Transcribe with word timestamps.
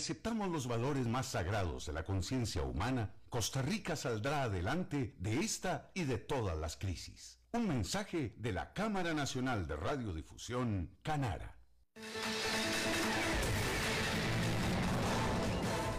aceptamos 0.00 0.48
los 0.48 0.66
valores 0.66 1.06
más 1.06 1.26
sagrados 1.26 1.84
de 1.84 1.92
la 1.92 2.04
conciencia 2.04 2.62
humana, 2.62 3.12
Costa 3.28 3.60
Rica 3.60 3.96
saldrá 3.96 4.44
adelante 4.44 5.14
de 5.18 5.40
esta 5.40 5.90
y 5.92 6.04
de 6.04 6.16
todas 6.16 6.56
las 6.56 6.78
crisis. 6.78 7.38
Un 7.52 7.68
mensaje 7.68 8.34
de 8.38 8.52
la 8.52 8.72
Cámara 8.72 9.12
Nacional 9.12 9.66
de 9.66 9.76
Radiodifusión, 9.76 10.96
Canara. 11.02 11.59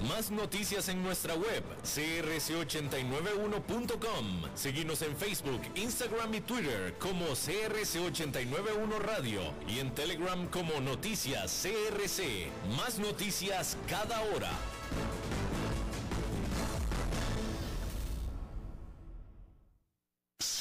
Más 0.07 0.31
noticias 0.31 0.87
en 0.89 1.03
nuestra 1.03 1.35
web, 1.35 1.63
crc891.com. 1.83 4.41
Seguimos 4.55 5.03
en 5.03 5.15
Facebook, 5.15 5.61
Instagram 5.75 6.33
y 6.33 6.41
Twitter 6.41 6.95
como 6.97 7.27
CRC891 7.27 8.97
Radio 8.99 9.53
y 9.67 9.77
en 9.79 9.93
Telegram 9.93 10.47
como 10.47 10.81
Noticias 10.81 11.63
CRC. 11.63 12.47
Más 12.77 12.97
noticias 12.97 13.77
cada 13.87 14.21
hora. 14.21 14.49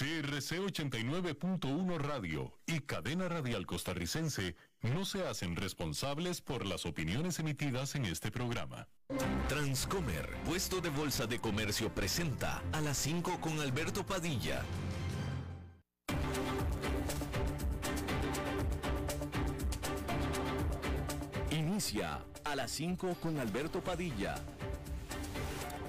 CRC 0.00 0.60
89.1 0.60 1.98
Radio 1.98 2.54
y 2.66 2.80
Cadena 2.80 3.28
Radial 3.28 3.66
Costarricense 3.66 4.56
no 4.82 5.04
se 5.04 5.26
hacen 5.26 5.56
responsables 5.56 6.40
por 6.40 6.66
las 6.66 6.86
opiniones 6.86 7.38
emitidas 7.38 7.94
en 7.94 8.06
este 8.06 8.30
programa. 8.30 8.88
Transcomer, 9.48 10.28
puesto 10.44 10.80
de 10.80 10.88
bolsa 10.88 11.26
de 11.26 11.38
comercio, 11.38 11.92
presenta 11.94 12.62
a 12.72 12.80
las 12.80 12.96
5 12.98 13.40
con 13.40 13.60
Alberto 13.60 14.04
Padilla. 14.04 14.62
Inicia 21.50 22.24
a 22.44 22.56
las 22.56 22.70
5 22.70 23.16
con 23.20 23.38
Alberto 23.38 23.80
Padilla 23.82 24.36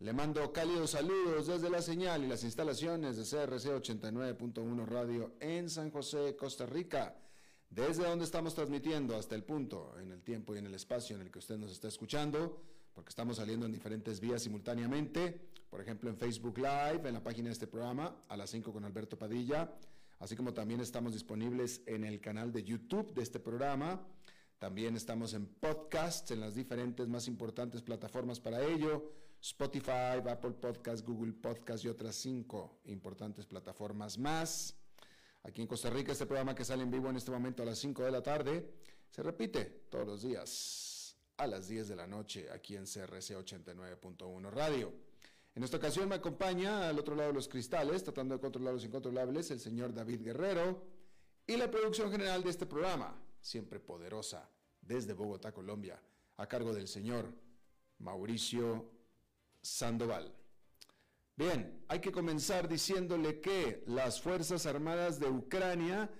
le 0.00 0.12
mando 0.12 0.52
cálidos 0.52 0.90
saludos 0.90 1.46
desde 1.46 1.70
la 1.70 1.80
señal 1.80 2.22
y 2.22 2.26
las 2.26 2.44
instalaciones 2.44 3.16
de 3.16 3.22
CRC 3.22 3.70
89.1 3.70 4.84
Radio 4.84 5.36
en 5.40 5.70
San 5.70 5.90
José, 5.90 6.36
Costa 6.36 6.66
Rica, 6.66 7.16
desde 7.70 8.04
donde 8.04 8.26
estamos 8.26 8.54
transmitiendo 8.54 9.16
hasta 9.16 9.34
el 9.34 9.42
punto, 9.42 9.94
en 9.98 10.12
el 10.12 10.22
tiempo 10.22 10.54
y 10.54 10.58
en 10.58 10.66
el 10.66 10.74
espacio 10.74 11.16
en 11.16 11.22
el 11.22 11.30
que 11.30 11.38
usted 11.38 11.56
nos 11.56 11.72
está 11.72 11.88
escuchando, 11.88 12.62
porque 12.92 13.08
estamos 13.08 13.38
saliendo 13.38 13.64
en 13.64 13.72
diferentes 13.72 14.20
vías 14.20 14.42
simultáneamente, 14.42 15.40
por 15.70 15.80
ejemplo 15.80 16.10
en 16.10 16.18
Facebook 16.18 16.58
Live, 16.58 17.00
en 17.08 17.14
la 17.14 17.22
página 17.22 17.46
de 17.46 17.54
este 17.54 17.66
programa, 17.66 18.16
a 18.28 18.36
las 18.36 18.50
5 18.50 18.74
con 18.74 18.84
Alberto 18.84 19.16
Padilla, 19.16 19.72
así 20.18 20.36
como 20.36 20.52
también 20.52 20.80
estamos 20.80 21.14
disponibles 21.14 21.80
en 21.86 22.04
el 22.04 22.20
canal 22.20 22.52
de 22.52 22.64
YouTube 22.64 23.14
de 23.14 23.22
este 23.22 23.40
programa. 23.40 24.06
También 24.58 24.94
estamos 24.94 25.32
en 25.32 25.46
podcasts, 25.46 26.30
en 26.30 26.40
las 26.40 26.54
diferentes 26.54 27.08
más 27.08 27.28
importantes 27.28 27.80
plataformas 27.80 28.40
para 28.40 28.62
ello, 28.62 29.10
Spotify, 29.40 30.20
Apple 30.28 30.52
Podcasts, 30.52 31.04
Google 31.04 31.32
Podcasts 31.32 31.84
y 31.84 31.88
otras 31.88 32.16
cinco 32.16 32.78
importantes 32.84 33.46
plataformas 33.46 34.18
más. 34.18 34.74
Aquí 35.46 35.62
en 35.62 35.68
Costa 35.68 35.90
Rica, 35.90 36.10
este 36.10 36.26
programa 36.26 36.54
que 36.54 36.64
sale 36.64 36.82
en 36.82 36.90
vivo 36.90 37.08
en 37.08 37.16
este 37.16 37.30
momento 37.30 37.62
a 37.62 37.66
las 37.66 37.78
5 37.78 38.02
de 38.02 38.10
la 38.10 38.20
tarde, 38.20 38.68
se 39.10 39.22
repite 39.22 39.86
todos 39.88 40.04
los 40.04 40.22
días 40.22 41.16
a 41.36 41.46
las 41.46 41.68
10 41.68 41.86
de 41.88 41.96
la 41.96 42.06
noche 42.08 42.48
aquí 42.50 42.74
en 42.74 42.84
CRC 42.84 43.36
89.1 43.36 44.50
Radio. 44.50 44.92
En 45.54 45.62
esta 45.62 45.76
ocasión 45.76 46.08
me 46.08 46.16
acompaña 46.16 46.88
al 46.88 46.98
otro 46.98 47.14
lado 47.14 47.28
de 47.28 47.34
los 47.34 47.46
cristales, 47.46 48.02
tratando 48.02 48.34
de 48.34 48.40
controlar 48.40 48.74
los 48.74 48.84
incontrolables, 48.84 49.50
el 49.52 49.60
señor 49.60 49.94
David 49.94 50.22
Guerrero 50.22 50.82
y 51.46 51.56
la 51.56 51.70
producción 51.70 52.10
general 52.10 52.42
de 52.42 52.50
este 52.50 52.66
programa, 52.66 53.16
siempre 53.40 53.78
poderosa, 53.78 54.50
desde 54.80 55.12
Bogotá, 55.12 55.52
Colombia, 55.52 56.02
a 56.36 56.46
cargo 56.48 56.74
del 56.74 56.88
señor 56.88 57.32
Mauricio 57.98 58.95
Sandoval. 59.66 60.32
Bien, 61.36 61.84
hay 61.88 62.00
que 62.00 62.12
comenzar 62.12 62.68
diciéndole 62.68 63.40
que 63.40 63.84
las 63.86 64.20
Fuerzas 64.20 64.64
Armadas 64.66 65.20
de 65.20 65.28
Ucrania 65.28 66.10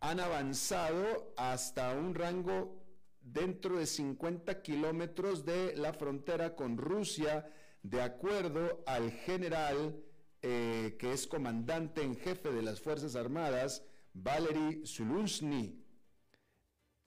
han 0.00 0.20
avanzado 0.20 1.32
hasta 1.36 1.94
un 1.94 2.14
rango 2.14 2.82
dentro 3.20 3.78
de 3.78 3.86
50 3.86 4.60
kilómetros 4.62 5.44
de 5.44 5.74
la 5.76 5.92
frontera 5.94 6.54
con 6.54 6.76
Rusia, 6.76 7.50
de 7.82 8.02
acuerdo 8.02 8.82
al 8.86 9.10
general 9.10 10.02
eh, 10.42 10.96
que 10.98 11.12
es 11.12 11.26
comandante 11.26 12.02
en 12.02 12.16
jefe 12.16 12.52
de 12.52 12.62
las 12.62 12.80
Fuerzas 12.80 13.16
Armadas, 13.16 13.82
Valery 14.12 14.82
Zulunsny 14.86 15.86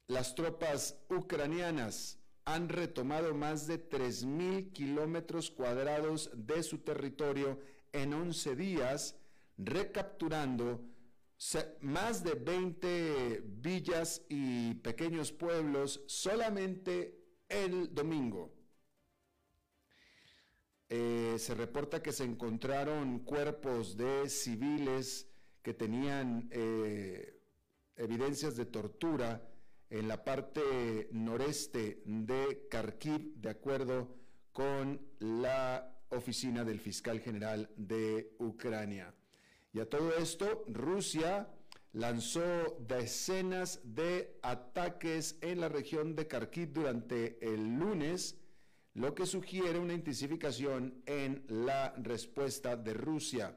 las 0.09 0.33
tropas 0.33 0.97
ucranianas 1.07 2.18
han 2.53 2.67
retomado 2.67 3.35
más 3.35 3.67
de 3.67 3.89
3.000 3.89 4.71
kilómetros 4.73 5.51
cuadrados 5.51 6.31
de 6.33 6.63
su 6.63 6.79
territorio 6.79 7.59
en 7.91 8.13
11 8.13 8.55
días, 8.55 9.15
recapturando 9.57 10.81
más 11.81 12.23
de 12.23 12.33
20 12.33 13.43
villas 13.45 14.23
y 14.29 14.73
pequeños 14.75 15.31
pueblos 15.31 16.01
solamente 16.07 17.19
el 17.47 17.93
domingo. 17.93 18.51
Eh, 20.89 21.35
se 21.37 21.53
reporta 21.53 22.01
que 22.01 22.11
se 22.11 22.23
encontraron 22.23 23.19
cuerpos 23.19 23.95
de 23.95 24.27
civiles 24.27 25.29
que 25.61 25.75
tenían 25.75 26.49
eh, 26.51 27.39
evidencias 27.95 28.55
de 28.55 28.65
tortura 28.65 29.48
en 29.89 30.07
la 30.07 30.23
parte 30.23 31.09
noreste 31.11 32.01
de 32.05 32.67
Kharkiv, 32.69 33.35
de 33.35 33.49
acuerdo 33.49 34.15
con 34.51 34.99
la 35.19 35.95
oficina 36.09 36.63
del 36.63 36.79
fiscal 36.79 37.19
general 37.19 37.69
de 37.75 38.35
Ucrania. 38.39 39.13
Y 39.73 39.79
a 39.79 39.89
todo 39.89 40.15
esto, 40.17 40.63
Rusia 40.67 41.47
lanzó 41.93 42.77
decenas 42.87 43.81
de 43.83 44.37
ataques 44.41 45.37
en 45.41 45.59
la 45.59 45.69
región 45.69 46.15
de 46.15 46.27
Kharkiv 46.27 46.71
durante 46.71 47.37
el 47.41 47.77
lunes, 47.77 48.37
lo 48.93 49.15
que 49.15 49.25
sugiere 49.25 49.79
una 49.79 49.93
intensificación 49.93 51.01
en 51.05 51.45
la 51.47 51.93
respuesta 51.97 52.75
de 52.75 52.93
Rusia. 52.93 53.55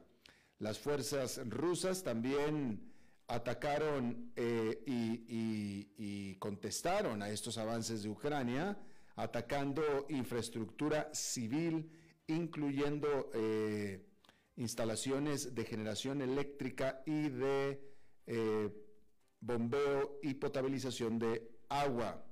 Las 0.59 0.79
fuerzas 0.79 1.41
rusas 1.49 2.03
también 2.03 2.92
atacaron 3.29 4.33
eh, 4.37 4.83
y, 4.87 6.35
contestaron 6.37 7.23
a 7.23 7.31
estos 7.31 7.57
avances 7.57 8.03
de 8.03 8.09
Ucrania, 8.09 8.77
atacando 9.15 10.07
infraestructura 10.09 11.09
civil, 11.15 11.89
incluyendo 12.27 13.31
eh, 13.33 14.05
instalaciones 14.57 15.55
de 15.55 15.65
generación 15.65 16.21
eléctrica 16.21 17.03
y 17.07 17.29
de 17.29 17.81
eh, 18.27 18.71
bombeo 19.41 20.19
y 20.23 20.35
potabilización 20.35 21.19
de 21.19 21.49
agua. 21.69 22.25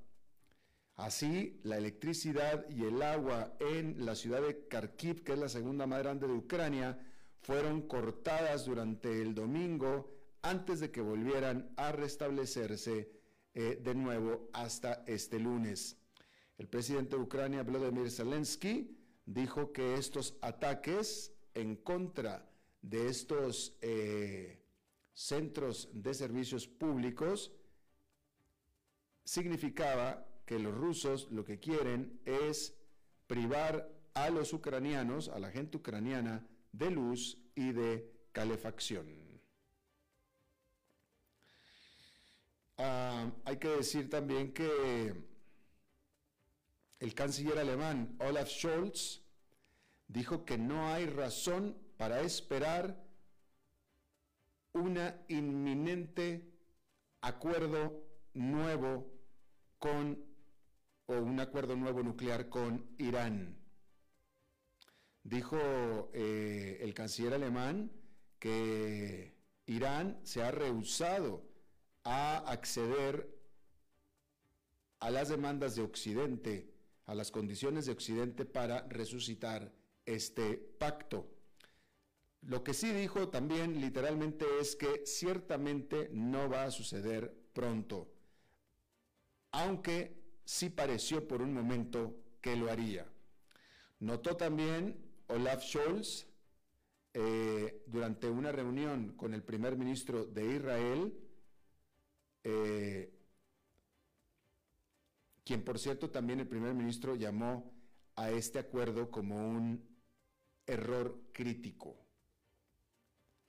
Así, 0.97 1.61
la 1.63 1.79
electricidad 1.79 2.69
y 2.69 2.85
el 2.85 3.01
agua 3.01 3.55
en 3.61 4.05
la 4.05 4.15
ciudad 4.15 4.43
de 4.43 4.67
Kharkiv, 4.69 5.23
que 5.23 5.33
es 5.33 5.39
la 5.39 5.49
segunda 5.49 5.87
más 5.87 6.01
grande 6.01 6.27
de 6.27 6.35
Ucrania, 6.35 6.99
fueron 7.41 7.83
cortadas 7.83 8.67
durante 8.67 9.23
el 9.23 9.35
domingo 9.35 10.20
antes 10.43 10.81
de 10.81 10.91
que 10.91 11.01
volvieran 11.01 11.73
a 11.77 11.93
restablecerse 11.93 13.11
eh, 13.55 13.81
de 13.83 13.95
nuevo 13.95 14.49
hasta 14.53 15.05
este 15.07 15.39
lunes. 15.39 15.97
El 16.59 16.69
presidente 16.69 17.17
de 17.17 17.23
Ucrania, 17.23 17.63
Vladimir 17.63 18.11
Zelensky, 18.11 18.97
dijo 19.27 19.73
que 19.73 19.95
estos 19.95 20.37
ataques 20.41 21.33
en 21.55 21.77
contra 21.77 22.49
de 22.83 23.09
estos 23.09 23.77
eh, 23.81 24.63
centros 25.13 25.89
de 25.93 26.15
servicios 26.15 26.67
públicos 26.67 27.53
significaba 29.25 30.27
que 30.47 30.59
los 30.59 30.75
rusos 30.75 31.29
lo 31.31 31.45
que 31.45 31.61
quieren 31.61 32.21
es 32.25 32.75
privar 33.27 33.89
a 34.15 34.31
los 34.31 34.53
ucranianos, 34.53 35.29
a 35.29 35.39
la 35.39 35.51
gente 35.51 35.77
ucraniana, 35.77 36.47
de 36.73 36.91
luz 36.91 37.39
y 37.55 37.73
de 37.73 38.11
calefacción. 38.33 39.20
Ah, 42.83 43.31
hay 43.45 43.59
que 43.59 43.69
decir 43.69 44.09
también 44.09 44.55
que 44.55 45.13
el 46.99 47.15
canciller 47.15 47.59
alemán 47.59 48.17
Olaf 48.21 48.49
Scholz 48.49 49.21
dijo 50.09 50.47
que 50.47 50.57
no 50.57 50.89
hay 50.89 51.05
razón 51.05 51.77
para 51.99 52.23
esperar 52.23 53.05
una 54.73 55.15
inminente 55.29 56.55
acuerdo 57.21 58.03
nuevo 58.33 59.13
con 59.79 60.25
o 61.05 61.13
un 61.17 61.39
acuerdo 61.39 61.77
nuevo 61.77 62.03
nuclear 62.03 62.49
con 62.49 62.95
Irán. 62.97 63.59
Dijo 65.23 65.59
eh, 66.15 66.79
el 66.81 66.95
canciller 66.95 67.35
alemán 67.35 67.93
que 68.39 69.37
Irán 69.67 70.19
se 70.23 70.43
ha 70.43 70.51
rehusado 70.51 71.50
a 72.05 72.39
acceder 72.39 73.41
a 75.01 75.11
las 75.11 75.29
demandas 75.29 75.77
de 75.77 75.83
Occidente, 75.83 76.71
a 77.07 77.15
las 77.15 77.31
condiciones 77.31 77.87
de 77.87 77.93
Occidente 77.93 78.45
para 78.45 78.87
resucitar 78.89 79.73
este 80.05 80.55
pacto. 80.55 81.27
Lo 82.43 82.63
que 82.65 82.75
sí 82.75 82.91
dijo 82.93 83.29
también 83.29 83.81
literalmente 83.81 84.47
es 84.61 84.77
que 84.77 85.05
ciertamente 85.05 86.09
no 86.13 86.49
va 86.49 86.65
a 86.65 86.71
suceder 86.71 87.35
pronto, 87.53 88.13
aunque 89.53 90.21
sí 90.45 90.71
pareció 90.71 91.27
por 91.27 91.43
un 91.43 91.53
momento 91.53 92.17
que 92.41 92.57
lo 92.57 92.71
haría. 92.71 93.07
Notó 93.99 94.37
también 94.37 94.97
Olaf 95.29 95.63
Scholz 95.63 96.27
eh, 97.13 97.83
durante 97.87 98.29
una 98.29 98.53
reunión 98.53 99.15
con 99.17 99.35
el 99.35 99.43
primer 99.43 99.77
ministro 99.77 100.25
de 100.25 100.57
Israel, 100.57 101.13
eh, 102.45 103.13
quien 105.45 105.63
por 105.63 105.79
cierto 105.79 106.11
también 106.11 106.41
el 106.41 106.49
primer 106.49 106.75
ministro 106.75 107.15
llamó 107.15 107.73
a 108.17 108.31
este 108.31 108.59
acuerdo 108.59 109.11
como 109.11 109.37
un 109.37 109.83
error 110.67 111.21
crítico. 111.33 111.97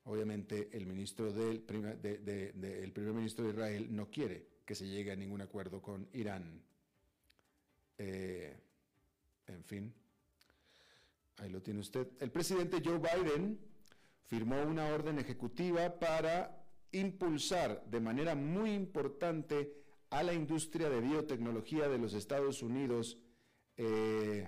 Obviamente 0.06 0.70
el, 0.72 0.88
ministro 0.88 1.32
del 1.32 1.62
primer, 1.62 2.00
ministro 3.14 3.46
de 3.46 3.52
Israel 3.52 3.96
no 3.96 4.10
quiere 4.10 4.48
que 4.66 4.74
se 4.74 4.88
llegue 4.88 5.12
a 5.12 5.16
ningún 5.16 5.42
acuerdo 5.42 5.82
con 5.82 6.08
Irán. 6.14 6.64
Eh, 7.98 8.58
en 9.46 9.64
fin, 9.64 9.94
ahí 11.38 11.50
lo 11.50 11.62
tiene 11.62 11.82
usted. 11.82 12.08
El 12.20 12.32
presidente 12.32 12.82
Joe 12.84 12.98
Biden 12.98 13.60
firmó 14.24 14.64
una 14.64 14.88
orden 14.88 15.20
ejecutiva 15.20 16.00
para 16.00 16.61
impulsar 16.92 17.84
de 17.86 18.00
manera 18.00 18.36
muy 18.36 18.74
importante 18.74 19.74
a 20.10 20.24
la 20.24 20.34
industria 20.34 20.90
de 20.90 21.00
biotecnología 21.00 21.88
de 21.88 21.98
los 21.98 22.14
Estados 22.14 22.62
Unidos 22.62 23.18
eh, 23.78 24.48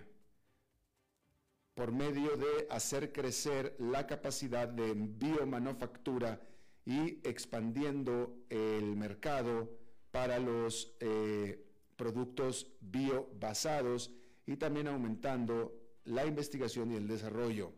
por 1.73 1.91
medio 1.91 2.35
de 2.35 2.67
hacer 2.69 3.11
crecer 3.11 3.75
la 3.79 4.05
capacidad 4.05 4.67
de 4.67 4.93
biomanufactura 4.93 6.41
y 6.85 7.19
expandiendo 7.27 8.37
el 8.49 8.95
mercado 8.95 9.71
para 10.11 10.37
los 10.37 10.95
eh, 10.99 11.65
productos 11.95 12.67
biobasados 12.81 14.11
y 14.45 14.57
también 14.57 14.87
aumentando 14.87 15.73
la 16.03 16.25
investigación 16.25 16.91
y 16.91 16.95
el 16.95 17.07
desarrollo. 17.07 17.71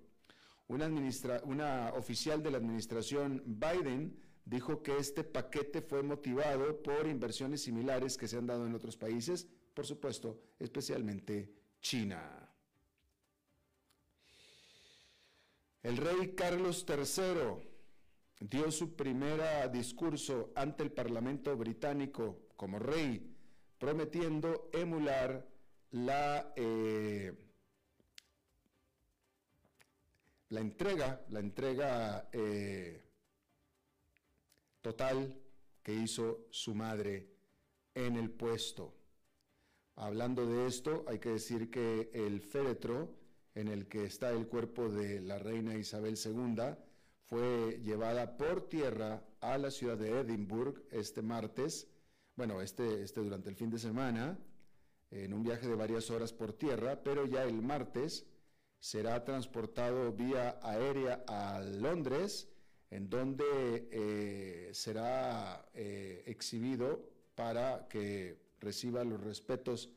Una, 0.67 0.89
una 1.43 1.93
oficial 1.93 2.41
de 2.41 2.51
la 2.51 2.57
administración 2.57 3.43
Biden 3.45 4.24
dijo 4.45 4.83
que 4.83 4.97
este 4.97 5.23
paquete 5.23 5.81
fue 5.81 6.03
motivado 6.03 6.81
por 6.81 7.07
inversiones 7.07 7.63
similares 7.63 8.15
que 8.15 8.27
se 8.27 8.37
han 8.37 8.45
dado 8.45 8.65
en 8.65 8.75
otros 8.75 8.95
países, 8.95 9.47
por 9.73 9.85
supuesto, 9.85 10.39
especialmente 10.59 11.51
China. 11.81 12.49
El 15.81 15.97
rey 15.97 16.33
Carlos 16.35 16.85
III 16.87 17.67
dio 18.39 18.71
su 18.71 18.95
primer 18.95 19.71
discurso 19.71 20.51
ante 20.55 20.83
el 20.83 20.91
Parlamento 20.91 21.55
británico 21.57 22.47
como 22.55 22.79
rey, 22.79 23.35
prometiendo 23.77 24.69
emular 24.73 25.47
la, 25.91 26.53
eh, 26.55 27.33
la 30.49 30.59
entrega, 30.59 31.21
la 31.29 31.39
entrega 31.39 32.29
eh, 32.31 33.04
total 34.85 35.35
que 35.81 35.95
hizo 35.95 36.45
su 36.51 36.75
madre 36.75 37.27
en 37.95 38.17
el 38.17 38.29
puesto. 38.29 38.93
Hablando 39.95 40.45
de 40.45 40.67
esto, 40.67 41.03
hay 41.07 41.17
que 41.17 41.29
decir 41.29 41.71
que 41.71 42.11
el 42.13 42.39
féretro 42.39 43.09
en 43.55 43.67
el 43.67 43.87
que 43.87 44.05
está 44.05 44.29
el 44.29 44.47
cuerpo 44.47 44.87
de 44.87 45.21
la 45.21 45.39
reina 45.39 45.73
Isabel 45.73 46.19
II, 46.23 46.75
fue 47.23 47.79
llevada 47.81 48.37
por 48.37 48.69
tierra 48.69 49.23
a 49.41 49.57
la 49.57 49.71
ciudad 49.71 49.97
de 49.97 50.19
Edimburgo 50.19 50.83
este 50.91 51.23
martes, 51.23 51.87
bueno, 52.35 52.61
este, 52.61 53.01
este 53.01 53.21
durante 53.21 53.49
el 53.49 53.55
fin 53.55 53.71
de 53.71 53.79
semana, 53.79 54.37
en 55.09 55.33
un 55.33 55.41
viaje 55.41 55.67
de 55.67 55.73
varias 55.73 56.11
horas 56.11 56.31
por 56.31 56.53
tierra, 56.53 57.01
pero 57.01 57.25
ya 57.25 57.43
el 57.43 57.59
martes 57.63 58.27
será 58.79 59.23
transportado 59.23 60.11
vía 60.11 60.59
aérea 60.61 61.23
a 61.27 61.61
Londres, 61.61 62.49
en 62.91 63.09
donde 63.09 63.87
eh, 63.91 64.69
será 64.73 65.67
eh, 65.73 66.23
exhibido 66.25 67.09
para 67.35 67.87
que 67.87 68.37
reciba 68.59 69.03
los 69.03 69.21
respetos 69.21 69.89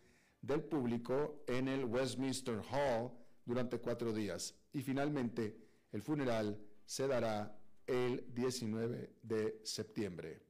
del 0.43 0.63
público 0.63 1.45
en 1.47 1.69
el 1.69 1.85
Westminster 1.85 2.61
Hall, 2.71 3.11
durante 3.49 3.79
cuatro 3.79 4.13
días 4.13 4.55
y 4.75 4.83
finalmente 4.83 5.57
el 5.91 6.03
funeral 6.03 6.61
se 6.85 7.09
dará 7.09 7.59
el 7.87 8.23
19 8.35 9.15
de 9.23 9.61
septiembre. 9.65 10.43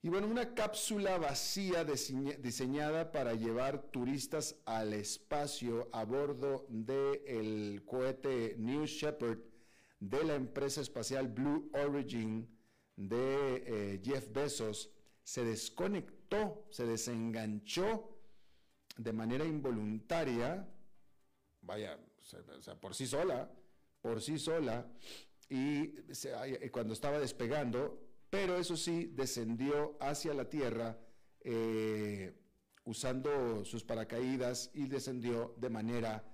Y 0.00 0.08
bueno, 0.08 0.28
una 0.28 0.54
cápsula 0.54 1.18
vacía 1.18 1.84
diseñada 1.84 3.12
para 3.12 3.34
llevar 3.34 3.82
turistas 3.90 4.56
al 4.64 4.94
espacio 4.94 5.90
a 5.92 6.04
bordo 6.04 6.64
del 6.70 7.82
cohete 7.84 8.54
New 8.58 8.86
Shepard 8.86 9.40
de 10.00 10.24
la 10.24 10.34
empresa 10.34 10.80
espacial 10.80 11.28
Blue 11.28 11.70
Origin 11.74 12.48
de 12.96 13.64
eh, 13.66 14.00
Jeff 14.02 14.32
Bezos 14.32 14.90
se 15.22 15.44
desconectó, 15.44 16.66
se 16.70 16.86
desenganchó 16.86 18.16
de 18.96 19.12
manera 19.12 19.44
involuntaria 19.44 20.68
vaya, 21.68 21.98
o 22.20 22.62
sea, 22.62 22.74
por 22.80 22.94
sí 22.94 23.06
sola, 23.06 23.50
por 24.00 24.20
sí 24.20 24.38
sola, 24.38 24.86
y 25.50 25.88
cuando 26.70 26.92
estaba 26.94 27.18
despegando, 27.18 28.00
pero 28.30 28.56
eso 28.56 28.76
sí, 28.76 29.06
descendió 29.14 29.96
hacia 30.00 30.34
la 30.34 30.48
tierra 30.48 30.98
eh, 31.40 32.34
usando 32.84 33.64
sus 33.64 33.84
paracaídas 33.84 34.70
y 34.74 34.86
descendió 34.86 35.54
de 35.58 35.70
manera 35.70 36.24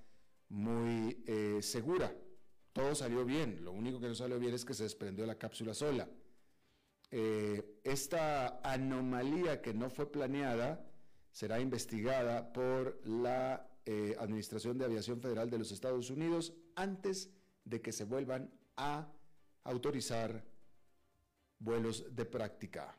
muy 0.48 1.22
eh, 1.26 1.58
segura. 1.62 2.14
Todo 2.74 2.92
salió 2.96 3.24
bien, 3.24 3.64
lo 3.64 3.70
único 3.70 4.00
que 4.00 4.08
no 4.08 4.16
salió 4.16 4.36
bien 4.40 4.52
es 4.52 4.64
que 4.64 4.74
se 4.74 4.82
desprendió 4.82 5.24
la 5.24 5.36
cápsula 5.36 5.72
sola. 5.74 6.08
Eh, 7.08 7.78
esta 7.84 8.60
anomalía 8.64 9.62
que 9.62 9.72
no 9.72 9.88
fue 9.88 10.10
planeada 10.10 10.84
será 11.30 11.60
investigada 11.60 12.52
por 12.52 13.00
la 13.06 13.70
eh, 13.86 14.16
Administración 14.18 14.76
de 14.76 14.86
Aviación 14.86 15.20
Federal 15.20 15.48
de 15.48 15.58
los 15.58 15.70
Estados 15.70 16.10
Unidos 16.10 16.52
antes 16.74 17.30
de 17.64 17.80
que 17.80 17.92
se 17.92 18.06
vuelvan 18.06 18.50
a 18.76 19.06
autorizar 19.62 20.44
vuelos 21.60 22.04
de 22.10 22.24
práctica. 22.24 22.98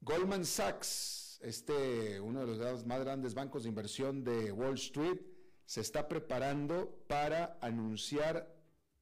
Goldman 0.00 0.46
Sachs, 0.46 1.38
este, 1.42 2.18
uno 2.18 2.40
de 2.40 2.56
los 2.56 2.86
más 2.86 3.00
grandes 3.00 3.34
bancos 3.34 3.64
de 3.64 3.68
inversión 3.68 4.24
de 4.24 4.50
Wall 4.50 4.76
Street, 4.76 5.31
se 5.66 5.80
está 5.80 6.08
preparando 6.08 7.04
para 7.06 7.58
anunciar 7.60 8.54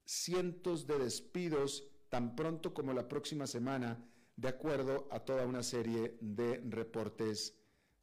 cientos 0.04 0.86
de 0.86 0.98
despidos 0.98 1.84
tan 2.08 2.34
pronto 2.34 2.74
como 2.74 2.92
la 2.92 3.08
próxima 3.08 3.46
semana 3.46 4.04
de 4.36 4.48
acuerdo 4.48 5.06
a 5.10 5.20
toda 5.20 5.46
una 5.46 5.62
serie 5.62 6.16
de 6.20 6.62
reportes 6.68 7.54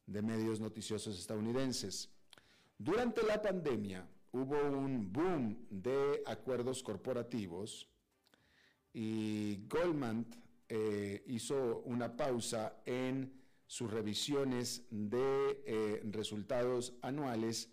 de 0.06 0.22
medios 0.22 0.60
noticiosos 0.60 1.18
estadounidenses. 1.18 2.10
Durante 2.78 3.22
la 3.24 3.42
pandemia 3.42 4.08
hubo 4.32 4.56
un 4.56 5.12
boom 5.12 5.66
de 5.70 6.22
acuerdos 6.26 6.82
corporativos 6.82 7.88
y 8.92 9.66
Goldman 9.68 10.26
eh, 10.68 11.22
hizo 11.26 11.82
una 11.84 12.16
pausa 12.16 12.80
en 12.86 13.32
sus 13.66 13.90
revisiones 13.90 14.86
de 14.90 15.62
eh, 15.66 16.02
resultados 16.10 16.94
anuales 17.02 17.70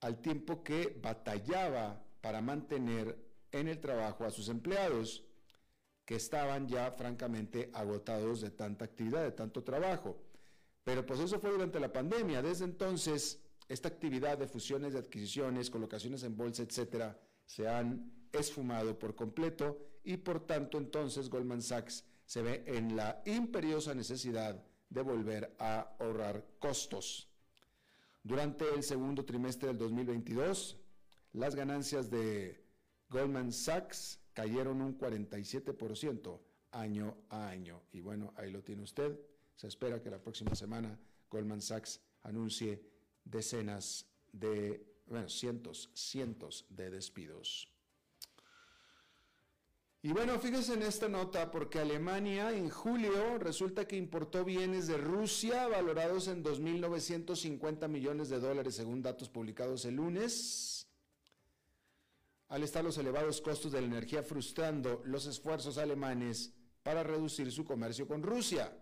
al 0.00 0.20
tiempo 0.20 0.62
que 0.62 0.98
batallaba 1.02 2.02
para 2.20 2.40
mantener 2.40 3.18
en 3.52 3.68
el 3.68 3.80
trabajo 3.80 4.24
a 4.24 4.30
sus 4.30 4.48
empleados 4.48 5.24
que 6.04 6.16
estaban 6.16 6.66
ya 6.66 6.90
francamente 6.90 7.70
agotados 7.72 8.40
de 8.40 8.50
tanta 8.50 8.84
actividad, 8.84 9.22
de 9.22 9.32
tanto 9.32 9.62
trabajo. 9.62 10.20
Pero 10.82 11.06
pues 11.06 11.20
eso 11.20 11.38
fue 11.38 11.52
durante 11.52 11.78
la 11.78 11.92
pandemia. 11.92 12.42
Desde 12.42 12.64
entonces, 12.64 13.38
esta 13.68 13.88
actividad 13.88 14.36
de 14.36 14.48
fusiones, 14.48 14.92
de 14.92 14.98
adquisiciones, 14.98 15.70
colocaciones 15.70 16.24
en 16.24 16.36
bolsa, 16.36 16.64
etcétera, 16.64 17.16
se 17.46 17.68
han 17.68 18.10
esfumado 18.32 18.98
por 18.98 19.14
completo 19.14 19.78
y 20.02 20.16
por 20.16 20.46
tanto 20.46 20.78
entonces 20.78 21.28
Goldman 21.28 21.62
Sachs 21.62 22.04
se 22.24 22.42
ve 22.42 22.64
en 22.66 22.96
la 22.96 23.22
imperiosa 23.26 23.94
necesidad 23.94 24.64
de 24.88 25.02
volver 25.02 25.54
a 25.58 25.94
ahorrar 26.00 26.44
costos. 26.58 27.29
Durante 28.22 28.68
el 28.74 28.82
segundo 28.82 29.24
trimestre 29.24 29.68
del 29.68 29.78
2022, 29.78 30.76
las 31.32 31.54
ganancias 31.54 32.10
de 32.10 32.62
Goldman 33.08 33.52
Sachs 33.52 34.20
cayeron 34.34 34.82
un 34.82 34.98
47% 34.98 36.40
año 36.72 37.16
a 37.30 37.48
año. 37.48 37.82
Y 37.92 38.00
bueno, 38.00 38.32
ahí 38.36 38.50
lo 38.50 38.62
tiene 38.62 38.82
usted. 38.82 39.18
Se 39.56 39.68
espera 39.68 40.02
que 40.02 40.10
la 40.10 40.20
próxima 40.20 40.54
semana 40.54 40.98
Goldman 41.30 41.62
Sachs 41.62 42.00
anuncie 42.22 42.82
decenas 43.24 44.06
de, 44.32 44.86
bueno, 45.06 45.28
cientos, 45.28 45.90
cientos 45.94 46.66
de 46.68 46.90
despidos. 46.90 47.69
Y 50.02 50.12
bueno, 50.12 50.38
fíjense 50.38 50.72
en 50.72 50.82
esta 50.82 51.08
nota, 51.08 51.50
porque 51.50 51.78
Alemania 51.78 52.52
en 52.52 52.70
julio 52.70 53.36
resulta 53.38 53.86
que 53.86 53.96
importó 53.96 54.46
bienes 54.46 54.86
de 54.86 54.96
Rusia 54.96 55.68
valorados 55.68 56.26
en 56.28 56.42
2.950 56.42 57.86
millones 57.86 58.30
de 58.30 58.40
dólares, 58.40 58.76
según 58.76 59.02
datos 59.02 59.28
publicados 59.28 59.84
el 59.84 59.96
lunes. 59.96 60.88
Al 62.48 62.62
estar 62.62 62.82
los 62.82 62.96
elevados 62.96 63.42
costos 63.42 63.72
de 63.72 63.82
la 63.82 63.88
energía 63.88 64.22
frustrando 64.22 65.02
los 65.04 65.26
esfuerzos 65.26 65.76
alemanes 65.76 66.54
para 66.82 67.02
reducir 67.02 67.52
su 67.52 67.66
comercio 67.66 68.08
con 68.08 68.22
Rusia. 68.22 68.74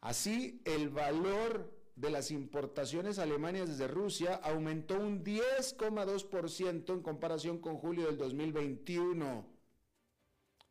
Así, 0.00 0.62
el 0.64 0.88
valor 0.88 1.77
de 1.98 2.10
las 2.10 2.30
importaciones 2.30 3.18
alemanas 3.18 3.68
desde 3.68 3.88
Rusia 3.88 4.36
aumentó 4.36 5.00
un 5.00 5.24
10,2% 5.24 6.92
en 6.92 7.02
comparación 7.02 7.58
con 7.58 7.76
julio 7.76 8.06
del 8.06 8.16
2021, 8.16 9.44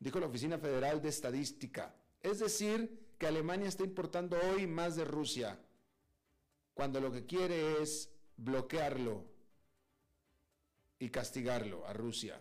dijo 0.00 0.20
la 0.20 0.26
Oficina 0.26 0.58
Federal 0.58 1.02
de 1.02 1.10
Estadística. 1.10 1.94
Es 2.22 2.38
decir, 2.38 3.12
que 3.18 3.26
Alemania 3.26 3.68
está 3.68 3.84
importando 3.84 4.38
hoy 4.50 4.66
más 4.66 4.96
de 4.96 5.04
Rusia, 5.04 5.60
cuando 6.72 6.98
lo 6.98 7.12
que 7.12 7.26
quiere 7.26 7.82
es 7.82 8.10
bloquearlo 8.38 9.24
y 10.98 11.10
castigarlo 11.10 11.86
a 11.86 11.92
Rusia. 11.92 12.40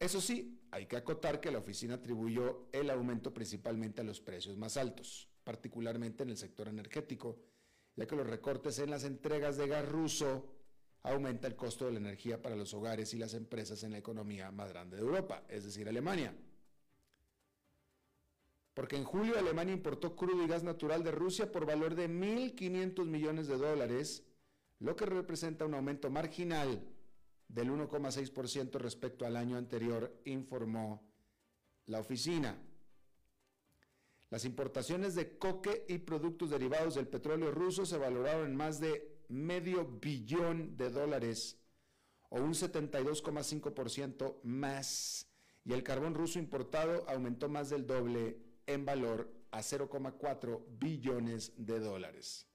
Eso 0.00 0.20
sí, 0.20 0.58
hay 0.72 0.86
que 0.86 0.96
acotar 0.96 1.40
que 1.40 1.52
la 1.52 1.58
oficina 1.58 1.94
atribuyó 1.94 2.66
el 2.72 2.90
aumento 2.90 3.32
principalmente 3.32 4.00
a 4.00 4.04
los 4.04 4.20
precios 4.20 4.56
más 4.56 4.76
altos 4.76 5.28
particularmente 5.48 6.24
en 6.24 6.28
el 6.28 6.36
sector 6.36 6.68
energético, 6.68 7.38
ya 7.96 8.06
que 8.06 8.14
los 8.14 8.26
recortes 8.26 8.78
en 8.80 8.90
las 8.90 9.04
entregas 9.04 9.56
de 9.56 9.66
gas 9.66 9.88
ruso 9.88 10.44
aumenta 11.04 11.46
el 11.48 11.56
costo 11.56 11.86
de 11.86 11.92
la 11.92 12.00
energía 12.00 12.42
para 12.42 12.54
los 12.54 12.74
hogares 12.74 13.14
y 13.14 13.18
las 13.18 13.32
empresas 13.32 13.82
en 13.82 13.92
la 13.92 13.96
economía 13.96 14.50
más 14.50 14.68
grande 14.68 14.98
de 14.98 15.02
Europa, 15.04 15.44
es 15.48 15.64
decir, 15.64 15.88
Alemania. 15.88 16.36
Porque 18.74 18.96
en 18.96 19.04
julio 19.04 19.38
Alemania 19.38 19.72
importó 19.72 20.14
crudo 20.14 20.44
y 20.44 20.48
gas 20.48 20.64
natural 20.64 21.02
de 21.02 21.12
Rusia 21.12 21.50
por 21.50 21.64
valor 21.64 21.94
de 21.94 22.10
1.500 22.10 23.06
millones 23.06 23.46
de 23.46 23.56
dólares, 23.56 24.24
lo 24.80 24.96
que 24.96 25.06
representa 25.06 25.64
un 25.64 25.72
aumento 25.72 26.10
marginal 26.10 26.86
del 27.48 27.70
1,6% 27.70 28.72
respecto 28.72 29.24
al 29.24 29.34
año 29.34 29.56
anterior, 29.56 30.14
informó 30.26 31.10
la 31.86 32.00
oficina. 32.00 32.67
Las 34.30 34.44
importaciones 34.44 35.14
de 35.14 35.38
coque 35.38 35.86
y 35.88 35.98
productos 35.98 36.50
derivados 36.50 36.94
del 36.94 37.08
petróleo 37.08 37.50
ruso 37.50 37.86
se 37.86 37.96
valoraron 37.96 38.46
en 38.46 38.56
más 38.56 38.78
de 38.78 39.16
medio 39.28 39.86
billón 39.86 40.76
de 40.76 40.90
dólares 40.90 41.58
o 42.28 42.36
un 42.36 42.52
72,5% 42.52 44.42
más. 44.42 45.26
Y 45.64 45.72
el 45.72 45.82
carbón 45.82 46.14
ruso 46.14 46.38
importado 46.38 47.08
aumentó 47.08 47.48
más 47.48 47.70
del 47.70 47.86
doble 47.86 48.38
en 48.66 48.84
valor 48.84 49.32
a 49.50 49.60
0,4 49.60 50.62
billones 50.78 51.52
de 51.56 51.80
dólares. 51.80 52.46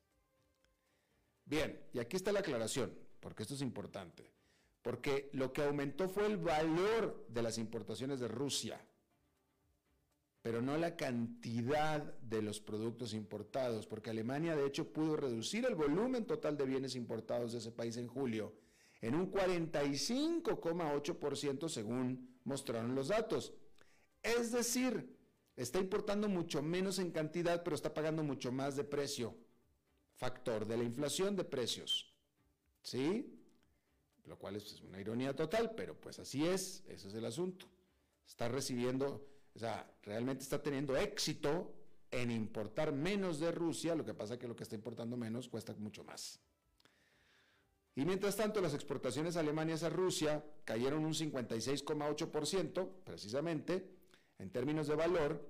Bien, 1.45 1.79
y 1.91 1.99
aquí 1.99 2.15
está 2.15 2.31
la 2.31 2.39
aclaración, 2.39 2.95
porque 3.19 3.43
esto 3.43 3.55
es 3.55 3.61
importante. 3.61 4.31
Porque 4.83 5.29
lo 5.33 5.51
que 5.51 5.63
aumentó 5.63 6.07
fue 6.07 6.27
el 6.27 6.37
valor 6.37 7.25
de 7.29 7.41
las 7.41 7.57
importaciones 7.57 8.19
de 8.19 8.27
Rusia 8.27 8.79
pero 10.43 10.61
no 10.61 10.77
la 10.77 10.95
cantidad 10.95 12.03
de 12.21 12.43
los 12.43 12.59
productos 12.59 13.15
importados, 13.15 13.87
porque 13.87 14.11
Alemania 14.11 14.55
de 14.55 14.67
hecho 14.67 14.93
pudo 14.93 15.15
reducir 15.15 15.65
el 15.65 15.73
volumen 15.73 16.25
total 16.25 16.57
de 16.57 16.65
bienes 16.65 16.95
importados 16.95 17.53
de 17.53 17.57
ese 17.57 17.71
país 17.71 17.97
en 17.97 18.07
julio 18.07 18.53
en 19.03 19.13
un 19.15 19.31
45,8% 19.31 21.67
según 21.67 22.39
mostraron 22.45 22.95
los 22.95 23.09
datos. 23.09 23.53
Es 24.21 24.53
decir, 24.53 25.19
está 25.57 25.79
importando 25.79 26.29
mucho 26.29 26.61
menos 26.61 26.99
en 26.99 27.11
cantidad, 27.11 27.63
pero 27.63 27.75
está 27.75 27.93
pagando 27.93 28.23
mucho 28.23 28.53
más 28.53 28.77
de 28.77 28.85
precio. 28.85 29.35
Factor 30.13 30.65
de 30.65 30.77
la 30.77 30.85
inflación 30.85 31.35
de 31.35 31.43
precios. 31.43 32.15
¿Sí? 32.81 33.37
Lo 34.23 34.39
cual 34.39 34.55
es 34.55 34.79
una 34.81 35.01
ironía 35.01 35.35
total, 35.35 35.75
pero 35.75 35.99
pues 35.99 36.19
así 36.19 36.45
es, 36.45 36.85
ese 36.87 37.09
es 37.09 37.13
el 37.13 37.25
asunto. 37.25 37.65
Está 38.25 38.47
recibiendo 38.47 39.27
o 39.55 39.59
sea, 39.59 39.87
realmente 40.03 40.43
está 40.43 40.61
teniendo 40.61 40.95
éxito 40.97 41.73
en 42.11 42.31
importar 42.31 42.91
menos 42.91 43.39
de 43.39 43.51
Rusia, 43.51 43.95
lo 43.95 44.05
que 44.05 44.13
pasa 44.13 44.35
es 44.35 44.39
que 44.39 44.47
lo 44.47 44.55
que 44.55 44.63
está 44.63 44.75
importando 44.75 45.17
menos 45.17 45.49
cuesta 45.49 45.73
mucho 45.73 46.03
más. 46.03 46.39
Y 47.95 48.05
mientras 48.05 48.35
tanto, 48.35 48.61
las 48.61 48.73
exportaciones 48.73 49.35
alemanas 49.35 49.83
a 49.83 49.89
Rusia 49.89 50.43
cayeron 50.65 51.05
un 51.05 51.13
56,8%, 51.13 52.89
precisamente, 53.03 53.87
en 54.39 54.49
términos 54.49 54.87
de 54.87 54.95
valor, 54.95 55.47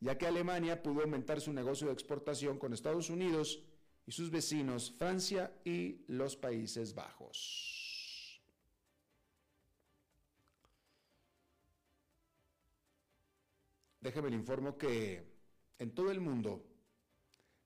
ya 0.00 0.18
que 0.18 0.26
Alemania 0.26 0.82
pudo 0.82 1.00
aumentar 1.00 1.40
su 1.40 1.52
negocio 1.52 1.86
de 1.86 1.94
exportación 1.94 2.58
con 2.58 2.72
Estados 2.72 3.08
Unidos 3.08 3.62
y 4.06 4.12
sus 4.12 4.30
vecinos 4.30 4.94
Francia 4.98 5.52
y 5.64 6.04
los 6.08 6.36
Países 6.36 6.94
Bajos. 6.94 7.87
Déjeme 14.00 14.30
le 14.30 14.36
informo 14.36 14.78
que 14.78 15.24
en 15.78 15.90
todo 15.92 16.10
el 16.10 16.20
mundo, 16.20 16.64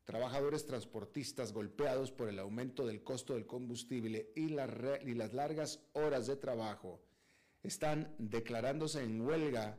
trabajadores 0.04 0.66
transportistas 0.66 1.52
golpeados 1.52 2.10
por 2.10 2.28
el 2.28 2.38
aumento 2.38 2.86
del 2.86 3.02
costo 3.02 3.34
del 3.34 3.46
combustible 3.46 4.32
y, 4.34 4.52
y 4.52 5.14
las 5.14 5.32
largas 5.32 5.80
horas 5.92 6.26
de 6.26 6.36
trabajo 6.36 7.00
están 7.62 8.14
declarándose 8.18 9.02
en 9.02 9.20
huelga, 9.20 9.78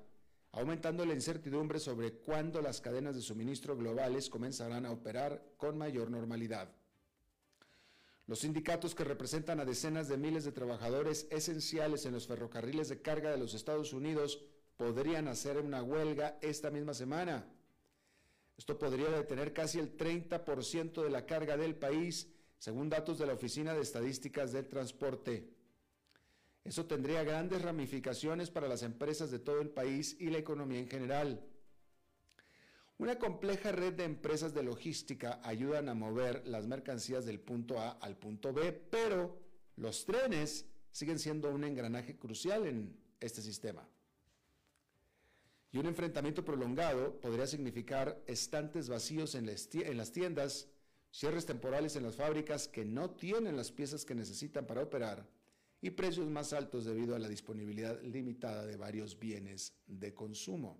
aumentando 0.52 1.06
la 1.06 1.14
incertidumbre 1.14 1.80
sobre 1.80 2.14
cuándo 2.14 2.62
las 2.62 2.80
cadenas 2.80 3.16
de 3.16 3.22
suministro 3.22 3.76
globales 3.76 4.30
comenzarán 4.30 4.86
a 4.86 4.92
operar 4.92 5.44
con 5.58 5.78
mayor 5.78 6.10
normalidad. 6.10 6.74
Los 8.26 8.40
sindicatos 8.40 8.96
que 8.96 9.04
representan 9.04 9.60
a 9.60 9.66
decenas 9.66 10.08
de 10.08 10.18
miles 10.18 10.46
de 10.46 10.54
trabajadores 10.54 11.28
esenciales 11.30 12.06
en 12.06 12.14
los 12.14 12.26
ferrocarriles 12.26 12.88
de 12.88 13.02
carga 13.02 13.32
de 13.32 13.38
los 13.38 13.54
Estados 13.54 13.92
Unidos 13.92 14.40
podrían 14.78 15.28
hacer 15.28 15.58
una 15.58 15.84
huelga 15.84 16.38
esta 16.42 16.70
misma 16.72 16.94
semana. 16.94 17.46
Esto 18.58 18.78
podría 18.78 19.10
detener 19.10 19.54
casi 19.54 19.80
el 19.80 19.98
30% 19.98 21.04
de 21.04 21.10
la 21.10 21.26
carga 21.26 21.58
del 21.58 21.76
país, 21.76 22.30
según 22.58 22.90
datos 22.90 23.18
de 23.18 23.26
la 23.26 23.34
Oficina 23.34 23.74
de 23.74 23.82
Estadísticas 23.82 24.52
del 24.52 24.68
Transporte. 24.68 25.50
Eso 26.64 26.86
tendría 26.86 27.24
grandes 27.24 27.62
ramificaciones 27.62 28.50
para 28.50 28.68
las 28.68 28.84
empresas 28.84 29.32
de 29.32 29.40
todo 29.40 29.60
el 29.60 29.70
país 29.70 30.16
y 30.20 30.30
la 30.30 30.38
economía 30.38 30.80
en 30.80 30.88
general. 30.88 31.46
Una 32.98 33.20
compleja 33.20 33.72
red 33.72 33.94
de 33.94 34.06
empresas 34.06 34.54
de 34.54 34.64
logística 34.64 35.42
ayudan 35.44 35.90
a 35.90 35.94
mover 35.94 36.48
las 36.48 36.68
mercancías 36.68 37.26
del 37.26 37.40
punto 37.40 37.80
A 37.80 37.92
al 37.92 38.16
punto 38.18 38.54
B, 38.54 38.72
pero 38.72 39.38
los 39.76 40.06
trenes 40.06 40.66
siguen 40.92 41.20
siendo 41.20 41.50
un 41.50 41.64
engranaje 41.64 42.18
crucial 42.18 42.66
en 42.66 42.96
este 43.20 43.42
sistema. 43.42 43.86
Y 45.74 45.80
un 45.80 45.88
enfrentamiento 45.88 46.46
prolongado 46.46 47.20
podría 47.20 47.48
significar 47.48 48.24
estantes 48.28 48.90
vacíos 48.90 49.34
en 49.34 49.48
las 49.48 50.12
tiendas, 50.12 50.70
cierres 51.12 51.48
temporales 51.48 51.96
en 51.96 52.04
las 52.04 52.16
fábricas 52.16 52.68
que 52.68 52.86
no 52.86 53.10
tienen 53.10 53.58
las 53.58 53.72
piezas 53.72 54.06
que 54.06 54.14
necesitan 54.14 54.68
para 54.68 54.84
operar 54.84 55.28
y 55.82 55.90
precios 55.90 56.30
más 56.30 56.54
altos 56.54 56.86
debido 56.86 57.16
a 57.16 57.20
la 57.20 57.28
disponibilidad 57.28 58.00
limitada 58.04 58.68
de 58.68 58.78
varios 58.78 59.20
bienes 59.20 59.74
de 59.88 60.14
consumo. 60.14 60.80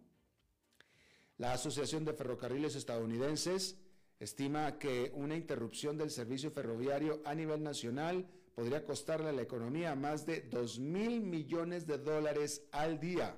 La 1.40 1.54
Asociación 1.54 2.06
de 2.06 2.14
Ferrocarriles 2.14 2.76
Estadounidenses 2.76 3.76
estima 4.20 4.78
que 4.78 5.12
una 5.16 5.36
interrupción 5.36 5.98
del 5.98 6.12
servicio 6.12 6.52
ferroviario 6.52 7.22
a 7.26 7.34
nivel 7.34 7.64
nacional 7.64 8.28
podría 8.54 8.86
costarle 8.86 9.30
a 9.30 9.34
la 9.34 9.42
economía 9.42 9.96
más 9.96 10.28
de 10.28 10.42
2 10.42 10.80
mil 10.80 11.20
millones 11.20 11.88
de 11.88 11.98
dólares 11.98 12.62
al 12.72 13.00
día. 13.00 13.36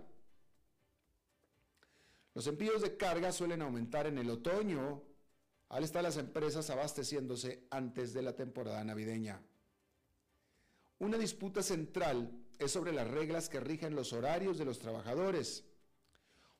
Los 2.35 2.47
envíos 2.47 2.81
de 2.81 2.97
carga 2.97 3.31
suelen 3.31 3.61
aumentar 3.61 4.07
en 4.07 4.17
el 4.17 4.29
otoño 4.29 5.01
al 5.69 5.85
estar 5.85 6.03
las 6.03 6.17
empresas 6.17 6.69
abasteciéndose 6.69 7.65
antes 7.71 8.13
de 8.13 8.21
la 8.21 8.35
temporada 8.35 8.83
navideña. 8.83 9.41
Una 10.99 11.17
disputa 11.17 11.63
central 11.63 12.29
es 12.59 12.71
sobre 12.71 12.91
las 12.91 13.09
reglas 13.09 13.47
que 13.47 13.61
rigen 13.61 13.95
los 13.95 14.11
horarios 14.11 14.57
de 14.57 14.65
los 14.65 14.79
trabajadores. 14.79 15.63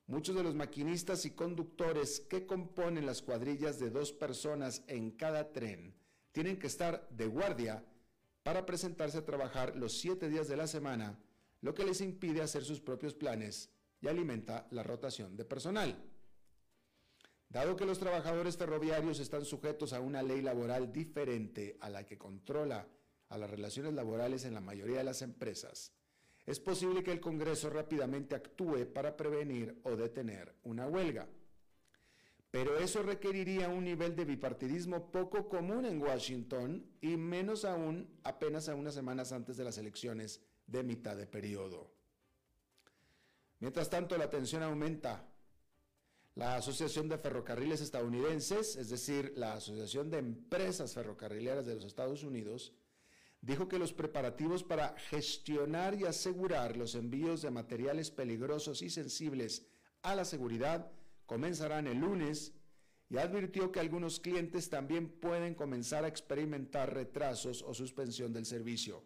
Muchos 0.06 0.34
de 0.34 0.42
los 0.42 0.54
maquinistas 0.54 1.26
y 1.26 1.32
conductores 1.32 2.20
que 2.20 2.46
componen 2.46 3.04
las 3.04 3.20
cuadrillas 3.20 3.78
de 3.78 3.90
dos 3.90 4.12
personas 4.12 4.82
en 4.86 5.10
cada 5.10 5.52
tren 5.52 5.94
tienen 6.32 6.58
que 6.58 6.68
estar 6.68 7.06
de 7.10 7.26
guardia 7.26 7.84
para 8.42 8.64
presentarse 8.64 9.18
a 9.18 9.24
trabajar 9.26 9.76
los 9.76 9.98
siete 9.98 10.30
días 10.30 10.48
de 10.48 10.56
la 10.56 10.68
semana, 10.68 11.18
lo 11.60 11.74
que 11.74 11.84
les 11.84 12.00
impide 12.00 12.40
hacer 12.40 12.64
sus 12.64 12.80
propios 12.80 13.12
planes 13.12 13.75
y 14.00 14.08
alimenta 14.08 14.66
la 14.70 14.82
rotación 14.82 15.36
de 15.36 15.44
personal. 15.44 15.96
Dado 17.48 17.76
que 17.76 17.86
los 17.86 17.98
trabajadores 17.98 18.56
ferroviarios 18.56 19.20
están 19.20 19.44
sujetos 19.44 19.92
a 19.92 20.00
una 20.00 20.22
ley 20.22 20.42
laboral 20.42 20.92
diferente 20.92 21.76
a 21.80 21.88
la 21.88 22.04
que 22.04 22.18
controla 22.18 22.88
a 23.28 23.38
las 23.38 23.50
relaciones 23.50 23.94
laborales 23.94 24.44
en 24.44 24.54
la 24.54 24.60
mayoría 24.60 24.98
de 24.98 25.04
las 25.04 25.22
empresas, 25.22 25.92
es 26.46 26.60
posible 26.60 27.02
que 27.02 27.10
el 27.10 27.20
Congreso 27.20 27.68
rápidamente 27.70 28.36
actúe 28.36 28.86
para 28.94 29.16
prevenir 29.16 29.80
o 29.82 29.96
detener 29.96 30.54
una 30.62 30.86
huelga. 30.86 31.28
Pero 32.52 32.78
eso 32.78 33.02
requeriría 33.02 33.68
un 33.68 33.84
nivel 33.84 34.14
de 34.14 34.24
bipartidismo 34.24 35.10
poco 35.10 35.48
común 35.48 35.84
en 35.84 36.00
Washington 36.00 36.86
y 37.00 37.16
menos 37.16 37.64
aún 37.64 38.08
apenas 38.22 38.68
a 38.68 38.76
unas 38.76 38.94
semanas 38.94 39.32
antes 39.32 39.56
de 39.56 39.64
las 39.64 39.76
elecciones 39.76 40.40
de 40.68 40.84
mitad 40.84 41.16
de 41.16 41.26
periodo. 41.26 41.95
Mientras 43.60 43.88
tanto, 43.88 44.16
la 44.16 44.30
tensión 44.30 44.62
aumenta 44.62 45.26
la 46.34 46.56
Asociación 46.56 47.08
de 47.08 47.16
Ferrocarriles 47.16 47.80
Estadounidenses, 47.80 48.76
es 48.76 48.90
decir, 48.90 49.32
la 49.36 49.54
Asociación 49.54 50.10
de 50.10 50.18
Empresas 50.18 50.92
Ferrocarrileras 50.92 51.64
de 51.64 51.74
los 51.74 51.84
Estados 51.84 52.22
Unidos, 52.22 52.74
dijo 53.40 53.68
que 53.68 53.78
los 53.78 53.94
preparativos 53.94 54.62
para 54.62 54.94
gestionar 55.08 55.94
y 55.94 56.04
asegurar 56.04 56.76
los 56.76 56.94
envíos 56.94 57.40
de 57.40 57.50
materiales 57.50 58.10
peligrosos 58.10 58.82
y 58.82 58.90
sensibles 58.90 59.66
a 60.02 60.14
la 60.14 60.24
seguridad 60.24 60.90
comenzarán 61.24 61.86
el 61.86 61.98
lunes 61.98 62.52
y 63.08 63.18
advirtió 63.18 63.72
que 63.72 63.80
algunos 63.80 64.20
clientes 64.20 64.68
también 64.68 65.08
pueden 65.08 65.54
comenzar 65.54 66.04
a 66.04 66.08
experimentar 66.08 66.92
retrasos 66.92 67.62
o 67.62 67.72
suspensión 67.72 68.32
del 68.32 68.46
servicio. 68.46 69.04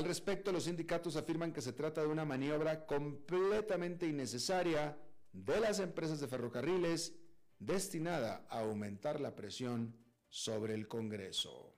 Al 0.00 0.06
respecto, 0.06 0.50
los 0.50 0.64
sindicatos 0.64 1.14
afirman 1.16 1.52
que 1.52 1.60
se 1.60 1.74
trata 1.74 2.00
de 2.00 2.06
una 2.06 2.24
maniobra 2.24 2.86
completamente 2.86 4.06
innecesaria 4.06 4.96
de 5.30 5.60
las 5.60 5.78
empresas 5.78 6.18
de 6.20 6.26
ferrocarriles 6.26 7.14
destinada 7.58 8.46
a 8.48 8.60
aumentar 8.60 9.20
la 9.20 9.34
presión 9.34 9.94
sobre 10.30 10.72
el 10.72 10.88
Congreso. 10.88 11.76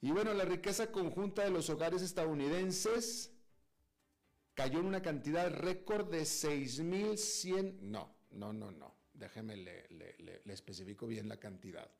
Y 0.00 0.12
bueno, 0.12 0.32
la 0.32 0.44
riqueza 0.44 0.92
conjunta 0.92 1.42
de 1.42 1.50
los 1.50 1.68
hogares 1.68 2.00
estadounidenses 2.00 3.32
cayó 4.54 4.78
en 4.78 4.86
una 4.86 5.02
cantidad 5.02 5.50
récord 5.50 6.08
de 6.08 6.20
6.100... 6.20 7.80
No, 7.80 8.14
no, 8.30 8.52
no, 8.52 8.70
no. 8.70 8.94
Déjeme, 9.12 9.56
le, 9.56 9.88
le 9.88 10.52
especifico 10.52 11.08
bien 11.08 11.28
la 11.28 11.38
cantidad. 11.38 11.90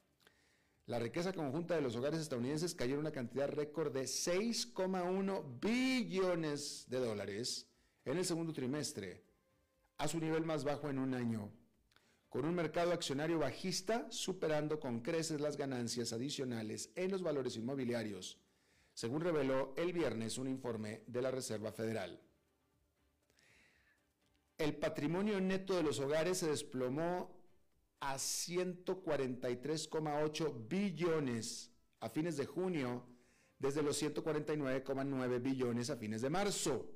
La 0.88 0.99
riqueza 0.99 1.35
conjunta 1.35 1.75
de 1.75 1.83
los 1.83 1.97
hogares 1.97 2.18
estadounidenses 2.18 2.75
cayó 2.75 2.95
en 2.95 3.00
una 3.00 3.12
cantidad 3.12 3.47
récord 3.47 3.92
de 3.92 4.04
6,1 4.04 5.61
billones 5.61 6.87
de 6.88 6.99
dólares 6.99 7.68
en 8.07 8.16
el 8.16 8.25
segundo 8.25 8.54
trimestre, 8.54 9.23
a 9.99 10.09
su 10.09 10.18
nivel 10.18 10.47
más 10.47 10.64
bajo 10.64 10.88
en 10.88 10.99
un 10.99 11.12
año, 11.12 11.52
con 12.30 12.47
un 12.47 12.54
mercado 12.54 12.92
accionario 12.92 13.38
bajista 13.38 14.07
superando 14.11 14.81
con 14.81 15.01
creces 15.01 15.42
las 15.42 15.59
ganancias 15.59 16.14
adicionales 16.14 16.90
en 16.96 17.11
los 17.11 17.22
valores 17.22 17.57
inmobiliarios, 17.57 18.38
según 18.94 19.20
reveló 19.20 19.74
el 19.77 19.92
viernes 19.92 20.38
un 20.38 20.48
informe 20.48 21.03
de 21.07 21.20
la 21.20 21.31
Reserva 21.31 21.70
Federal. 21.70 22.18
El 24.57 24.74
patrimonio 24.77 25.38
neto 25.38 25.77
de 25.77 25.83
los 25.83 26.01
hogares 26.01 26.38
se 26.38 26.48
desplomó 26.48 27.38
a 28.01 28.17
143,8 28.17 30.69
billones 30.69 31.73
a 32.01 32.09
fines 32.09 32.37
de 32.37 32.47
junio, 32.47 33.05
desde 33.59 33.83
los 33.83 34.01
149,9 34.01 35.43
billones 35.43 35.91
a 35.91 35.97
fines 35.97 36.23
de 36.23 36.31
marzo, 36.31 36.89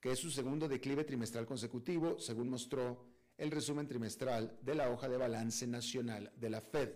que 0.00 0.12
es 0.12 0.18
su 0.18 0.30
segundo 0.30 0.68
declive 0.68 1.04
trimestral 1.04 1.46
consecutivo, 1.46 2.18
según 2.20 2.48
mostró 2.48 3.04
el 3.36 3.50
resumen 3.50 3.88
trimestral 3.88 4.58
de 4.62 4.74
la 4.74 4.90
hoja 4.90 5.08
de 5.08 5.16
balance 5.16 5.66
nacional 5.66 6.32
de 6.36 6.50
la 6.50 6.60
Fed. 6.60 6.90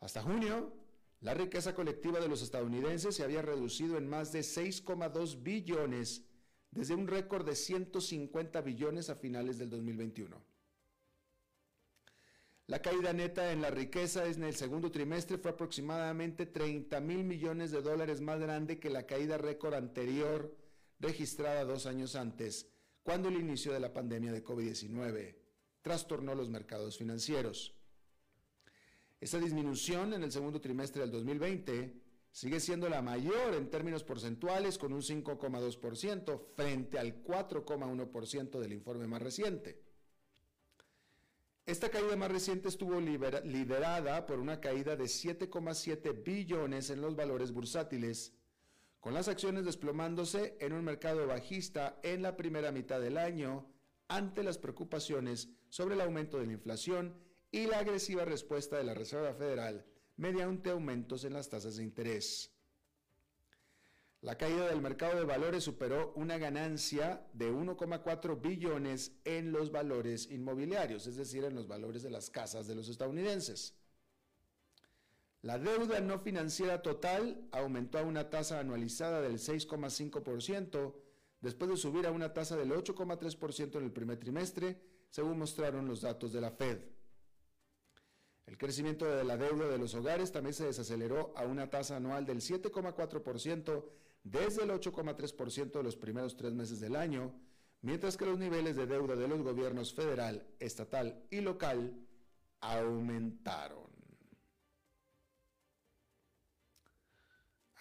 Hasta 0.00 0.22
junio, 0.22 0.74
la 1.20 1.34
riqueza 1.34 1.74
colectiva 1.74 2.20
de 2.20 2.28
los 2.28 2.42
estadounidenses 2.42 3.14
se 3.14 3.22
había 3.22 3.40
reducido 3.40 3.96
en 3.96 4.08
más 4.08 4.32
de 4.32 4.40
6,2 4.40 5.42
billones, 5.42 6.24
desde 6.70 6.94
un 6.94 7.06
récord 7.06 7.46
de 7.46 7.54
150 7.54 8.60
billones 8.60 9.08
a 9.08 9.14
finales 9.14 9.56
del 9.56 9.70
2021. 9.70 10.53
La 12.66 12.80
caída 12.80 13.12
neta 13.12 13.52
en 13.52 13.60
la 13.60 13.68
riqueza 13.70 14.26
en 14.26 14.42
el 14.42 14.54
segundo 14.54 14.90
trimestre 14.90 15.36
fue 15.36 15.50
aproximadamente 15.50 16.46
30 16.46 16.98
mil 17.00 17.22
millones 17.22 17.70
de 17.70 17.82
dólares 17.82 18.22
más 18.22 18.40
grande 18.40 18.78
que 18.78 18.88
la 18.88 19.04
caída 19.04 19.36
récord 19.36 19.74
anterior 19.74 20.56
registrada 20.98 21.66
dos 21.66 21.84
años 21.84 22.16
antes, 22.16 22.70
cuando 23.02 23.28
el 23.28 23.36
inicio 23.36 23.70
de 23.74 23.80
la 23.80 23.92
pandemia 23.92 24.32
de 24.32 24.42
COVID-19 24.42 25.36
trastornó 25.82 26.34
los 26.34 26.48
mercados 26.48 26.96
financieros. 26.96 27.74
Esa 29.20 29.38
disminución 29.38 30.14
en 30.14 30.22
el 30.22 30.32
segundo 30.32 30.58
trimestre 30.58 31.02
del 31.02 31.10
2020 31.10 32.00
sigue 32.30 32.60
siendo 32.60 32.88
la 32.88 33.02
mayor 33.02 33.54
en 33.54 33.68
términos 33.68 34.04
porcentuales 34.04 34.78
con 34.78 34.94
un 34.94 35.02
5,2% 35.02 36.40
frente 36.54 36.98
al 36.98 37.22
4,1% 37.22 38.58
del 38.58 38.72
informe 38.72 39.06
más 39.06 39.20
reciente. 39.20 39.83
Esta 41.66 41.88
caída 41.88 42.14
más 42.16 42.30
reciente 42.30 42.68
estuvo 42.68 43.00
liderada 43.00 44.26
por 44.26 44.38
una 44.38 44.60
caída 44.60 44.96
de 44.96 45.04
7,7 45.04 46.22
billones 46.22 46.90
en 46.90 47.00
los 47.00 47.16
valores 47.16 47.52
bursátiles, 47.52 48.34
con 49.00 49.14
las 49.14 49.28
acciones 49.28 49.64
desplomándose 49.64 50.58
en 50.60 50.74
un 50.74 50.84
mercado 50.84 51.26
bajista 51.26 51.98
en 52.02 52.20
la 52.20 52.36
primera 52.36 52.70
mitad 52.70 53.00
del 53.00 53.16
año 53.16 53.66
ante 54.08 54.42
las 54.42 54.58
preocupaciones 54.58 55.48
sobre 55.70 55.94
el 55.94 56.02
aumento 56.02 56.38
de 56.38 56.46
la 56.46 56.52
inflación 56.52 57.14
y 57.50 57.66
la 57.66 57.78
agresiva 57.78 58.26
respuesta 58.26 58.76
de 58.76 58.84
la 58.84 58.92
Reserva 58.92 59.32
Federal 59.32 59.86
mediante 60.16 60.68
aumentos 60.68 61.24
en 61.24 61.32
las 61.32 61.48
tasas 61.48 61.76
de 61.76 61.82
interés. 61.82 62.53
La 64.24 64.38
caída 64.38 64.68
del 64.68 64.80
mercado 64.80 65.18
de 65.18 65.26
valores 65.26 65.64
superó 65.64 66.14
una 66.16 66.38
ganancia 66.38 67.26
de 67.34 67.52
1,4 67.52 68.40
billones 68.40 69.12
en 69.26 69.52
los 69.52 69.70
valores 69.70 70.30
inmobiliarios, 70.30 71.06
es 71.06 71.16
decir, 71.16 71.44
en 71.44 71.54
los 71.54 71.68
valores 71.68 72.02
de 72.02 72.08
las 72.08 72.30
casas 72.30 72.66
de 72.66 72.74
los 72.74 72.88
estadounidenses. 72.88 73.74
La 75.42 75.58
deuda 75.58 76.00
no 76.00 76.18
financiera 76.18 76.80
total 76.80 77.46
aumentó 77.52 77.98
a 77.98 78.02
una 78.02 78.30
tasa 78.30 78.60
anualizada 78.60 79.20
del 79.20 79.34
6,5% 79.34 80.94
después 81.42 81.70
de 81.70 81.76
subir 81.76 82.06
a 82.06 82.10
una 82.10 82.32
tasa 82.32 82.56
del 82.56 82.70
8,3% 82.70 83.76
en 83.76 83.84
el 83.84 83.92
primer 83.92 84.16
trimestre, 84.16 84.80
según 85.10 85.36
mostraron 85.36 85.86
los 85.86 86.00
datos 86.00 86.32
de 86.32 86.40
la 86.40 86.50
Fed. 86.50 86.78
El 88.46 88.56
crecimiento 88.56 89.04
de 89.04 89.24
la 89.24 89.36
deuda 89.36 89.68
de 89.68 89.76
los 89.76 89.94
hogares 89.94 90.32
también 90.32 90.54
se 90.54 90.64
desaceleró 90.64 91.34
a 91.36 91.42
una 91.44 91.68
tasa 91.68 91.96
anual 91.96 92.24
del 92.24 92.38
7,4% 92.38 93.84
desde 94.24 94.64
el 94.64 94.70
8,3% 94.70 95.72
de 95.72 95.82
los 95.82 95.96
primeros 95.96 96.36
tres 96.36 96.52
meses 96.54 96.80
del 96.80 96.96
año, 96.96 97.32
mientras 97.82 98.16
que 98.16 98.24
los 98.24 98.38
niveles 98.38 98.74
de 98.74 98.86
deuda 98.86 99.14
de 99.14 99.28
los 99.28 99.42
gobiernos 99.42 99.92
federal, 99.92 100.46
estatal 100.58 101.22
y 101.30 101.40
local 101.40 101.94
aumentaron. 102.60 103.92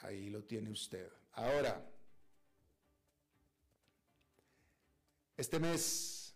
Ahí 0.02 0.30
lo 0.30 0.44
tiene 0.44 0.70
usted. 0.70 1.10
Ahora, 1.32 1.90
este 5.38 5.60
mes 5.60 6.36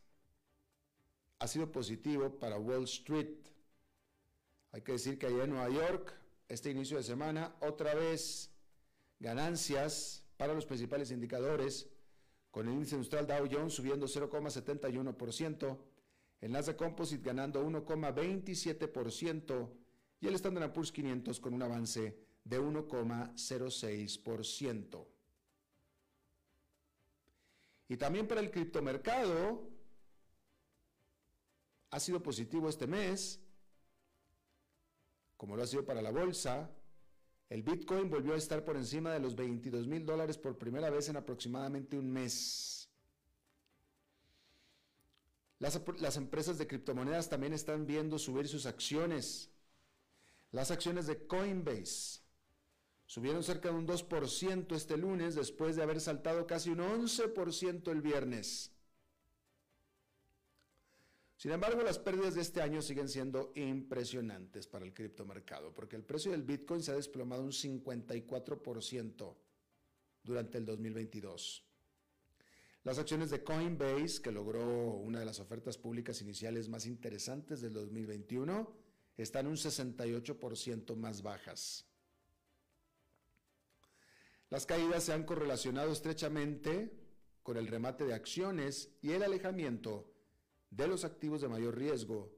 ha 1.39 1.47
sido 1.47 1.69
positivo 1.69 2.39
para 2.39 2.57
Wall 2.57 2.85
Street. 2.85 3.35
Hay 4.71 4.81
que 4.81 4.93
decir 4.93 5.19
que 5.19 5.27
allá 5.27 5.43
en 5.43 5.49
Nueva 5.49 5.69
York, 5.69 6.13
este 6.47 6.71
inicio 6.71 6.95
de 6.95 7.03
semana, 7.03 7.53
otra 7.59 7.93
vez 7.93 8.56
Ganancias 9.19 10.23
para 10.38 10.53
los 10.53 10.65
principales 10.65 11.12
indicadores, 11.12 11.89
con 12.51 12.67
el 12.67 12.75
índice 12.75 12.95
industrial 12.95 13.27
Dow 13.27 13.47
Jones 13.51 13.73
subiendo 13.73 14.08
0,71%, 14.08 15.77
el 16.41 16.51
Nasdaq 16.51 16.77
Composite 16.77 17.23
ganando 17.23 17.65
1,27% 17.65 19.71
y 20.19 20.27
el 20.27 20.36
Standard 20.36 20.71
Poor's 20.71 20.91
500 20.91 21.39
con 21.39 21.53
un 21.53 21.63
avance 21.63 22.17
de 22.43 22.60
1,06%. 22.60 25.08
Y 27.89 27.97
también 27.97 28.27
para 28.27 28.41
el 28.41 28.51
criptomercado 28.51 29.67
ha 31.89 31.99
sido 31.99 32.21
positivo 32.21 32.69
este 32.69 32.86
mes, 32.86 33.39
como 35.38 35.56
lo 35.56 35.63
ha 35.63 35.67
sido 35.67 35.86
para 35.86 36.01
la 36.01 36.12
bolsa. 36.12 36.69
El 37.49 37.63
Bitcoin 37.63 38.10
volvió 38.10 38.33
a 38.33 38.38
estar 38.38 38.65
por 38.65 38.75
encima 38.75 39.13
de 39.13 39.19
los 39.19 39.36
22 39.36 39.88
mil 39.88 40.05
dólares 40.05 40.38
por 40.38 40.57
primera 40.57 40.89
vez 40.89 41.07
en 41.07 41.15
aproximadamente 41.15 41.97
un 41.97 42.12
mes. 42.12 42.89
Las, 45.60 46.17
empresas 46.17 46.57
de 46.57 46.67
criptomonedas 46.67 47.29
también 47.29 47.53
están 47.53 47.88
viendo 47.88 48.19
subir 48.19 48.47
sus 48.47 48.65
acciones. 48.65 49.49
Las 50.51 50.71
acciones 50.71 51.07
de 51.07 51.25
Coinbase 51.25 52.21
subieron 53.05 53.43
cerca 53.43 53.69
de 53.69 53.75
un 53.75 53.88
2% 53.88 54.75
este 54.75 54.97
lunes 54.97 55.33
después 55.33 55.75
de 55.75 55.83
haber 55.83 55.99
saltado 55.99 56.45
casi 56.45 56.69
un 56.69 56.79
11% 56.79 57.91
el 57.91 58.01
viernes. 58.01 58.71
Sin 61.38 61.52
embargo, 61.52 61.84
las 61.84 62.00
pérdidas 62.00 62.34
de 62.34 62.41
este 62.41 62.62
año 62.62 62.82
siguen 62.82 63.08
siendo 63.08 63.52
impresionantes 63.56 64.65
para 64.65 64.86
el 64.86 64.93
criptomercado, 64.93 65.71
porque 65.71 65.95
el 65.95 66.04
precio 66.04 66.32
del 66.32 66.41
Bitcoin 66.41 66.82
se 66.82 66.91
ha 66.91 66.95
desplomado 66.95 67.43
un 67.43 67.52
54% 67.52 69.36
durante 70.23 70.58
el 70.58 70.65
2022. 70.65 71.63
Las 72.84 72.97
acciones 72.97 73.30
de 73.30 73.43
Coinbase, 73.43 74.19
que 74.21 74.32
logró 74.32 74.65
una 74.93 75.19
de 75.19 75.26
las 75.26 75.39
ofertas 75.39 75.78
públicas 75.78 76.21
iniciales 76.21 76.69
más 76.69 76.88
interesantes 76.88 77.62
del 77.62 77.73
2021, 77.73 78.73
están 79.15 79.45
un 79.45 79.58
68% 79.58 80.95
más 80.95 81.21
bajas. 81.21 81.86
Las 84.50 84.65
caídas 84.65 85.04
se 85.04 85.13
han 85.13 85.23
correlacionado 85.23 85.91
estrechamente 85.91 86.97
con 87.43 87.58
el 87.58 87.67
remate 87.67 88.06
de 88.06 88.13
acciones 88.13 88.89
y 89.02 89.12
el 89.12 89.21
alejamiento 89.21 90.16
de 90.69 90.88
los 90.88 91.06
activos 91.06 91.41
de 91.41 91.47
mayor 91.47 91.77
riesgo, 91.77 92.32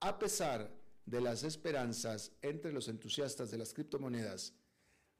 a 0.00 0.18
pesar 0.18 0.74
de 1.06 1.20
las 1.20 1.42
esperanzas 1.42 2.32
entre 2.42 2.72
los 2.72 2.88
entusiastas 2.88 3.50
de 3.50 3.58
las 3.58 3.74
criptomonedas 3.74 4.54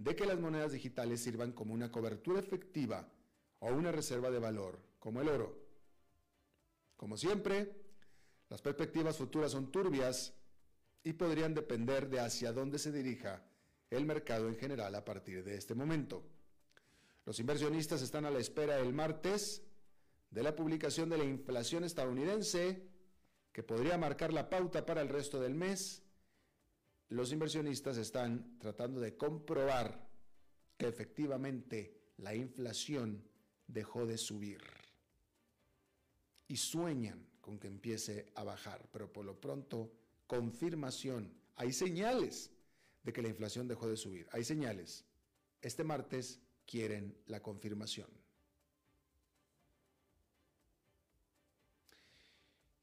de 0.01 0.17
que 0.17 0.25
las 0.25 0.41
monedas 0.41 0.73
digitales 0.73 1.21
sirvan 1.21 1.53
como 1.53 1.75
una 1.75 1.93
cobertura 1.93 2.41
efectiva 2.41 3.07
o 3.59 3.67
una 3.67 3.93
reserva 3.93 4.31
de 4.31 4.39
valor, 4.39 4.81
como 4.99 5.21
el 5.21 5.29
oro. 5.29 5.59
Como 6.97 7.19
siempre, 7.19 7.77
las 8.49 8.63
perspectivas 8.63 9.19
futuras 9.19 9.53
son 9.53 9.71
turbias 9.71 10.33
y 11.05 11.13
podrían 11.13 11.53
depender 11.53 12.09
de 12.09 12.21
hacia 12.21 12.51
dónde 12.51 12.79
se 12.79 12.93
dirija 12.93 13.45
el 13.91 14.07
mercado 14.07 14.49
en 14.49 14.57
general 14.57 14.95
a 14.95 15.05
partir 15.05 15.45
de 15.45 15.57
este 15.57 15.75
momento. 15.75 16.25
Los 17.27 17.39
inversionistas 17.39 18.01
están 18.01 18.25
a 18.25 18.31
la 18.31 18.39
espera 18.39 18.79
el 18.79 18.95
martes 18.95 19.63
de 20.31 20.43
la 20.43 20.55
publicación 20.55 21.09
de 21.09 21.19
la 21.19 21.25
inflación 21.25 21.85
estadounidense, 21.85 22.89
que 23.53 23.63
podría 23.63 23.99
marcar 23.99 24.33
la 24.33 24.49
pauta 24.49 24.87
para 24.87 25.03
el 25.03 25.09
resto 25.09 25.41
del 25.41 25.55
mes, 25.55 26.03
los 27.09 27.33
inversionistas 27.33 27.97
están 27.97 28.59
tratando 28.59 29.01
de 29.01 29.17
comprobar 29.17 30.09
que 30.77 30.87
efectivamente 30.87 32.13
la 32.19 32.35
inflación 32.35 33.25
dejó 33.67 34.07
de 34.07 34.17
subir. 34.17 34.63
Y 36.47 36.57
sueñan 36.57 37.27
con 37.41 37.59
que 37.59 37.67
empiece 37.67 38.31
a 38.35 38.45
bajar, 38.45 38.89
pero 38.93 39.13
por 39.13 39.25
lo 39.25 39.41
pronto, 39.41 39.93
confirmación. 40.27 41.35
Hay 41.57 41.73
señales 41.73 42.51
de 43.03 43.13
que 43.13 43.23
la 43.23 43.29
inflación 43.29 43.67
dejó 43.67 43.89
de 43.89 43.97
subir. 43.97 44.29
Hay 44.31 44.45
señales. 44.45 45.05
Este 45.61 45.83
martes 45.83 46.41
quieren 46.67 47.17
la 47.27 47.43
confirmación. 47.43 48.09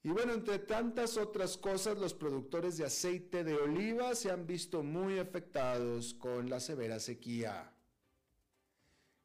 Y 0.08 0.10
bueno, 0.10 0.32
entre 0.32 0.58
tantas 0.58 1.18
otras 1.18 1.58
cosas, 1.58 1.98
los 1.98 2.14
productores 2.14 2.78
de 2.78 2.86
aceite 2.86 3.44
de 3.44 3.56
oliva 3.56 4.14
se 4.14 4.30
han 4.30 4.46
visto 4.46 4.82
muy 4.82 5.18
afectados 5.18 6.14
con 6.14 6.48
la 6.48 6.60
severa 6.60 6.98
sequía. 6.98 7.70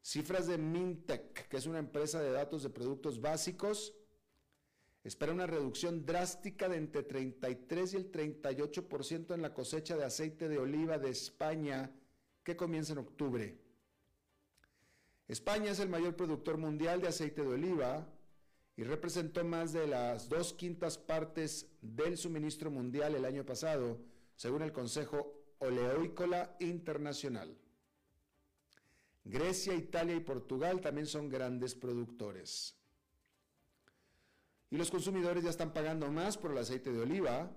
Cifras 0.01 0.45
de 0.45 0.57
Mintec, 0.57 1.47
que 1.47 1.55
es 1.55 1.67
una 1.67 1.79
empresa 1.79 2.21
de 2.21 2.33
datos 2.33 2.63
de 2.63 2.69
productos 2.69 3.21
básicos, 3.21 3.93
espera 5.05 5.31
una 5.31 5.47
reducción 5.47 6.05
drástica 6.05 6.67
de 6.67 6.75
entre 6.75 7.03
33 7.03 7.93
y 7.93 7.95
el 7.95 8.11
38% 8.11 9.33
en 9.33 9.41
la 9.41 9.53
cosecha 9.53 9.95
de 9.95 10.03
aceite 10.03 10.49
de 10.49 10.59
oliva 10.59 10.97
de 10.97 11.11
España 11.11 11.95
que 12.43 12.57
comienza 12.57 12.91
en 12.91 12.99
octubre. 12.99 13.57
España 15.29 15.71
es 15.71 15.79
el 15.79 15.87
mayor 15.87 16.17
productor 16.17 16.57
mundial 16.57 16.99
de 16.99 17.07
aceite 17.07 17.41
de 17.41 17.47
oliva, 17.47 18.05
y 18.75 18.83
representó 18.83 19.43
más 19.43 19.71
de 19.71 19.87
las 19.87 20.29
dos 20.29 20.53
quintas 20.53 20.97
partes 20.97 21.67
del 21.81 22.17
suministro 22.17 22.71
mundial 22.71 23.15
el 23.15 23.25
año 23.25 23.45
pasado, 23.45 23.99
según 24.35 24.63
el 24.63 24.71
Consejo 24.71 25.43
Oleoícola 25.59 26.55
Internacional. 26.59 27.55
Grecia, 29.25 29.73
Italia 29.73 30.15
y 30.15 30.19
Portugal 30.19 30.81
también 30.81 31.07
son 31.07 31.29
grandes 31.29 31.75
productores. 31.75 32.75
Y 34.69 34.77
los 34.77 34.89
consumidores 34.89 35.43
ya 35.43 35.51
están 35.51 35.71
pagando 35.71 36.11
más 36.11 36.37
por 36.37 36.51
el 36.51 36.57
aceite 36.57 36.91
de 36.91 36.99
oliva. 36.99 37.51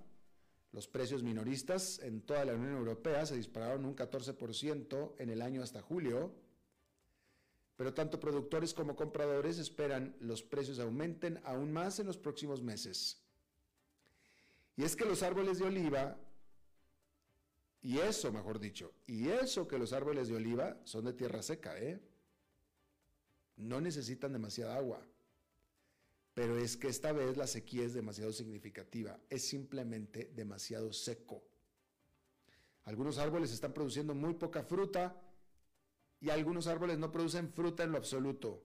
Los 0.72 0.86
precios 0.86 1.22
minoristas 1.22 1.98
en 2.00 2.20
toda 2.20 2.44
la 2.44 2.54
Unión 2.54 2.76
Europea 2.76 3.24
se 3.24 3.36
dispararon 3.36 3.86
un 3.86 3.96
14% 3.96 5.14
en 5.18 5.30
el 5.30 5.40
año 5.40 5.62
hasta 5.62 5.80
julio 5.80 6.34
pero 7.76 7.92
tanto 7.92 8.18
productores 8.18 8.72
como 8.72 8.96
compradores 8.96 9.58
esperan 9.58 10.16
los 10.20 10.42
precios 10.42 10.78
aumenten 10.78 11.40
aún 11.44 11.72
más 11.72 11.98
en 11.98 12.06
los 12.06 12.16
próximos 12.16 12.62
meses. 12.62 13.22
Y 14.76 14.84
es 14.84 14.96
que 14.96 15.04
los 15.04 15.22
árboles 15.22 15.58
de 15.58 15.64
oliva, 15.64 16.18
y 17.82 17.98
eso 17.98 18.32
mejor 18.32 18.58
dicho, 18.58 18.92
y 19.06 19.28
eso 19.28 19.68
que 19.68 19.78
los 19.78 19.92
árboles 19.92 20.28
de 20.28 20.36
oliva 20.36 20.80
son 20.84 21.04
de 21.04 21.12
tierra 21.12 21.42
seca, 21.42 21.78
¿eh? 21.78 22.00
No 23.56 23.80
necesitan 23.80 24.32
demasiada 24.32 24.76
agua. 24.76 25.00
Pero 26.34 26.58
es 26.58 26.76
que 26.76 26.88
esta 26.88 27.12
vez 27.12 27.38
la 27.38 27.46
sequía 27.46 27.84
es 27.84 27.94
demasiado 27.94 28.32
significativa, 28.32 29.18
es 29.30 29.48
simplemente 29.48 30.30
demasiado 30.34 30.92
seco. 30.92 31.42
Algunos 32.84 33.16
árboles 33.16 33.52
están 33.52 33.72
produciendo 33.72 34.14
muy 34.14 34.34
poca 34.34 34.62
fruta 34.62 35.25
y 36.20 36.30
algunos 36.30 36.66
árboles 36.66 36.98
no 36.98 37.10
producen 37.10 37.52
fruta 37.52 37.84
en 37.84 37.92
lo 37.92 37.98
absoluto. 37.98 38.62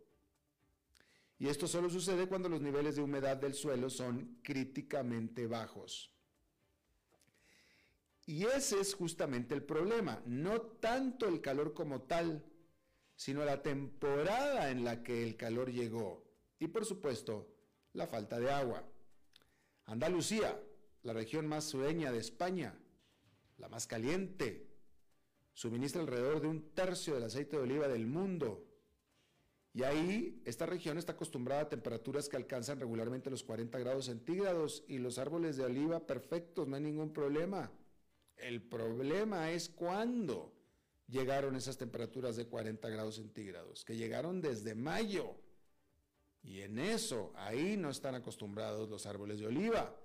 Y 1.37 1.47
esto 1.47 1.67
solo 1.67 1.89
sucede 1.89 2.27
cuando 2.27 2.49
los 2.49 2.61
niveles 2.61 2.95
de 2.95 3.01
humedad 3.01 3.37
del 3.37 3.53
suelo 3.53 3.89
son 3.89 4.39
críticamente 4.43 5.47
bajos. 5.47 6.13
Y 8.25 8.45
ese 8.45 8.79
es 8.79 8.93
justamente 8.93 9.55
el 9.55 9.63
problema, 9.63 10.21
no 10.25 10.61
tanto 10.61 11.27
el 11.27 11.41
calor 11.41 11.73
como 11.73 12.03
tal, 12.03 12.45
sino 13.15 13.43
la 13.43 13.61
temporada 13.61 14.69
en 14.69 14.83
la 14.83 15.03
que 15.03 15.23
el 15.23 15.35
calor 15.35 15.71
llegó 15.71 16.23
y 16.59 16.67
por 16.67 16.85
supuesto 16.85 17.51
la 17.93 18.07
falta 18.07 18.39
de 18.39 18.51
agua. 18.51 18.87
Andalucía, 19.85 20.59
la 21.03 21.13
región 21.13 21.47
más 21.47 21.65
sueña 21.65 22.11
de 22.11 22.19
España, 22.19 22.79
la 23.57 23.67
más 23.67 23.87
caliente, 23.87 24.70
suministra 25.53 26.01
alrededor 26.01 26.41
de 26.41 26.47
un 26.47 26.73
tercio 26.73 27.15
del 27.15 27.23
aceite 27.23 27.57
de 27.57 27.63
oliva 27.63 27.87
del 27.87 28.07
mundo. 28.07 28.67
Y 29.73 29.83
ahí 29.83 30.41
esta 30.45 30.65
región 30.65 30.97
está 30.97 31.13
acostumbrada 31.13 31.61
a 31.61 31.69
temperaturas 31.69 32.27
que 32.27 32.35
alcanzan 32.35 32.79
regularmente 32.79 33.29
los 33.29 33.43
40 33.43 33.79
grados 33.79 34.05
centígrados 34.05 34.83
y 34.87 34.97
los 34.97 35.17
árboles 35.17 35.55
de 35.55 35.63
oliva 35.63 36.05
perfectos, 36.05 36.67
no 36.67 36.75
hay 36.75 36.81
ningún 36.81 37.13
problema. 37.13 37.71
El 38.35 38.61
problema 38.61 39.51
es 39.51 39.69
cuándo 39.69 40.53
llegaron 41.07 41.55
esas 41.55 41.77
temperaturas 41.77 42.35
de 42.35 42.47
40 42.47 42.89
grados 42.89 43.15
centígrados, 43.15 43.85
que 43.85 43.95
llegaron 43.95 44.41
desde 44.41 44.75
mayo. 44.75 45.35
Y 46.41 46.61
en 46.61 46.79
eso, 46.79 47.31
ahí 47.35 47.77
no 47.77 47.89
están 47.89 48.15
acostumbrados 48.15 48.89
los 48.89 49.05
árboles 49.05 49.39
de 49.39 49.47
oliva, 49.47 49.95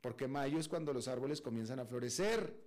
porque 0.00 0.28
mayo 0.28 0.58
es 0.58 0.68
cuando 0.68 0.92
los 0.92 1.08
árboles 1.08 1.40
comienzan 1.40 1.78
a 1.78 1.86
florecer 1.86 2.65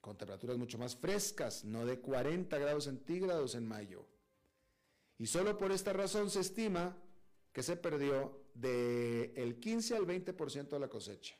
con 0.00 0.16
temperaturas 0.16 0.56
mucho 0.56 0.78
más 0.78 0.96
frescas, 0.96 1.64
no 1.64 1.84
de 1.84 2.00
40 2.00 2.56
grados 2.58 2.84
centígrados 2.84 3.54
en 3.54 3.66
mayo. 3.66 4.06
Y 5.18 5.26
solo 5.26 5.58
por 5.58 5.72
esta 5.72 5.92
razón 5.92 6.30
se 6.30 6.40
estima 6.40 6.96
que 7.52 7.62
se 7.62 7.76
perdió 7.76 8.40
del 8.54 9.32
el 9.36 9.60
15 9.60 9.96
al 9.96 10.06
20% 10.06 10.68
de 10.68 10.78
la 10.78 10.88
cosecha, 10.88 11.36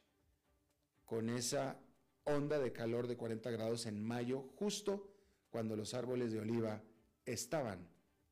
con 1.04 1.30
esa 1.30 1.78
onda 2.24 2.58
de 2.58 2.72
calor 2.72 3.06
de 3.06 3.16
40 3.16 3.50
grados 3.50 3.86
en 3.86 4.02
mayo, 4.02 4.50
justo 4.56 5.10
cuando 5.50 5.76
los 5.76 5.94
árboles 5.94 6.32
de 6.32 6.40
oliva 6.40 6.82
estaban 7.24 7.88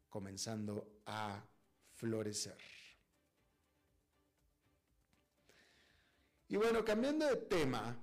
comenzando 0.09 1.01
a 1.07 1.43
florecer. 1.95 2.59
Y 6.49 6.57
bueno, 6.57 6.85
cambiando 6.85 7.27
de 7.27 7.37
tema, 7.37 7.97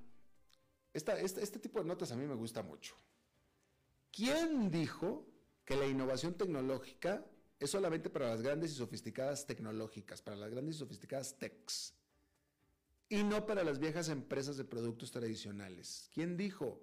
este 0.96 1.60
tipo 1.60 1.80
de 1.80 1.86
notas 1.86 2.12
a 2.12 2.16
mí 2.16 2.26
me 2.26 2.36
gusta 2.36 2.64
mucho. 2.64 2.96
¿Quién 4.12 4.72
dijo 4.72 5.28
que 5.66 5.76
la 5.76 5.86
innovación 5.86 6.36
tecnológica 6.36 7.26
es 7.60 7.70
solamente 7.70 8.10
para 8.10 8.30
las 8.30 8.42
grandes 8.42 8.72
y 8.72 8.76
sofisticadas 8.76 9.46
tecnológicas, 9.46 10.22
para 10.22 10.38
las 10.38 10.52
grandes 10.52 10.76
y 10.76 10.80
sofisticadas 10.80 11.38
techs, 11.38 11.94
y 13.10 13.24
no 13.24 13.46
para 13.46 13.64
las 13.64 13.80
viejas 13.80 14.10
empresas 14.10 14.58
de 14.58 14.64
productos 14.64 15.12
tradicionales? 15.12 16.10
¿Quién 16.14 16.38
dijo? 16.38 16.82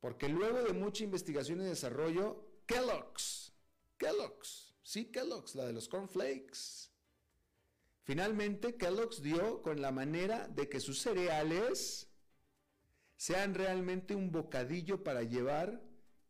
Porque 0.00 0.28
luego 0.28 0.62
de 0.62 0.72
mucha 0.72 1.04
investigación 1.04 1.60
y 1.60 1.64
desarrollo, 1.64 2.62
Kellogg's, 2.66 3.52
Kellogg's, 3.98 4.74
sí, 4.82 5.06
Kellogg's, 5.06 5.54
la 5.54 5.66
de 5.66 5.72
los 5.72 5.88
cornflakes. 5.88 6.89
Finalmente, 8.10 8.74
Kellogg's 8.74 9.22
dio 9.22 9.62
con 9.62 9.80
la 9.80 9.92
manera 9.92 10.48
de 10.48 10.68
que 10.68 10.80
sus 10.80 10.98
cereales 10.98 12.08
sean 13.14 13.54
realmente 13.54 14.16
un 14.16 14.32
bocadillo 14.32 15.04
para 15.04 15.22
llevar 15.22 15.80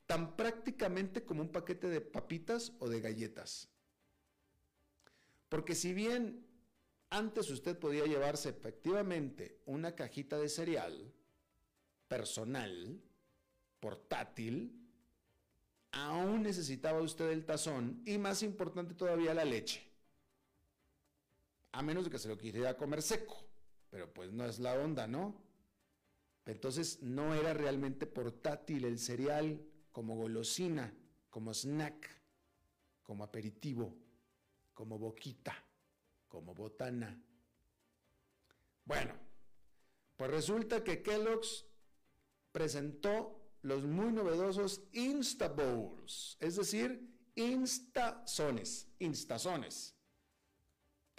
tan 0.05 0.37
prácticamente 0.37 1.25
como 1.25 1.40
un 1.40 1.49
paquete 1.49 1.88
de 1.88 2.03
papitas 2.03 2.75
o 2.81 2.90
de 2.90 3.01
galletas. 3.01 3.71
Porque 5.49 5.75
si 5.75 5.95
bien 5.95 6.47
antes 7.09 7.49
usted 7.49 7.79
podía 7.79 8.05
llevarse 8.05 8.51
efectivamente 8.51 9.62
una 9.64 9.95
cajita 9.95 10.37
de 10.37 10.51
cereal 10.51 11.14
personal, 12.09 13.01
portátil, 13.81 14.87
aún 15.93 16.43
necesitaba 16.43 17.01
usted 17.01 17.31
el 17.31 17.47
tazón 17.47 18.03
y 18.05 18.19
más 18.19 18.43
importante 18.43 18.93
todavía 18.93 19.33
la 19.33 19.47
leche. 19.47 19.89
A 21.72 21.83
menos 21.83 22.04
de 22.04 22.11
que 22.11 22.18
se 22.18 22.28
lo 22.28 22.37
quisiera 22.37 22.76
comer 22.76 23.02
seco, 23.02 23.44
pero 23.90 24.12
pues 24.12 24.33
no 24.33 24.44
es 24.44 24.59
la 24.59 24.74
onda, 24.74 25.06
¿no? 25.06 25.40
Entonces 26.46 27.02
no 27.02 27.35
era 27.35 27.54
realmente 27.54 28.06
portátil 28.06 28.85
el 28.85 28.98
cereal 28.98 29.64
como 29.92 30.16
golosina, 30.16 30.92
como 31.28 31.52
snack, 31.54 32.09
como 33.02 33.24
aperitivo, 33.24 33.96
como 34.74 34.98
boquita, 34.98 35.54
como 36.28 36.54
botana. 36.54 37.22
Bueno, 38.85 39.14
pues 40.16 40.30
resulta 40.30 40.83
que 40.83 41.02
Kellogg's 41.02 41.66
presentó 42.52 43.40
los 43.62 43.85
muy 43.85 44.12
novedosos 44.12 44.83
Insta 44.92 45.48
Bowls, 45.48 46.37
es 46.40 46.56
decir, 46.56 47.09
instazones, 47.35 48.88
instazones, 48.98 49.94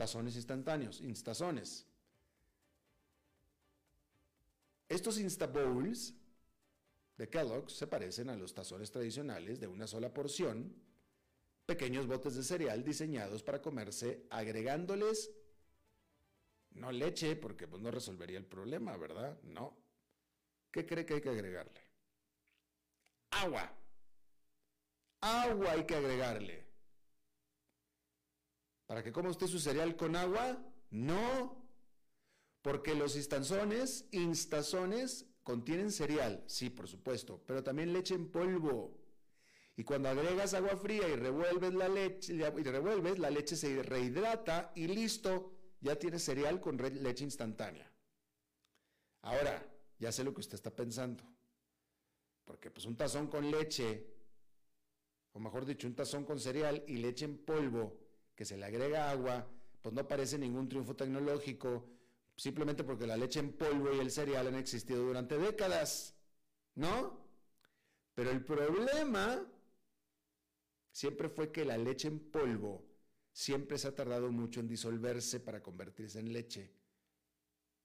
tazones 0.01 0.35
instantáneos, 0.35 0.99
instazones. 1.01 1.85
Estos 4.89 5.19
Insta 5.19 5.45
Bowls 5.45 6.15
de 7.17 7.29
Kellogg's 7.29 7.73
se 7.73 7.85
parecen 7.85 8.29
a 8.29 8.35
los 8.35 8.51
tazones 8.51 8.89
tradicionales 8.89 9.59
de 9.59 9.67
una 9.67 9.85
sola 9.85 10.11
porción, 10.11 10.75
pequeños 11.67 12.07
botes 12.07 12.33
de 12.33 12.41
cereal 12.41 12.83
diseñados 12.83 13.43
para 13.43 13.61
comerse 13.61 14.25
agregándoles 14.31 15.29
no 16.71 16.91
leche, 16.91 17.35
porque 17.35 17.67
pues 17.67 17.79
no 17.79 17.91
resolvería 17.91 18.39
el 18.39 18.45
problema, 18.45 18.97
¿verdad? 18.97 19.39
No. 19.43 19.77
¿Qué 20.71 20.83
cree 20.83 21.05
que 21.05 21.13
hay 21.13 21.21
que 21.21 21.29
agregarle? 21.29 21.79
agua. 23.29 23.71
Agua 25.21 25.71
hay 25.73 25.85
que 25.85 25.95
agregarle. 25.95 26.70
¿Para 28.91 29.03
que 29.03 29.13
coma 29.13 29.29
usted 29.29 29.47
su 29.47 29.57
cereal 29.57 29.95
con 29.95 30.17
agua? 30.17 30.61
No. 30.89 31.65
Porque 32.61 32.93
los 32.93 33.15
instanzones, 33.15 34.05
instazones, 34.11 35.27
contienen 35.43 35.93
cereal, 35.93 36.43
sí, 36.45 36.69
por 36.69 36.89
supuesto, 36.89 37.41
pero 37.47 37.63
también 37.63 37.93
leche 37.93 38.15
en 38.15 38.29
polvo. 38.29 38.99
Y 39.77 39.85
cuando 39.85 40.09
agregas 40.09 40.53
agua 40.55 40.75
fría 40.75 41.07
y 41.07 41.15
revuelves 41.15 41.73
la 41.73 41.87
leche, 41.87 42.33
y 42.33 42.41
revuelves, 42.41 43.17
la 43.17 43.29
leche 43.29 43.55
se 43.55 43.81
rehidrata 43.81 44.73
y 44.75 44.87
listo, 44.87 45.53
ya 45.79 45.95
tienes 45.95 46.25
cereal 46.25 46.59
con 46.59 46.75
leche 46.75 47.23
instantánea. 47.23 47.89
Ahora, 49.21 49.65
ya 49.99 50.11
sé 50.11 50.25
lo 50.25 50.33
que 50.33 50.41
usted 50.41 50.55
está 50.55 50.75
pensando. 50.75 51.23
Porque 52.43 52.69
pues 52.69 52.85
un 52.85 52.97
tazón 52.97 53.27
con 53.27 53.49
leche, 53.49 54.05
o 55.31 55.39
mejor 55.39 55.65
dicho, 55.65 55.87
un 55.87 55.95
tazón 55.95 56.25
con 56.25 56.41
cereal 56.41 56.83
y 56.87 56.97
leche 56.97 57.23
en 57.23 57.37
polvo, 57.37 58.00
que 58.35 58.45
se 58.45 58.57
le 58.57 58.65
agrega 58.65 59.11
agua, 59.11 59.47
pues 59.81 59.93
no 59.93 60.07
parece 60.07 60.37
ningún 60.37 60.69
triunfo 60.69 60.95
tecnológico, 60.95 61.89
simplemente 62.35 62.83
porque 62.83 63.07
la 63.07 63.17
leche 63.17 63.39
en 63.39 63.53
polvo 63.53 63.93
y 63.93 63.99
el 63.99 64.11
cereal 64.11 64.47
han 64.47 64.55
existido 64.55 65.03
durante 65.03 65.37
décadas, 65.37 66.15
¿no? 66.75 67.19
Pero 68.13 68.31
el 68.31 68.43
problema 68.43 69.45
siempre 70.91 71.29
fue 71.29 71.51
que 71.51 71.65
la 71.65 71.77
leche 71.77 72.07
en 72.07 72.19
polvo 72.31 72.85
siempre 73.31 73.77
se 73.77 73.87
ha 73.87 73.95
tardado 73.95 74.31
mucho 74.31 74.59
en 74.59 74.67
disolverse 74.67 75.39
para 75.39 75.63
convertirse 75.63 76.19
en 76.19 76.33
leche. 76.33 76.73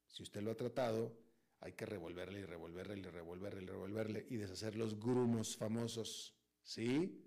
Si 0.09 0.23
usted 0.23 0.43
lo 0.43 0.51
ha 0.51 0.57
tratado, 0.57 1.17
hay 1.61 1.73
que 1.73 1.87
revolverle 1.87 2.41
y 2.41 2.45
revolverle 2.45 2.99
y 2.99 3.03
revolverle 3.03 3.63
y 3.63 3.67
revolverle 3.67 4.27
y 4.31 4.37
deshacer 4.37 4.77
los 4.77 4.99
grumos 4.99 5.57
famosos, 5.57 6.35
¿sí? 6.63 7.26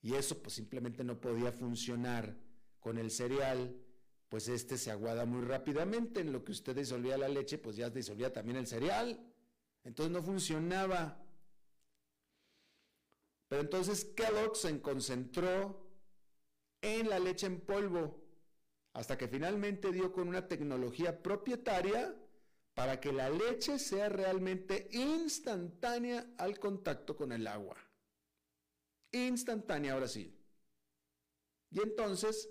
Y 0.00 0.14
eso 0.14 0.40
pues 0.40 0.54
simplemente 0.54 1.02
no 1.04 1.20
podía 1.20 1.52
funcionar 1.52 2.36
con 2.80 2.98
el 2.98 3.10
cereal, 3.10 3.76
pues 4.28 4.48
este 4.48 4.78
se 4.78 4.90
aguada 4.90 5.24
muy 5.24 5.42
rápidamente, 5.42 6.20
en 6.20 6.32
lo 6.32 6.44
que 6.44 6.52
usted 6.52 6.76
disolvía 6.76 7.18
la 7.18 7.28
leche, 7.28 7.58
pues 7.58 7.76
ya 7.76 7.90
disolvía 7.90 8.32
también 8.32 8.56
el 8.56 8.66
cereal, 8.66 9.18
entonces 9.84 10.12
no 10.12 10.22
funcionaba. 10.22 11.24
Pero 13.48 13.62
entonces 13.62 14.04
Kellogg 14.04 14.56
se 14.56 14.80
concentró 14.80 15.88
en 16.82 17.08
la 17.08 17.18
leche 17.18 17.46
en 17.46 17.60
polvo, 17.60 18.22
hasta 18.92 19.16
que 19.16 19.28
finalmente 19.28 19.90
dio 19.90 20.12
con 20.12 20.28
una 20.28 20.46
tecnología 20.46 21.22
propietaria 21.22 22.14
para 22.74 23.00
que 23.00 23.12
la 23.12 23.30
leche 23.30 23.78
sea 23.78 24.08
realmente 24.08 24.88
instantánea 24.92 26.34
al 26.38 26.58
contacto 26.58 27.16
con 27.16 27.32
el 27.32 27.46
agua. 27.46 27.76
Instantánea, 29.12 29.94
ahora 29.94 30.08
sí. 30.08 30.34
Y 31.70 31.80
entonces, 31.80 32.50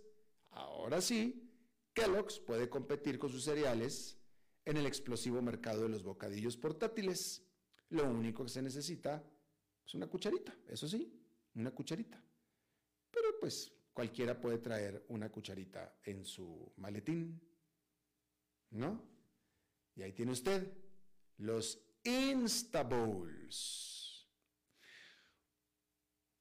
ahora 0.52 1.02
sí, 1.02 1.50
Kellogg's 1.94 2.40
puede 2.40 2.70
competir 2.70 3.18
con 3.18 3.30
sus 3.30 3.44
cereales 3.44 4.18
en 4.66 4.78
el 4.78 4.86
explosivo 4.86 5.42
mercado 5.42 5.84
de 5.84 5.90
los 5.90 6.04
bocadillos 6.04 6.58
portátiles. 6.58 7.44
Lo 7.90 8.04
único 8.10 8.44
que 8.44 8.50
se 8.50 8.62
necesita 8.62 9.24
es 9.86 9.94
una 9.96 10.08
cucharita, 10.08 10.56
eso 10.68 10.88
sí, 10.88 11.12
una 11.56 11.72
cucharita. 11.72 12.22
Pero 13.10 13.40
pues 13.40 13.72
cualquiera 13.94 14.40
puede 14.40 14.60
traer 14.60 15.06
una 15.10 15.32
cucharita 15.32 16.00
en 16.04 16.24
su 16.24 16.72
maletín, 16.78 17.42
¿no? 18.72 19.02
Y 19.96 20.04
ahí 20.04 20.12
tiene 20.14 20.34
usted 20.34 20.72
los 21.38 21.82
Instabowls. 22.04 23.97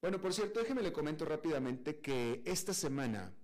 Bueno, 0.00 0.20
por 0.20 0.32
cierto, 0.32 0.60
déjeme 0.60 0.82
le 0.82 0.92
comento 0.92 1.24
rápidamente 1.24 2.00
que 2.00 2.42
esta 2.44 2.74
semana, 2.74 3.34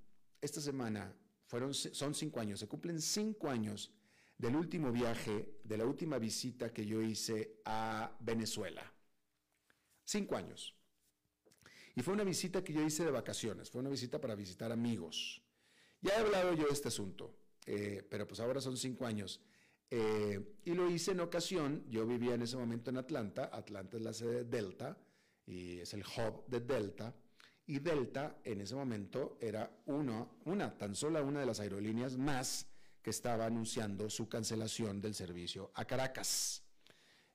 esta 0.40 0.60
semana 0.60 1.14
fueron, 1.46 1.72
son 1.72 2.14
cinco 2.14 2.40
años, 2.40 2.60
se 2.60 2.68
cumplen 2.68 3.00
cinco 3.00 3.48
años 3.48 3.92
del 4.36 4.56
último 4.56 4.92
viaje, 4.92 5.60
de 5.64 5.76
la 5.78 5.86
última 5.86 6.18
visita 6.18 6.72
que 6.72 6.84
yo 6.84 7.00
hice 7.00 7.60
a 7.64 8.14
Venezuela. 8.20 8.92
Cinco 10.04 10.36
años. 10.36 10.76
Y 11.94 12.02
fue 12.02 12.14
una 12.14 12.24
visita 12.24 12.62
que 12.62 12.72
yo 12.72 12.82
hice 12.82 13.04
de 13.04 13.10
vacaciones, 13.10 13.70
fue 13.70 13.80
una 13.80 13.90
visita 13.90 14.20
para 14.20 14.34
visitar 14.34 14.72
amigos. 14.72 15.42
Ya 16.00 16.14
he 16.14 16.20
hablado 16.20 16.52
yo 16.54 16.66
de 16.66 16.72
este 16.72 16.88
asunto, 16.88 17.34
eh, 17.66 18.06
pero 18.10 18.26
pues 18.26 18.40
ahora 18.40 18.60
son 18.60 18.76
cinco 18.76 19.06
años. 19.06 19.40
Eh, 19.90 20.56
y 20.64 20.74
lo 20.74 20.90
hice 20.90 21.12
en 21.12 21.20
ocasión, 21.20 21.84
yo 21.88 22.06
vivía 22.06 22.34
en 22.34 22.42
ese 22.42 22.56
momento 22.56 22.90
en 22.90 22.98
Atlanta, 22.98 23.50
Atlanta 23.52 23.96
es 23.96 24.02
la 24.02 24.12
sede 24.12 24.44
de 24.44 24.44
Delta 24.44 24.98
y 25.46 25.80
es 25.80 25.94
el 25.94 26.02
hub 26.02 26.46
de 26.46 26.60
Delta, 26.60 27.14
y 27.66 27.78
Delta 27.78 28.38
en 28.44 28.60
ese 28.60 28.74
momento 28.74 29.38
era 29.40 29.70
una, 29.86 30.76
tan 30.76 30.94
solo 30.94 31.24
una 31.24 31.40
de 31.40 31.46
las 31.46 31.60
aerolíneas 31.60 32.16
más 32.16 32.66
que 33.00 33.10
estaba 33.10 33.46
anunciando 33.46 34.10
su 34.10 34.28
cancelación 34.28 35.00
del 35.00 35.14
servicio 35.14 35.70
a 35.74 35.84
Caracas. 35.84 36.62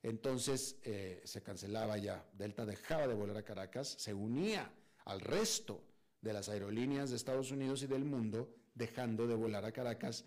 Entonces 0.02 0.76
eh, 0.84 1.22
se 1.24 1.42
cancelaba 1.42 1.98
ya, 1.98 2.24
Delta 2.32 2.64
dejaba 2.64 3.06
de 3.06 3.14
volar 3.14 3.38
a 3.38 3.44
Caracas, 3.44 3.96
se 3.98 4.14
unía 4.14 4.70
al 5.06 5.20
resto 5.20 5.82
de 6.20 6.32
las 6.32 6.48
aerolíneas 6.48 7.10
de 7.10 7.16
Estados 7.16 7.50
Unidos 7.50 7.82
y 7.82 7.86
del 7.86 8.04
mundo, 8.04 8.54
dejando 8.74 9.26
de 9.26 9.34
volar 9.34 9.64
a 9.64 9.72
Caracas, 9.72 10.24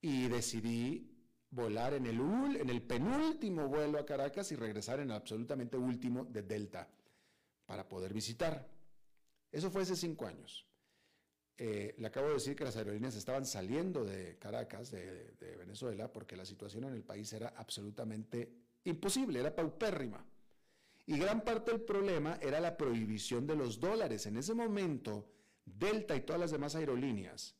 y 0.00 0.28
decidí 0.28 1.10
volar 1.50 1.94
en 1.94 2.06
el 2.06 2.82
penúltimo 2.82 3.68
vuelo 3.68 3.98
a 3.98 4.04
Caracas 4.04 4.50
y 4.52 4.56
regresar 4.56 4.98
en 4.98 5.10
el 5.10 5.16
absolutamente 5.16 5.76
último 5.76 6.24
de 6.24 6.42
Delta 6.42 6.88
para 7.66 7.88
poder 7.88 8.12
visitar. 8.12 8.68
Eso 9.50 9.70
fue 9.70 9.82
hace 9.82 9.96
cinco 9.96 10.26
años. 10.26 10.66
eh, 11.56 11.94
le 11.98 12.06
acabo 12.08 12.26
de 12.28 12.34
decir 12.34 12.56
que 12.56 12.64
las 12.64 12.76
aerolíneas 12.76 13.14
estaban 13.14 13.46
saliendo 13.46 14.04
de 14.04 14.36
Caracas, 14.38 14.90
de, 14.90 15.34
de, 15.38 15.56
Venezuela, 15.56 16.12
porque 16.12 16.36
la 16.36 16.44
situación 16.44 16.82
en 16.84 16.94
el 16.94 17.04
país 17.04 17.32
era 17.32 17.54
absolutamente 17.56 18.50
imposible, 18.84 19.38
era 19.38 19.54
paupérrima. 19.54 20.26
Y 21.06 21.16
gran 21.16 21.42
parte 21.42 21.70
del 21.70 21.82
problema 21.82 22.38
era 22.40 22.58
la 22.58 22.76
prohibición 22.76 23.46
de 23.46 23.54
los 23.54 23.78
dólares. 23.78 24.26
En 24.26 24.36
ese 24.36 24.54
momento, 24.54 25.30
Delta 25.64 26.16
y 26.16 26.22
todas 26.22 26.40
las 26.40 26.50
demás 26.50 26.74
aerolíneas 26.74 27.54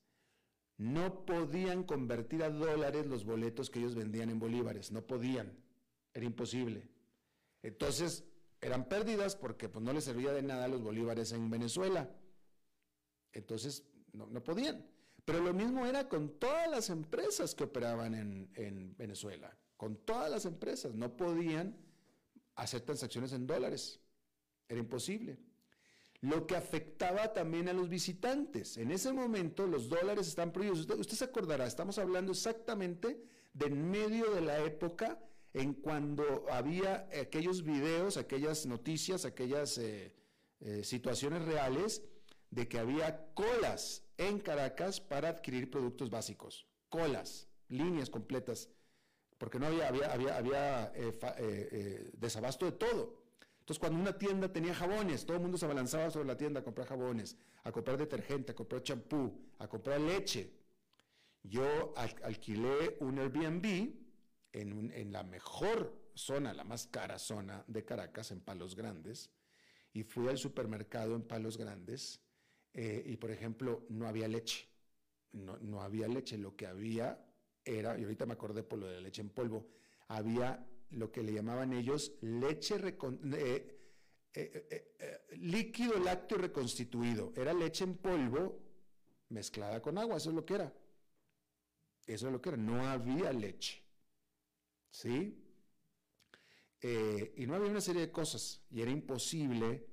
no 0.77 1.25
podían 1.25 1.85
convertir 1.85 2.43
a 2.43 2.51
dólares 2.51 3.07
los 3.07 3.25
boletos 3.25 3.71
que 3.71 3.79
ellos 3.79 3.95
vendían 3.95 4.31
en 4.31 4.39
bolívares, 4.39 4.91
no 4.91 5.07
podían, 5.07 5.57
era 6.13 6.25
imposible. 6.25 6.89
Entonces, 7.63 8.25
eran 8.65 8.89
pérdidas 8.89 9.37
porque 9.37 9.69
pues, 9.69 9.85
no 9.85 9.93
les 9.93 10.05
servía 10.05 10.33
de 10.33 10.43
nada 10.43 10.69
los 10.69 10.83
bolívares 10.83 11.33
en 11.33 11.51
Venezuela. 11.51 12.11
Entonces, 13.33 13.85
no, 14.13 14.43
podían. 14.43 14.87
Pero 15.25 15.41
lo 15.41 15.53
mismo 15.53 15.87
era 15.87 16.09
con 16.09 16.39
todas 16.39 16.71
las 16.71 16.91
empresas 16.91 17.55
que 17.55 17.65
operaban 17.65 18.15
en, 18.15 18.51
en 18.55 18.97
Venezuela, 18.97 19.57
con 19.77 19.97
todas 19.97 20.31
las 20.31 20.45
empresas, 20.45 20.95
no 20.95 21.17
podían 21.17 21.77
hacer 22.57 22.83
transacciones 22.83 23.33
en 23.33 23.47
dólares, 23.47 24.01
era 24.69 24.81
imposible 24.81 25.39
lo 26.25 26.47
que 26.47 26.57
afectaba 26.57 27.35
también 27.35 27.69
a 27.69 27.75
los 27.75 27.91
visitantes. 27.91 28.79
En 28.79 28.91
ese 28.91 29.13
momento 29.13 29.67
los 29.67 29.91
dólares 29.91 30.27
están 30.27 30.53
prohibidos. 30.53 30.89
Usted, 30.89 31.17
se 31.17 31.25
acordará, 31.25 31.67
estamos 31.67 31.99
hablando 31.99 32.33
exactamente 32.33 33.23
de 33.53 33.69
medio 33.69 34.31
de 34.31 34.41
la 34.41 34.59
época 34.65 35.19
en 35.55 35.73
cuando 35.73 36.45
había 36.51 37.09
aquellos 37.21 37.63
videos, 37.63 38.17
aquellas 38.17 38.67
noticias, 38.67 39.25
aquellas 39.25 39.79
eh, 39.79 40.13
eh, 40.61 40.83
situaciones 40.83 41.45
reales 41.45 42.03
de 42.51 42.69
que 42.69 42.79
había 42.79 43.33
colas 43.35 44.03
en 44.19 44.41
Caracas 44.41 45.01
para 45.01 45.29
adquirir 45.29 45.71
productos 45.71 46.11
básicos. 46.11 46.67
Colas, 46.89 47.49
líneas 47.69 48.11
completas, 48.11 48.69
porque 49.39 49.61
no 49.61 49.67
había, 49.67 49.89
había, 49.89 50.37
había, 50.37 50.93
eh, 50.97 52.11
desabasto 52.15 52.67
de 52.67 52.73
todo. 52.73 53.23
Entonces, 53.61 53.79
cuando 53.79 53.99
una 53.99 54.19
tienda 54.19 54.53
tenía 54.53 54.75
jabones, 54.75 55.25
todo 55.25 55.37
el 55.37 55.43
mundo 55.43 55.57
se 55.57 55.65
abalanzaba 55.65 56.11
sobre 56.11 56.27
la 56.27 56.37
tienda 56.37 56.61
a 56.61 56.65
comprar 56.65 56.89
jabones, 56.89 57.37
a 57.63 57.71
comprar 57.73 57.97
detergente, 57.97 58.53
a 58.53 58.55
comprar 58.55 58.83
champú, 58.83 59.41
a 59.59 59.69
comprar 59.69 60.01
leche. 60.01 60.53
Yo 61.45 61.95
alquilé 61.97 62.97
un 63.01 63.19
Airbnb 63.19 64.04
en, 64.61 65.13
la 65.13 65.23
mejor 65.23 66.11
zona, 66.15 66.55
la 66.55 66.65
más 66.65 66.87
cara 66.87 67.19
zona 67.19 67.65
de 67.67 67.85
Caracas, 67.85 68.31
en 68.31 68.41
Palos 68.41 68.75
Grandes, 68.75 69.31
y 69.93 70.03
fui 70.03 70.29
al 70.29 70.39
supermercado 70.39 71.15
en 71.15 71.23
Palos 71.23 71.59
Grandes 71.59 72.21
eh, 72.73 73.03
y, 73.07 73.17
por 73.17 73.31
ejemplo, 73.31 73.85
no 73.89 74.09
había 74.09 74.29
leche. 74.29 74.69
No, 75.33 75.59
no 75.59 75.83
había 75.83 76.07
leche, 76.07 76.39
lo 76.39 76.57
que 76.57 76.67
había 76.67 77.25
era, 77.65 77.99
y 77.99 78.05
ahorita 78.05 78.27
me 78.27 78.35
acordé 78.35 78.63
por 78.63 78.79
lo 78.79 78.87
de 78.87 78.95
la 78.95 79.01
leche 79.01 79.21
en 79.21 79.31
polvo, 79.31 79.69
había 80.09 80.65
lo 80.91 81.11
que 81.11 81.23
le 81.23 81.33
llamaban 81.33 81.73
ellos 81.73 82.13
leche 82.21 82.77
eh, 82.77 83.79
eh, 84.35 84.95
eh, 84.99 85.21
líquido 85.37 85.99
lácteo 85.99 86.39
reconstituido. 86.39 87.33
Era 87.37 87.53
leche 87.53 87.85
en 87.85 87.97
polvo 87.97 88.61
mezclada 89.29 89.81
con 89.81 89.99
agua, 89.99 90.17
eso 90.17 90.31
es 90.31 90.37
lo 90.37 90.45
que 90.45 90.55
era. 90.55 90.73
Eso 92.07 92.27
es 92.27 92.33
lo 92.33 92.41
que 92.41 92.51
era, 92.51 92.59
no 92.59 92.87
había 92.87 93.33
leche. 93.33 93.84
¿Sí? 94.95 95.41
y 97.37 97.47
no 97.47 97.55
había 97.55 97.71
una 97.71 97.81
serie 97.81 98.03
de 98.03 98.13
cosas 98.13 98.61
y 98.71 98.83
era 98.83 98.91
imposible 98.91 99.87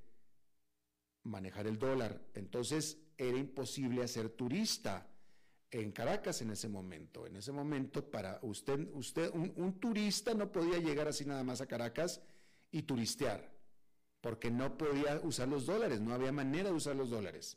manejar 1.22 1.66
el 1.66 1.78
dólar. 1.78 2.20
Entonces 2.34 2.98
era 3.16 3.38
imposible 3.38 4.02
hacer 4.02 4.28
turista 4.28 5.08
en 5.70 5.90
Caracas 5.90 6.42
en 6.42 6.50
ese 6.50 6.68
momento. 6.68 7.26
En 7.26 7.36
ese 7.36 7.50
momento, 7.50 8.10
para 8.10 8.38
usted, 8.42 8.88
usted 8.92 9.30
un, 9.32 9.80
turista 9.80 10.34
no 10.34 10.52
podía 10.52 10.78
llegar 10.78 11.08
así 11.08 11.24
nada 11.24 11.42
más 11.42 11.62
a 11.62 11.66
Caracas 11.66 12.20
y 12.70 12.82
turistear, 12.82 13.50
porque 14.20 14.50
no 14.50 14.76
podía 14.76 15.18
usar 15.24 15.48
los 15.48 15.64
dólares, 15.64 16.00
no 16.00 16.12
había 16.12 16.30
manera 16.30 16.68
de 16.68 16.74
usar 16.74 16.94
los 16.94 17.08
dólares. 17.08 17.56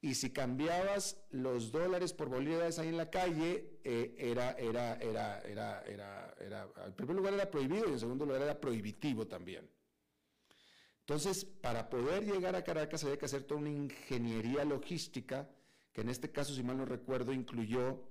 Y 0.00 0.14
si 0.14 0.30
cambiabas 0.30 1.24
los 1.30 1.72
dólares 1.72 2.12
por 2.12 2.28
bolívares 2.28 2.78
ahí 2.78 2.88
en 2.88 2.96
la 2.96 3.10
calle, 3.10 3.78
eh, 3.82 4.14
era, 4.18 4.52
era, 4.52 4.94
era, 4.96 5.40
era, 5.40 5.82
era, 5.82 6.34
era, 6.38 6.68
en 6.86 6.92
primer 6.92 7.16
lugar 7.16 7.34
era 7.34 7.50
prohibido 7.50 7.88
y 7.88 7.92
en 7.92 8.00
segundo 8.00 8.26
lugar 8.26 8.42
era 8.42 8.60
prohibitivo 8.60 9.26
también. 9.26 9.68
Entonces, 11.00 11.44
para 11.44 11.88
poder 11.88 12.24
llegar 12.24 12.56
a 12.56 12.64
Caracas 12.64 13.04
había 13.04 13.16
que 13.16 13.26
hacer 13.26 13.44
toda 13.44 13.60
una 13.60 13.70
ingeniería 13.70 14.64
logística 14.64 15.48
que 15.96 16.02
en 16.02 16.10
este 16.10 16.30
caso, 16.30 16.54
si 16.54 16.62
mal 16.62 16.76
no 16.76 16.84
recuerdo, 16.84 17.32
incluyó 17.32 18.02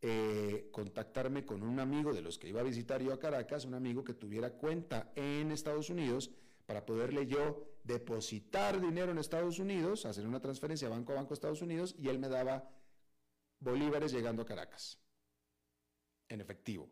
eh, 0.00 0.70
contactarme 0.72 1.44
con 1.44 1.62
un 1.62 1.80
amigo 1.80 2.14
de 2.14 2.22
los 2.22 2.38
que 2.38 2.48
iba 2.48 2.60
a 2.60 2.64
visitar 2.64 3.02
yo 3.02 3.12
a 3.12 3.18
Caracas, 3.18 3.66
un 3.66 3.74
amigo 3.74 4.04
que 4.04 4.14
tuviera 4.14 4.54
cuenta 4.54 5.12
en 5.16 5.52
Estados 5.52 5.90
Unidos, 5.90 6.30
para 6.64 6.86
poderle 6.86 7.26
yo 7.26 7.75
depositar 7.86 8.80
dinero 8.80 9.12
en 9.12 9.18
Estados 9.18 9.58
Unidos, 9.58 10.06
hacer 10.06 10.26
una 10.26 10.40
transferencia 10.40 10.88
banco 10.88 11.12
a 11.12 11.16
banco 11.16 11.32
a 11.32 11.34
Estados 11.34 11.62
Unidos, 11.62 11.94
y 11.98 12.08
él 12.08 12.18
me 12.18 12.28
daba 12.28 12.68
bolívares 13.60 14.12
llegando 14.12 14.42
a 14.42 14.46
Caracas, 14.46 14.98
en 16.28 16.40
efectivo, 16.40 16.88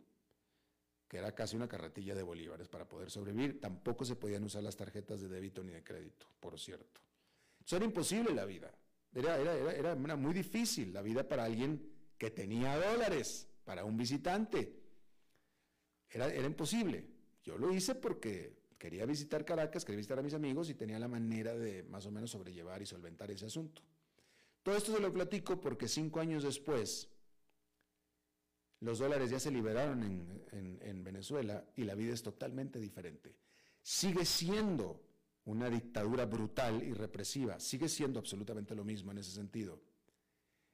que 1.08 1.18
era 1.18 1.34
casi 1.34 1.56
una 1.56 1.68
carretilla 1.68 2.14
de 2.14 2.22
bolívares 2.22 2.68
para 2.68 2.88
poder 2.88 3.10
sobrevivir. 3.10 3.60
Tampoco 3.60 4.04
se 4.04 4.16
podían 4.16 4.44
usar 4.44 4.62
las 4.62 4.76
tarjetas 4.76 5.20
de 5.20 5.28
débito 5.28 5.64
ni 5.64 5.72
de 5.72 5.82
crédito, 5.82 6.26
por 6.38 6.58
cierto. 6.58 7.00
Eso 7.64 7.76
era 7.76 7.84
imposible 7.84 8.32
la 8.32 8.44
vida. 8.44 8.72
Era, 9.12 9.38
era, 9.72 9.94
muy 9.94 10.32
difícil 10.32 10.92
la 10.92 11.02
vida 11.02 11.26
para 11.28 11.44
alguien 11.44 11.90
que 12.18 12.30
tenía 12.30 12.76
dólares, 12.76 13.48
para 13.64 13.84
un 13.84 13.96
visitante. 13.96 14.80
Era, 16.10 16.26
era 16.32 16.46
imposible. 16.46 17.06
Yo 17.42 17.58
lo 17.58 17.72
hice 17.72 17.94
porque 17.94 18.63
quería 18.84 19.06
visitar 19.06 19.46
Caracas, 19.46 19.82
quería 19.82 19.96
visitar 19.96 20.18
a 20.18 20.22
mis 20.22 20.34
amigos 20.34 20.68
y 20.68 20.74
tenía 20.74 20.98
la 20.98 21.08
manera 21.08 21.54
de 21.54 21.84
más 21.84 22.04
o 22.04 22.10
menos 22.10 22.32
sobrellevar 22.32 22.82
y 22.82 22.86
solventar 22.86 23.30
ese 23.30 23.46
asunto. 23.46 23.80
Todo 24.62 24.76
esto 24.76 24.92
se 24.92 25.00
lo 25.00 25.10
platico 25.10 25.58
porque 25.58 25.88
cinco 25.88 26.20
años 26.20 26.42
después, 26.42 27.08
los 28.80 28.98
dólares 28.98 29.30
ya 29.30 29.40
se 29.40 29.50
liberaron 29.50 30.02
en, 30.02 30.78
en 30.82 31.02
Venezuela 31.02 31.64
y 31.74 31.84
la 31.84 31.94
vida 31.94 32.12
es 32.12 32.22
totalmente 32.22 32.78
diferente. 32.78 33.34
Sigue 33.80 34.26
siendo 34.26 35.00
una 35.46 35.70
dictadura 35.70 36.26
brutal 36.26 36.82
y 36.82 36.92
represiva. 36.92 37.58
Sigue 37.60 37.88
siendo 37.88 38.18
absolutamente 38.18 38.74
lo 38.74 38.84
mismo 38.84 39.12
en 39.12 39.18
ese 39.18 39.30
sentido. 39.30 39.80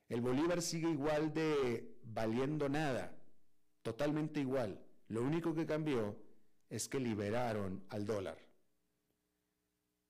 El 0.08 0.20
Bolívar 0.20 0.62
sigue 0.62 0.90
igual 0.90 1.32
de 1.32 1.96
valiendo 2.02 2.68
nada, 2.68 3.16
totalmente 3.82 4.40
igual. 4.40 4.84
Lo 5.06 5.22
único 5.22 5.54
que 5.54 5.64
cambió 5.64 6.16
es 6.70 6.88
que 6.88 6.98
liberaron 6.98 7.84
al 7.90 8.06
dólar. 8.06 8.38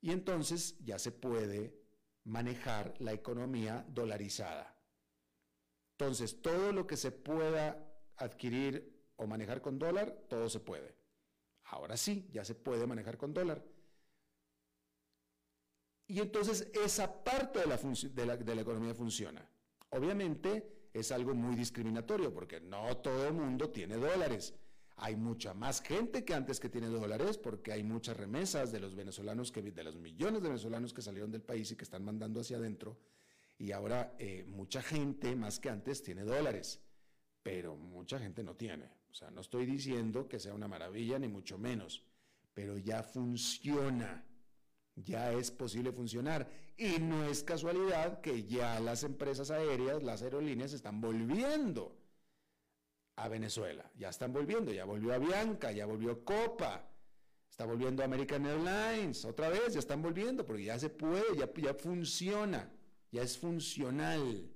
Y 0.00 0.12
entonces 0.12 0.78
ya 0.84 0.98
se 0.98 1.10
puede 1.10 1.74
manejar 2.24 2.94
la 3.00 3.12
economía 3.12 3.84
dolarizada. 3.88 4.76
Entonces, 5.98 6.40
todo 6.40 6.72
lo 6.72 6.86
que 6.86 6.96
se 6.96 7.10
pueda 7.10 7.86
adquirir 8.16 9.04
o 9.16 9.26
manejar 9.26 9.60
con 9.60 9.78
dólar, 9.78 10.24
todo 10.28 10.48
se 10.48 10.60
puede. 10.60 10.94
Ahora 11.64 11.96
sí, 11.96 12.28
ya 12.32 12.44
se 12.44 12.54
puede 12.54 12.86
manejar 12.86 13.18
con 13.18 13.34
dólar. 13.34 13.62
Y 16.06 16.20
entonces 16.20 16.68
esa 16.72 17.22
parte 17.22 17.60
de 17.60 17.66
la, 18.26 18.36
de 18.36 18.54
la, 18.54 18.62
economía 18.62 18.94
funciona. 18.94 19.48
Obviamente 19.90 20.88
es 20.92 21.12
algo 21.12 21.34
muy 21.34 21.54
discriminatorio 21.54 22.34
porque 22.34 22.60
no 22.60 22.96
todo 22.96 23.28
el 23.28 23.34
mundo 23.34 23.70
tiene 23.70 23.96
dólares. 23.96 24.54
Hay 25.02 25.16
mucha 25.16 25.54
más 25.54 25.80
gente 25.80 26.24
que 26.24 26.34
antes 26.34 26.60
que 26.60 26.68
tiene 26.68 26.88
dólares 26.88 27.38
porque 27.38 27.72
hay 27.72 27.82
muchas 27.82 28.16
remesas 28.16 28.70
de 28.70 28.80
los 28.80 28.94
venezolanos, 28.94 29.50
que, 29.50 29.62
de 29.62 29.84
los 29.84 29.96
millones 29.96 30.42
de 30.42 30.48
venezolanos 30.48 30.92
que 30.92 31.02
salieron 31.02 31.30
del 31.30 31.42
país 31.42 31.70
y 31.70 31.76
que 31.76 31.84
están 31.84 32.04
mandando 32.04 32.40
hacia 32.40 32.58
adentro. 32.58 32.98
Y 33.58 33.72
ahora 33.72 34.14
eh, 34.18 34.44
mucha 34.46 34.82
gente 34.82 35.34
más 35.36 35.58
que 35.58 35.70
antes 35.70 36.02
tiene 36.02 36.22
dólares, 36.22 36.80
pero 37.42 37.76
mucha 37.76 38.18
gente 38.18 38.42
no 38.42 38.56
tiene. 38.56 38.90
O 39.10 39.14
sea, 39.14 39.30
no 39.30 39.40
estoy 39.40 39.66
diciendo 39.66 40.28
que 40.28 40.38
sea 40.38 40.54
una 40.54 40.68
maravilla 40.68 41.18
ni 41.18 41.28
mucho 41.28 41.58
menos, 41.58 42.04
pero 42.54 42.76
ya 42.78 43.02
funciona 43.02 44.24
ya 45.04 45.32
es 45.32 45.50
posible 45.50 45.92
funcionar. 45.92 46.48
Y 46.76 46.98
no 46.98 47.24
es 47.24 47.42
casualidad 47.42 48.20
que 48.20 48.44
ya 48.44 48.80
las 48.80 49.04
empresas 49.04 49.50
aéreas, 49.50 50.02
las 50.02 50.22
aerolíneas, 50.22 50.72
están 50.72 51.00
volviendo 51.00 51.99
a 53.20 53.28
Venezuela. 53.28 53.84
Ya 53.98 54.08
están 54.08 54.32
volviendo, 54.32 54.72
ya 54.72 54.84
volvió 54.84 55.12
Avianca, 55.12 55.70
ya 55.72 55.84
volvió 55.84 56.24
Copa, 56.24 56.88
está 57.50 57.66
volviendo 57.66 58.02
American 58.02 58.46
Airlines, 58.46 59.24
otra 59.26 59.50
vez, 59.50 59.74
ya 59.74 59.78
están 59.78 60.00
volviendo, 60.00 60.44
porque 60.46 60.64
ya 60.64 60.78
se 60.78 60.88
puede, 60.88 61.36
ya, 61.36 61.52
ya 61.54 61.74
funciona, 61.74 62.72
ya 63.12 63.22
es 63.22 63.36
funcional 63.36 64.50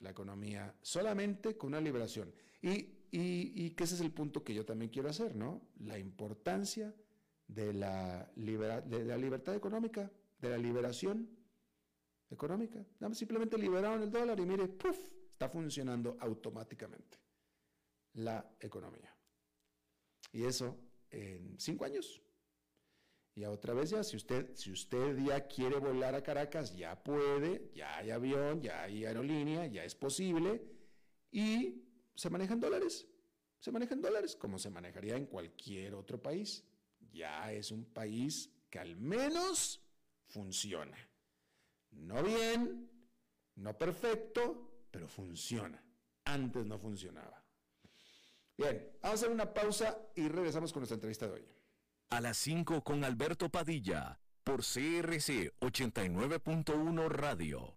la 0.00 0.10
economía, 0.10 0.74
solamente 0.82 1.56
con 1.56 1.68
una 1.68 1.80
liberación. 1.80 2.34
Y, 2.60 2.94
y 3.12 3.70
que 3.70 3.84
ese 3.84 3.94
es 3.94 4.00
el 4.00 4.10
punto 4.10 4.42
que 4.42 4.52
yo 4.52 4.64
también 4.64 4.90
quiero 4.90 5.08
hacer, 5.08 5.36
¿no? 5.36 5.62
La 5.78 5.98
importancia 5.98 6.92
de 7.46 7.72
la, 7.72 8.28
de 8.34 9.04
la 9.04 9.16
libertad 9.16 9.54
económica, 9.54 10.10
de 10.40 10.50
la 10.50 10.58
liberación. 10.58 11.30
económica. 12.28 12.84
Simplemente 13.12 13.56
liberaron 13.56 14.02
el 14.02 14.10
dólar 14.10 14.38
y 14.40 14.44
mire, 14.44 14.66
¡puf! 14.66 15.15
Está 15.36 15.50
funcionando 15.50 16.16
automáticamente 16.18 17.18
la 18.14 18.56
economía. 18.58 19.14
Y 20.32 20.44
eso 20.44 20.78
en 21.10 21.60
cinco 21.60 21.84
años. 21.84 22.22
Y 23.34 23.44
otra 23.44 23.74
vez 23.74 23.90
ya, 23.90 24.02
si 24.02 24.16
usted, 24.16 24.54
si 24.54 24.70
usted 24.72 25.18
ya 25.18 25.46
quiere 25.46 25.76
volar 25.76 26.14
a 26.14 26.22
Caracas, 26.22 26.74
ya 26.74 27.04
puede, 27.04 27.70
ya 27.74 27.98
hay 27.98 28.12
avión, 28.12 28.62
ya 28.62 28.84
hay 28.84 29.04
aerolínea, 29.04 29.66
ya 29.66 29.84
es 29.84 29.94
posible. 29.94 30.62
Y 31.30 31.84
se 32.14 32.30
manejan 32.30 32.58
dólares. 32.58 33.06
Se 33.60 33.70
manejan 33.70 34.00
dólares 34.00 34.36
como 34.36 34.58
se 34.58 34.70
manejaría 34.70 35.16
en 35.16 35.26
cualquier 35.26 35.96
otro 35.96 36.22
país. 36.22 36.64
Ya 37.12 37.52
es 37.52 37.70
un 37.70 37.84
país 37.84 38.50
que 38.70 38.78
al 38.78 38.96
menos 38.96 39.82
funciona. 40.28 40.96
No 41.90 42.22
bien, 42.22 42.90
no 43.56 43.76
perfecto, 43.76 44.65
pero 44.96 45.08
funciona. 45.08 45.78
Antes 46.24 46.64
no 46.64 46.78
funcionaba. 46.78 47.44
Bien, 48.56 48.90
vamos 49.02 49.20
a 49.20 49.24
hacer 49.24 49.28
una 49.28 49.52
pausa 49.52 49.98
y 50.14 50.26
regresamos 50.26 50.72
con 50.72 50.80
nuestra 50.80 50.94
entrevista 50.94 51.26
de 51.26 51.32
hoy. 51.34 51.48
A 52.08 52.22
las 52.22 52.38
5 52.38 52.82
con 52.82 53.04
Alberto 53.04 53.50
Padilla, 53.50 54.18
por 54.42 54.60
CRC 54.60 55.52
89.1 55.60 57.08
Radio. 57.10 57.75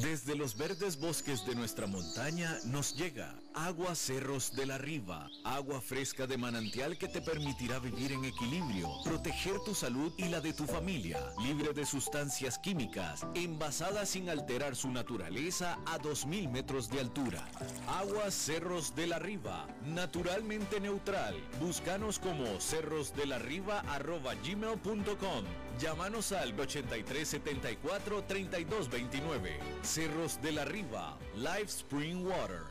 Desde 0.00 0.34
los 0.34 0.56
verdes 0.56 0.98
bosques 0.98 1.44
de 1.44 1.54
nuestra 1.54 1.86
montaña 1.86 2.56
nos 2.64 2.96
llega 2.96 3.38
agua 3.52 3.94
Cerros 3.94 4.56
de 4.56 4.64
la 4.64 4.78
Riva, 4.78 5.28
agua 5.44 5.82
fresca 5.82 6.26
de 6.26 6.38
manantial 6.38 6.96
que 6.96 7.08
te 7.08 7.20
permitirá 7.20 7.78
vivir 7.78 8.12
en 8.12 8.24
equilibrio, 8.24 8.88
proteger 9.04 9.60
tu 9.66 9.74
salud 9.74 10.10
y 10.16 10.30
la 10.30 10.40
de 10.40 10.54
tu 10.54 10.64
familia, 10.64 11.18
libre 11.42 11.74
de 11.74 11.84
sustancias 11.84 12.58
químicas, 12.58 13.26
envasada 13.34 14.06
sin 14.06 14.30
alterar 14.30 14.74
su 14.76 14.90
naturaleza 14.90 15.78
a 15.84 15.98
2.000 15.98 16.50
metros 16.50 16.88
de 16.88 17.00
altura. 17.00 17.46
Agua 17.86 18.30
Cerros 18.30 18.96
de 18.96 19.08
la 19.08 19.18
Riva, 19.18 19.66
naturalmente 19.84 20.80
neutral. 20.80 21.34
Búscanos 21.60 22.18
como 22.18 22.46
cerrosdelarriba.gmail.com 22.60 25.44
Llámanos 25.80 26.32
al 26.32 26.56
8374-3229. 26.56 29.50
Cerros 29.82 30.42
de 30.42 30.52
la 30.52 30.64
Riva, 30.64 31.18
Live 31.34 31.66
Spring 31.66 32.26
Water. 32.26 32.62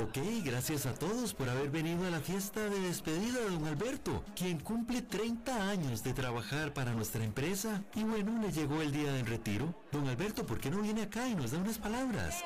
Ok, 0.00 0.18
gracias 0.42 0.86
a 0.86 0.94
todos 0.94 1.34
por 1.34 1.48
haber 1.48 1.70
venido 1.70 2.04
a 2.06 2.10
la 2.10 2.20
fiesta 2.20 2.68
de 2.68 2.80
despedida 2.80 3.38
de 3.38 3.50
don 3.50 3.66
Alberto, 3.66 4.24
quien 4.34 4.58
cumple 4.58 5.02
30 5.02 5.68
años 5.68 6.02
de 6.02 6.14
trabajar 6.14 6.72
para 6.72 6.94
nuestra 6.94 7.22
empresa. 7.22 7.84
Y 7.94 8.02
bueno, 8.02 8.40
le 8.40 8.50
llegó 8.50 8.82
el 8.82 8.92
día 8.92 9.12
del 9.12 9.26
retiro. 9.26 9.74
Don 9.92 10.08
Alberto, 10.08 10.46
¿por 10.46 10.58
qué 10.58 10.70
no 10.70 10.80
viene 10.80 11.02
acá 11.02 11.28
y 11.28 11.34
nos 11.34 11.50
da 11.50 11.58
unas 11.58 11.78
palabras? 11.78 12.42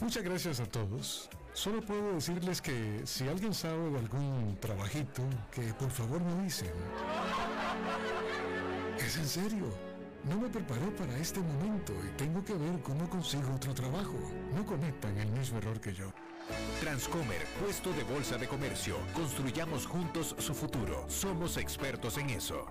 Muchas 0.00 0.22
gracias 0.24 0.58
a 0.58 0.66
todos. 0.66 1.28
Solo 1.54 1.82
puedo 1.82 2.14
decirles 2.14 2.62
que 2.62 3.02
si 3.04 3.28
alguien 3.28 3.52
sabe 3.52 3.90
de 3.90 3.98
algún 3.98 4.56
trabajito, 4.60 5.22
que 5.50 5.62
por 5.74 5.90
favor 5.90 6.20
me 6.22 6.44
dicen. 6.44 6.72
Es 8.98 9.16
en 9.16 9.26
serio. 9.26 9.92
No 10.24 10.40
me 10.40 10.48
preparé 10.48 10.86
para 10.92 11.18
este 11.18 11.40
momento 11.40 11.92
y 12.04 12.16
tengo 12.16 12.44
que 12.44 12.54
ver 12.54 12.80
cómo 12.82 13.08
consigo 13.10 13.52
otro 13.54 13.74
trabajo. 13.74 14.14
No 14.54 14.64
cometan 14.64 15.18
el 15.18 15.30
mismo 15.32 15.58
error 15.58 15.80
que 15.80 15.92
yo. 15.92 16.12
Transcomer, 16.80 17.44
puesto 17.60 17.92
de 17.92 18.04
bolsa 18.04 18.38
de 18.38 18.46
comercio. 18.46 18.96
Construyamos 19.14 19.86
juntos 19.86 20.34
su 20.38 20.54
futuro. 20.54 21.04
Somos 21.08 21.56
expertos 21.56 22.18
en 22.18 22.30
eso. 22.30 22.66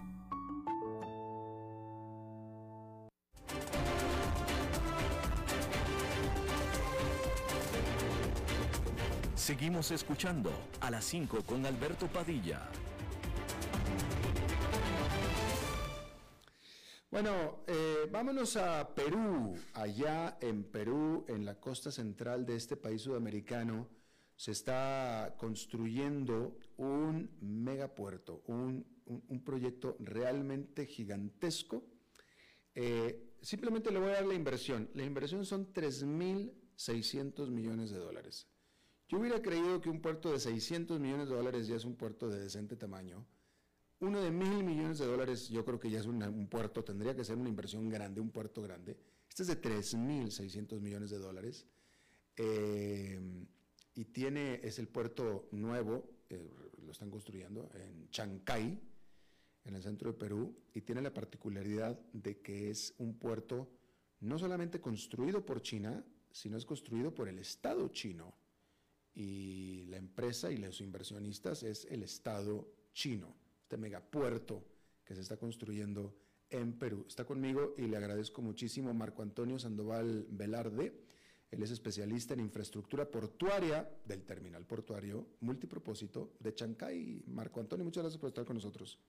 Seguimos 9.51 9.91
escuchando 9.91 10.49
a 10.79 10.89
las 10.89 11.03
5 11.03 11.43
con 11.43 11.65
Alberto 11.65 12.07
Padilla. 12.07 12.69
Bueno, 17.11 17.65
eh, 17.67 18.07
vámonos 18.09 18.55
a 18.55 18.95
Perú. 18.95 19.53
Allá 19.73 20.37
en 20.39 20.63
Perú, 20.63 21.25
en 21.27 21.43
la 21.43 21.59
costa 21.59 21.91
central 21.91 22.45
de 22.45 22.55
este 22.55 22.77
país 22.77 23.01
sudamericano, 23.01 23.89
se 24.37 24.51
está 24.53 25.35
construyendo 25.37 26.57
un 26.77 27.37
megapuerto, 27.41 28.43
un, 28.47 28.85
proyecto 29.43 29.97
realmente 29.99 30.85
gigantesco. 30.85 31.83
Eh, 32.73 33.33
simplemente 33.41 33.91
le 33.91 33.99
voy 33.99 34.11
a 34.11 34.13
dar 34.13 34.27
la 34.27 34.33
inversión. 34.33 34.89
La 34.93 35.03
inversión 35.03 35.45
son 35.45 35.73
3.600 35.73 37.49
millones 37.49 37.91
de 37.91 37.97
dólares. 37.97 38.47
Yo 39.11 39.19
hubiera 39.19 39.41
creído 39.41 39.81
que 39.81 39.89
un 39.89 39.99
puerto 39.99 40.31
de 40.31 40.39
600 40.39 40.97
millones 40.97 41.27
de 41.27 41.35
dólares 41.35 41.67
ya 41.67 41.75
es 41.75 41.83
un 41.83 41.97
puerto 41.97 42.29
de 42.29 42.39
decente 42.39 42.77
tamaño. 42.77 43.25
Uno 43.99 44.21
de 44.21 44.31
mil 44.31 44.63
millones 44.63 44.99
de 44.99 45.05
dólares 45.05 45.49
yo 45.49 45.65
creo 45.65 45.81
que 45.81 45.89
ya 45.89 45.99
es 45.99 46.05
un 46.05 46.47
puerto, 46.49 46.81
tendría 46.81 47.13
que 47.13 47.25
ser 47.25 47.35
una 47.35 47.49
inversión 47.49 47.89
grande, 47.89 48.21
un 48.21 48.29
puerto 48.29 48.61
grande. 48.61 48.97
Este 49.27 49.43
es 49.43 49.49
de 49.49 49.61
3.600 49.61 50.79
millones 50.79 51.09
de 51.09 51.17
dólares. 51.17 51.67
Eh, 52.37 53.19
y 53.95 54.05
tiene, 54.05 54.61
es 54.63 54.79
el 54.79 54.87
puerto 54.87 55.49
nuevo, 55.51 56.09
eh, 56.29 56.49
lo 56.81 56.93
están 56.93 57.11
construyendo 57.11 57.69
en 57.73 58.09
Chancay, 58.11 58.79
en 59.65 59.75
el 59.75 59.83
centro 59.83 60.13
de 60.13 60.17
Perú, 60.17 60.55
y 60.73 60.79
tiene 60.81 61.01
la 61.01 61.13
particularidad 61.13 61.99
de 62.13 62.39
que 62.39 62.69
es 62.69 62.93
un 62.97 63.19
puerto 63.19 63.67
no 64.21 64.39
solamente 64.39 64.79
construido 64.79 65.45
por 65.45 65.61
China, 65.61 66.01
sino 66.31 66.55
es 66.55 66.63
construido 66.63 67.13
por 67.13 67.27
el 67.27 67.39
Estado 67.39 67.89
chino 67.89 68.39
y 69.13 69.85
la 69.85 69.97
empresa 69.97 70.51
y 70.51 70.57
los 70.57 70.81
inversionistas 70.81 71.63
es 71.63 71.85
el 71.85 72.03
Estado 72.03 72.67
chino, 72.93 73.35
este 73.63 73.77
megapuerto 73.77 74.63
que 75.03 75.15
se 75.15 75.21
está 75.21 75.37
construyendo 75.37 76.15
en 76.49 76.77
Perú. 76.77 77.05
Está 77.07 77.25
conmigo 77.25 77.73
y 77.77 77.83
le 77.83 77.97
agradezco 77.97 78.41
muchísimo 78.41 78.93
Marco 78.93 79.21
Antonio 79.21 79.59
Sandoval 79.59 80.27
Velarde. 80.29 80.93
Él 81.49 81.63
es 81.63 81.71
especialista 81.71 82.33
en 82.33 82.39
infraestructura 82.39 83.09
portuaria 83.09 83.89
del 84.05 84.23
terminal 84.23 84.65
portuario 84.65 85.27
multipropósito 85.41 86.33
de 86.39 86.53
Chancay. 86.53 87.23
Marco 87.27 87.59
Antonio, 87.59 87.83
muchas 87.83 88.03
gracias 88.03 88.19
por 88.19 88.29
estar 88.29 88.45
con 88.45 88.55
nosotros. 88.55 88.99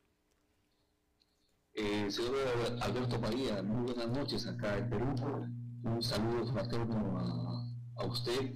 Eh, 1.75 2.11
señor 2.11 2.37
Alberto 2.81 3.19
María, 3.21 3.63
muy 3.63 3.93
buenas 3.93 4.11
noches 4.11 4.47
acá 4.47 4.77
en 4.79 4.91
Perú. 4.91 5.15
Un 5.85 6.03
saludo 6.03 6.53
fraterno 6.53 7.19
a, 7.19 8.03
a 8.03 8.07
usted. 8.07 8.55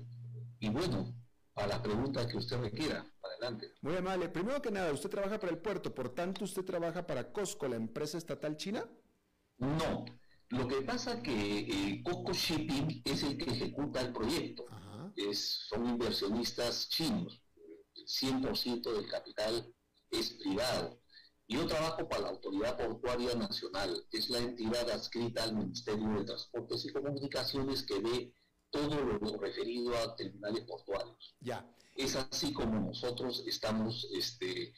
Y 0.58 0.68
bueno, 0.68 1.14
a 1.56 1.66
la 1.66 1.82
pregunta 1.82 2.26
que 2.28 2.36
usted 2.36 2.58
requiera. 2.58 3.04
Adelante. 3.22 3.72
Muy 3.80 3.96
amable. 3.96 4.28
Primero 4.28 4.60
que 4.60 4.70
nada, 4.70 4.92
usted 4.92 5.10
trabaja 5.10 5.40
para 5.40 5.52
el 5.52 5.58
puerto, 5.58 5.94
por 5.94 6.14
tanto, 6.14 6.44
usted 6.44 6.64
trabaja 6.64 7.06
para 7.06 7.32
Costco, 7.32 7.66
la 7.66 7.76
empresa 7.76 8.18
estatal 8.18 8.56
china. 8.56 8.88
No. 9.58 10.04
Lo 10.50 10.68
que 10.68 10.82
pasa 10.82 11.22
que 11.22 11.60
eh, 11.60 12.02
Costco 12.04 12.32
Shipping 12.32 13.02
es 13.04 13.22
el 13.22 13.36
que 13.36 13.50
ejecuta 13.50 14.00
el 14.00 14.12
proyecto. 14.12 14.66
Es, 15.16 15.66
son 15.68 15.86
inversionistas 15.86 16.88
chinos. 16.88 17.42
100% 17.94 18.92
del 18.92 19.08
capital 19.08 19.74
es 20.10 20.30
privado. 20.34 21.00
Yo 21.48 21.66
trabajo 21.66 22.08
para 22.08 22.22
la 22.22 22.28
Autoridad 22.30 22.76
Portuaria 22.76 23.34
Nacional, 23.34 24.04
es 24.12 24.28
la 24.30 24.38
entidad 24.38 24.90
adscrita 24.90 25.44
al 25.44 25.54
Ministerio 25.54 26.08
de 26.18 26.24
Transportes 26.24 26.84
y 26.84 26.92
Comunicaciones 26.92 27.82
que 27.84 28.00
ve 28.00 28.34
todo 28.70 29.00
lo 29.02 29.38
referido 29.38 29.96
a 29.96 30.16
terminales 30.16 30.64
portuarios. 30.64 31.36
Ya. 31.40 31.66
Es 31.94 32.14
así 32.16 32.52
como 32.52 32.78
nosotros 32.80 33.44
estamos, 33.46 34.08
este, 34.14 34.74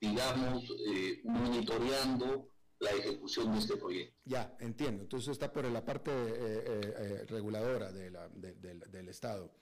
digamos, 0.00 0.64
eh, 0.86 1.20
monitoreando 1.24 2.50
la 2.80 2.90
ejecución 2.90 3.52
de 3.52 3.58
este 3.58 3.76
proyecto. 3.76 4.16
Ya, 4.24 4.56
entiendo. 4.60 5.02
Entonces 5.02 5.30
está 5.30 5.52
por 5.52 5.64
la 5.64 5.84
parte 5.84 6.10
eh, 6.10 6.62
eh, 6.66 7.24
reguladora 7.28 7.92
de 7.92 8.10
la, 8.10 8.28
del 8.28 9.08
Estado 9.08 9.52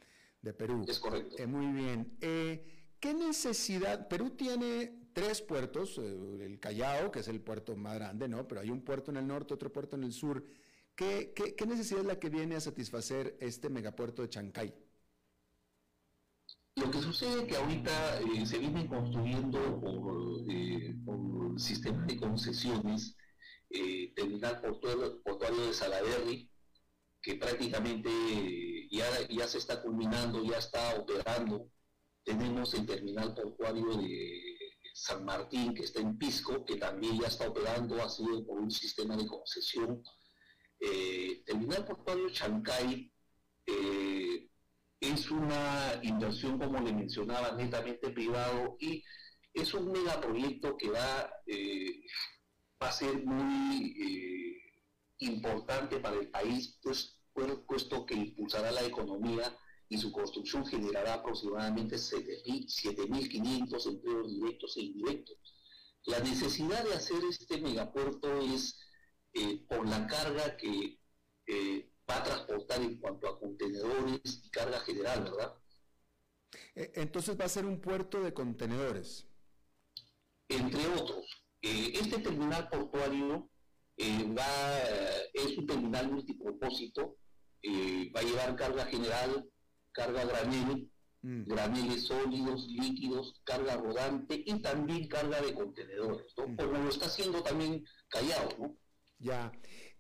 de 0.41 0.53
Perú. 0.53 0.85
Es 0.89 0.99
correcto. 0.99 1.47
muy 1.49 1.67
bien. 1.67 2.17
¿Qué 2.19 3.15
necesidad? 3.15 4.09
Perú 4.09 4.31
tiene 4.31 5.11
tres 5.13 5.41
puertos, 5.43 5.99
el 5.99 6.59
Callao, 6.61 7.11
que 7.11 7.21
es 7.21 7.29
el 7.29 7.41
puerto 7.41 7.77
más 7.77 7.95
grande, 7.95 8.29
¿no? 8.29 8.47
Pero 8.47 8.61
hay 8.61 8.71
un 8.71 8.83
puerto 8.83 9.11
en 9.11 9.19
el 9.19 9.27
norte, 9.27 9.55
otro 9.55 9.73
puerto 9.73 9.97
en 9.97 10.05
el 10.05 10.13
sur. 10.13 10.45
¿Qué, 10.97 11.55
necesidad 11.67 12.01
es 12.01 12.07
la 12.07 12.19
que 12.19 12.31
viene 12.31 12.57
a 12.57 12.61
satisfacer 12.61 13.37
este 13.39 13.69
megapuerto 13.69 14.23
de 14.23 14.31
Chancay? 14.31 14.75
Lo 16.77 16.91
que 16.91 17.03
sucede 17.03 17.43
es 17.43 17.49
que 17.49 17.57
ahorita 17.57 18.21
eh, 18.21 18.47
se 18.47 18.59
viene 18.59 18.89
construyendo 18.89 19.79
por, 19.79 20.51
eh, 20.51 20.95
por 21.05 21.61
sistema 21.61 22.05
de 22.07 22.17
concesiones 22.17 23.15
eh, 23.69 24.15
terminal 24.15 24.61
portuario, 24.63 25.67
de 25.67 25.75
Salaberry, 25.75 26.51
que 27.21 27.35
prácticamente 27.35 28.11
ya, 28.91 29.07
ya 29.29 29.47
se 29.49 29.59
está 29.59 29.83
culminando, 29.83 30.43
ya 30.45 30.57
está 30.57 30.95
operando. 30.99 31.71
Tenemos 32.25 32.73
el 32.73 32.87
terminal 32.87 33.35
portuario 33.35 33.99
de 33.99 34.57
San 34.95 35.27
Martín, 35.27 35.75
que 35.75 35.83
está 35.83 36.01
en 36.01 36.17
Pisco, 36.17 36.65
que 36.65 36.77
también 36.77 37.21
ya 37.21 37.27
está 37.27 37.49
operando, 37.49 38.03
ha 38.03 38.09
sido 38.09 38.47
por 38.47 38.61
un 38.61 38.71
sistema 38.71 39.15
de 39.15 39.27
concesión. 39.27 40.03
Eh, 40.81 41.43
terminal 41.47 41.85
portuario 41.85 42.29
Chancay 42.31 43.11
eh, 43.67 44.49
es 45.01 45.31
una 45.31 45.99
inversión, 46.03 46.59
como 46.59 46.81
le 46.81 46.93
mencionaba, 46.93 47.53
netamente 47.53 48.11
privado 48.11 48.77
y 48.81 49.03
es 49.53 49.73
un 49.75 49.91
megaproyecto 49.91 50.77
que 50.77 50.91
va, 50.91 51.31
eh, 51.47 52.03
va 52.83 52.89
a 52.89 52.93
ser 52.93 53.25
muy 53.25 53.97
importante 55.19 55.99
para 55.99 56.17
el 56.17 56.29
país, 56.31 56.79
pues, 56.83 57.19
puesto 57.67 58.05
que 58.07 58.15
impulsará 58.15 58.71
la 58.71 58.85
economía 58.85 59.57
y 59.89 59.99
su 59.99 60.11
construcción 60.13 60.67
generará 60.67 61.15
aproximadamente 61.15 61.97
7.500 61.97 63.87
empleos 63.87 64.29
directos 64.29 64.77
e 64.77 64.83
indirectos. 64.83 65.37
La 66.05 66.21
necesidad 66.21 66.85
de 66.85 66.95
hacer 66.95 67.19
este 67.29 67.59
megapuerto 67.61 68.39
es 68.41 68.79
eh, 69.39 69.67
por 69.69 69.87
la 69.87 70.07
carga 70.07 70.57
que 70.57 70.99
eh, 71.47 71.93
va 72.09 72.17
a 72.17 72.23
transportar 72.23 72.81
en 72.81 72.99
cuanto 72.99 73.29
a 73.29 73.39
contenedores 73.39 74.21
y 74.25 74.51
carga 74.51 74.81
general, 74.81 75.25
¿verdad? 75.25 75.55
E, 76.75 76.93
entonces 76.95 77.39
va 77.39 77.45
a 77.45 77.51
ser 77.51 77.67
un 77.67 77.79
puerto 77.79 78.23
de 78.23 78.33
contenedores. 78.33 79.29
Entre 80.49 80.87
otros, 80.87 81.27
eh, 81.61 81.93
este 82.01 82.19
terminal 82.21 82.67
portuario 82.71 83.51
va, 84.39 84.79
es 85.35 85.59
un 85.59 85.67
terminal 85.67 86.11
multipropósito, 86.11 87.19
va 88.15 88.21
a 88.21 88.23
llevar 88.23 88.57
carga 88.57 88.87
general, 88.87 89.51
carga 89.93 90.25
granel, 90.25 90.91
mm. 91.21 91.45
graneles 91.45 92.05
sólidos, 92.05 92.69
líquidos, 92.69 93.39
carga 93.45 93.77
rodante 93.77 94.43
y 94.47 94.63
también 94.63 95.09
carga 95.09 95.43
de 95.43 95.53
contenedores, 95.53 96.33
¿no? 96.39 96.49
Mm. 96.49 96.57
Como 96.57 96.79
lo 96.85 96.89
está 96.89 97.05
haciendo 97.07 97.43
también 97.43 97.85
Callao, 98.09 98.49
¿no? 98.59 98.86
Ya. 99.19 99.53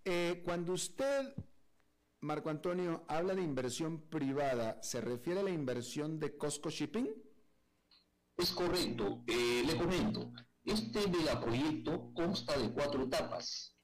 Eh, 0.04 0.42
cuando 0.44 0.72
usted, 0.72 1.34
Marco 2.20 2.50
Antonio, 2.50 3.04
habla 3.08 3.34
de 3.34 3.42
inversión 3.42 4.08
privada, 4.08 4.80
¿se 4.82 5.00
refiere 5.00 5.40
a 5.40 5.44
la 5.44 5.50
inversión 5.50 6.18
de 6.18 6.36
Costco 6.36 6.70
Shipping? 6.70 7.08
Es 8.36 8.50
correcto. 8.50 9.24
Eh, 9.26 9.62
le 9.66 9.76
comento, 9.76 10.32
este 10.64 11.08
megaproyecto 11.08 12.12
consta 12.14 12.58
de 12.58 12.72
cuatro 12.72 13.04
etapas. 13.04 13.74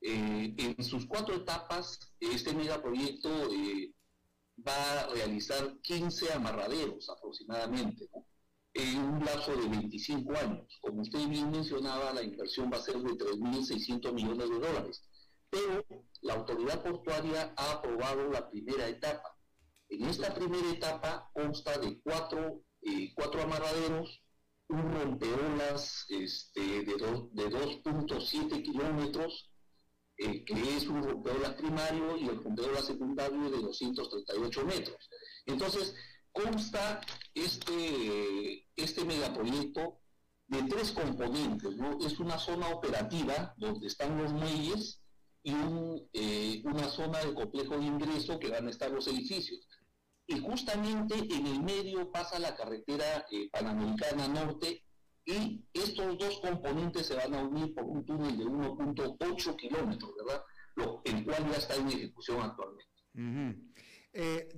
Eh, 0.00 0.54
en 0.56 0.82
sus 0.82 1.06
cuatro 1.06 1.34
etapas, 1.36 2.14
este 2.18 2.54
megaproyecto 2.54 3.28
va 4.66 5.00
a 5.00 5.06
realizar 5.08 5.78
15 5.82 6.32
amarraderos 6.32 7.08
aproximadamente, 7.10 8.08
en 8.74 8.98
un 8.98 9.20
plazo 9.20 9.56
de 9.56 9.68
25 9.68 10.36
años. 10.36 10.78
Como 10.80 11.02
usted 11.02 11.26
bien 11.28 11.50
mencionaba, 11.50 12.12
la 12.12 12.22
inversión 12.22 12.70
va 12.72 12.76
a 12.76 12.82
ser 12.82 12.96
de 12.96 13.10
3.600 13.10 14.12
millones 14.12 14.48
de 14.48 14.58
dólares, 14.58 15.02
pero 15.48 15.84
la 16.22 16.34
autoridad 16.34 16.82
portuaria 16.82 17.52
ha 17.56 17.72
aprobado 17.72 18.30
la 18.30 18.48
primera 18.50 18.88
etapa. 18.88 19.36
En 19.88 20.04
esta 20.04 20.32
primera 20.32 20.70
etapa 20.70 21.30
consta 21.32 21.76
de 21.78 22.00
cuatro, 22.02 22.62
eh, 22.82 23.12
cuatro 23.14 23.42
amarraderos, 23.42 24.22
un 24.68 24.92
rompeolas 24.92 26.06
este, 26.08 26.60
de, 26.60 26.84
de 26.84 27.50
2.7 27.50 28.62
kilómetros, 28.62 29.50
eh, 30.16 30.44
que 30.44 30.76
es 30.76 30.86
un 30.86 31.02
rompeolas 31.02 31.54
primario 31.54 32.16
y 32.16 32.28
el 32.28 32.44
rompeolas 32.44 32.86
secundario 32.86 33.50
de 33.50 33.62
238 33.62 34.64
metros. 34.64 35.10
Entonces, 35.46 35.94
consta 36.32 37.00
este, 37.34 38.68
este 38.76 39.04
megaproyecto 39.04 40.00
de 40.48 40.62
tres 40.64 40.92
componentes, 40.92 41.76
¿no? 41.76 41.98
Es 42.04 42.18
una 42.18 42.38
zona 42.38 42.68
operativa 42.68 43.54
donde 43.56 43.86
están 43.86 44.18
los 44.20 44.32
muelles 44.32 45.00
y 45.42 45.54
eh, 46.12 46.62
una 46.64 46.88
zona 46.88 47.20
de 47.20 47.34
complejo 47.34 47.78
de 47.78 47.86
ingreso 47.86 48.38
que 48.38 48.50
van 48.50 48.66
a 48.66 48.70
estar 48.70 48.90
los 48.90 49.06
edificios. 49.06 49.60
Y 50.26 50.38
justamente 50.40 51.14
en 51.14 51.46
el 51.46 51.62
medio 51.62 52.10
pasa 52.10 52.38
la 52.38 52.54
carretera 52.54 53.26
eh, 53.30 53.48
panamericana 53.50 54.28
norte 54.28 54.84
y 55.24 55.64
estos 55.72 56.18
dos 56.18 56.40
componentes 56.40 57.06
se 57.06 57.14
van 57.14 57.34
a 57.34 57.42
unir 57.42 57.74
por 57.74 57.84
un 57.84 58.04
túnel 58.04 58.36
de 58.36 58.44
1.8 58.44 59.56
kilómetros, 59.56 60.10
¿verdad? 60.16 60.42
Lo, 60.76 61.02
el 61.04 61.24
cual 61.24 61.50
ya 61.50 61.58
está 61.58 61.76
en 61.76 61.88
ejecución 61.88 62.40
actualmente. 62.40 62.90
Eh, 64.12 64.48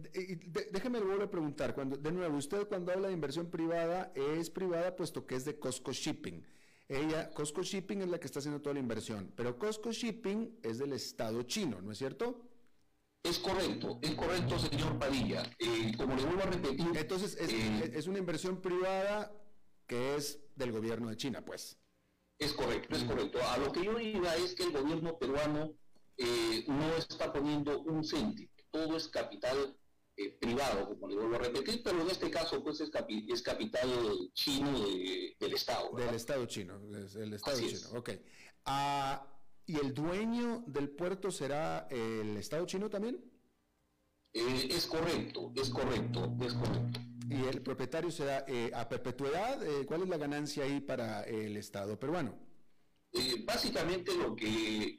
déjeme 0.72 0.98
volver 0.98 1.22
a 1.22 1.30
preguntar, 1.30 1.74
cuando, 1.74 1.96
de 1.96 2.10
nuevo, 2.10 2.36
usted 2.38 2.66
cuando 2.68 2.92
habla 2.92 3.08
de 3.08 3.14
inversión 3.14 3.50
privada, 3.50 4.12
es 4.14 4.48
privada 4.50 4.96
puesto 4.96 5.26
que 5.26 5.34
es 5.34 5.44
de 5.44 5.58
Costco 5.58 5.92
Shipping. 5.92 6.42
Ella, 6.88 7.30
Costco 7.32 7.62
Shipping 7.62 8.02
es 8.02 8.08
la 8.08 8.18
que 8.18 8.26
está 8.26 8.38
haciendo 8.38 8.60
toda 8.60 8.74
la 8.74 8.80
inversión, 8.80 9.32
pero 9.36 9.58
Costco 9.58 9.92
Shipping 9.92 10.58
es 10.62 10.78
del 10.78 10.92
Estado 10.92 11.42
chino, 11.42 11.80
¿no 11.80 11.92
es 11.92 11.98
cierto? 11.98 12.48
Es 13.22 13.38
correcto, 13.38 13.98
es 14.02 14.14
correcto, 14.14 14.58
señor 14.58 14.98
Padilla. 14.98 15.42
Eh, 15.58 15.92
como 15.96 16.16
le 16.16 16.24
vuelvo 16.24 16.42
a 16.42 16.46
repetir. 16.46 16.86
Entonces, 16.96 17.36
es, 17.38 17.52
eh, 17.52 17.92
es 17.94 18.06
una 18.08 18.18
inversión 18.18 18.60
privada 18.60 19.32
que 19.86 20.16
es 20.16 20.40
del 20.56 20.72
gobierno 20.72 21.08
de 21.08 21.16
China, 21.16 21.44
pues. 21.44 21.78
Es 22.38 22.52
correcto, 22.52 22.96
es 22.96 23.04
correcto. 23.04 23.38
A 23.48 23.58
lo 23.58 23.70
que 23.70 23.84
yo 23.84 24.00
iba 24.00 24.34
es 24.36 24.54
que 24.54 24.64
el 24.64 24.72
gobierno 24.72 25.16
peruano 25.18 25.72
eh, 26.16 26.64
no 26.66 26.96
está 26.96 27.32
poniendo 27.32 27.80
un 27.82 28.04
céntimo, 28.04 28.51
todo 28.72 28.96
es 28.96 29.06
capital 29.08 29.76
eh, 30.16 30.36
privado, 30.40 30.88
como 30.88 31.08
le 31.08 31.14
vuelvo 31.14 31.36
a 31.36 31.38
repetir, 31.38 31.82
pero 31.84 32.02
en 32.02 32.10
este 32.10 32.30
caso 32.30 32.62
pues 32.62 32.80
es, 32.80 32.90
es 33.28 33.42
capital 33.42 33.88
chino 34.34 34.72
del 35.38 35.52
Estado. 35.54 35.90
Del 35.96 36.14
Estado 36.14 36.46
chino, 36.46 36.80
del 36.80 37.32
Estado 37.34 37.60
chino, 37.60 37.98
ok. 37.98 38.10
Ah, 38.64 39.28
¿Y 39.66 39.76
el 39.76 39.94
dueño 39.94 40.64
del 40.66 40.90
puerto 40.90 41.30
será 41.30 41.86
el 41.90 42.36
Estado 42.36 42.66
chino 42.66 42.90
también? 42.90 43.22
Eh, 44.32 44.68
es 44.70 44.86
correcto, 44.86 45.52
es 45.54 45.70
correcto, 45.70 46.36
es 46.44 46.54
correcto. 46.54 47.00
¿Y 47.28 47.44
el 47.44 47.62
propietario 47.62 48.10
será 48.10 48.44
eh, 48.48 48.70
a 48.74 48.88
perpetuidad? 48.88 49.62
Eh, 49.64 49.86
¿Cuál 49.86 50.02
es 50.02 50.08
la 50.08 50.16
ganancia 50.16 50.64
ahí 50.64 50.80
para 50.80 51.22
el 51.22 51.56
Estado 51.56 51.98
peruano? 51.98 52.38
Básicamente 53.44 54.14
lo 54.16 54.34
que, 54.34 54.98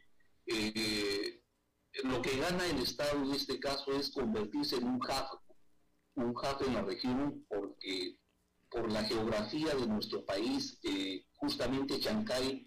lo 2.04 2.22
que 2.22 2.38
gana 2.38 2.66
el 2.66 2.80
Estado 2.80 3.24
en 3.24 3.32
este 3.34 3.60
caso 3.60 3.92
es 3.94 4.12
convertirse 4.12 4.78
en 4.78 4.86
un 4.86 4.96
hub, 4.96 5.40
un 6.16 6.30
hub 6.30 6.68
en 6.68 6.74
la 6.74 6.82
región, 6.82 7.46
porque 7.48 8.18
por 8.70 8.92
la 8.92 9.04
geografía 9.04 9.76
de 9.76 9.88
nuestro 9.88 10.26
país, 10.26 10.80
justamente 11.36 12.00
Chancay 12.00 12.66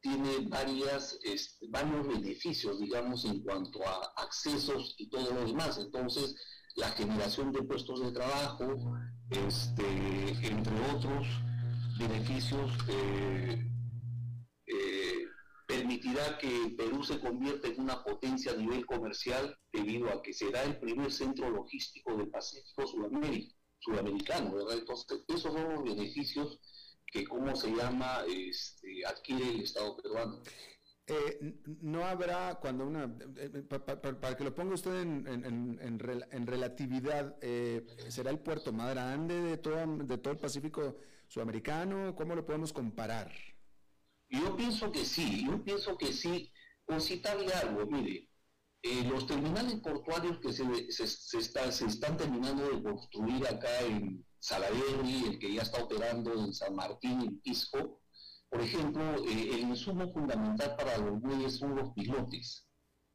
tiene 0.00 0.48
varias, 0.48 1.18
este, 1.24 1.66
varios 1.68 2.06
beneficios, 2.06 2.78
digamos, 2.78 3.24
en 3.24 3.42
cuanto 3.42 3.86
a 3.86 4.12
accesos 4.16 4.94
y 4.98 5.08
todo 5.10 5.34
lo 5.34 5.44
demás. 5.44 5.78
Entonces, 5.78 6.36
la 6.76 6.90
generación 6.90 7.52
de 7.52 7.62
puestos 7.62 8.00
de 8.00 8.12
trabajo, 8.12 8.96
este, 9.30 10.30
entre 10.46 10.74
otros 10.94 11.26
beneficios, 11.98 12.70
eh, 12.88 13.68
eh, 14.66 14.97
permitirá 15.68 16.38
que 16.38 16.74
Perú 16.78 17.04
se 17.04 17.20
convierta 17.20 17.68
en 17.68 17.78
una 17.78 18.02
potencia 18.02 18.52
a 18.52 18.56
nivel 18.56 18.86
comercial 18.86 19.54
debido 19.70 20.08
a 20.08 20.22
que 20.22 20.32
será 20.32 20.62
el 20.64 20.78
primer 20.78 21.12
centro 21.12 21.50
logístico 21.50 22.16
del 22.16 22.30
Pacífico 22.30 22.86
sudamericano, 22.86 24.54
¿verdad? 24.54 24.78
Entonces, 24.78 25.24
esos 25.28 25.52
son 25.52 25.74
los 25.74 25.84
beneficios 25.84 26.58
que, 27.06 27.26
¿cómo 27.26 27.54
se 27.54 27.70
llama?, 27.70 28.22
este, 28.26 29.04
adquiere 29.06 29.50
el 29.50 29.60
Estado 29.60 29.94
peruano. 29.98 30.42
Eh, 31.06 31.58
no 31.82 32.04
habrá 32.04 32.58
cuando 32.60 32.86
una 32.86 33.04
eh, 33.36 33.50
eh, 33.54 33.62
para 33.62 34.36
que 34.36 34.44
lo 34.44 34.54
ponga 34.54 34.74
usted 34.74 35.00
en, 35.00 35.26
en, 35.26 36.46
relatividad 36.46 37.34
será 38.10 38.30
el 38.30 38.40
puerto 38.40 38.74
más 38.74 38.90
grande 38.90 39.40
de 39.40 39.56
todo 39.56 39.86
de 39.86 40.18
todo 40.18 40.34
el 40.34 40.38
Pacífico 40.38 40.98
sudamericano 41.26 42.14
cómo 42.14 42.34
lo 42.34 42.44
podemos 42.44 42.74
comparar 42.74 43.32
yo 44.28 44.56
pienso 44.56 44.90
que 44.92 45.04
sí 45.04 45.44
yo 45.46 45.62
pienso 45.64 45.96
que 45.96 46.12
sí 46.12 46.52
por 46.84 47.00
citarle 47.00 47.52
algo 47.54 47.86
mire 47.86 48.28
los 49.10 49.26
terminales 49.26 49.80
portuarios 49.80 50.38
que 50.40 50.52
se, 50.52 50.64
se, 50.92 51.06
se 51.06 51.86
están 51.86 52.16
terminando 52.16 52.70
de 52.70 52.82
construir 52.82 53.46
acá 53.46 53.80
en 53.80 54.24
Salaverry 54.38 55.24
el 55.26 55.38
que 55.38 55.52
ya 55.52 55.62
está 55.62 55.82
operando 55.82 56.32
en 56.32 56.54
San 56.54 56.74
Martín 56.74 57.20
en 57.22 57.40
Pisco 57.40 58.00
por 58.50 58.62
ejemplo, 58.62 59.02
eh, 59.26 59.50
el 59.52 59.60
insumo 59.60 60.10
fundamental 60.12 60.74
para 60.76 60.96
los 60.98 61.20
bueyes 61.20 61.56
son 61.56 61.76
los 61.76 61.92
pilotes. 61.92 62.66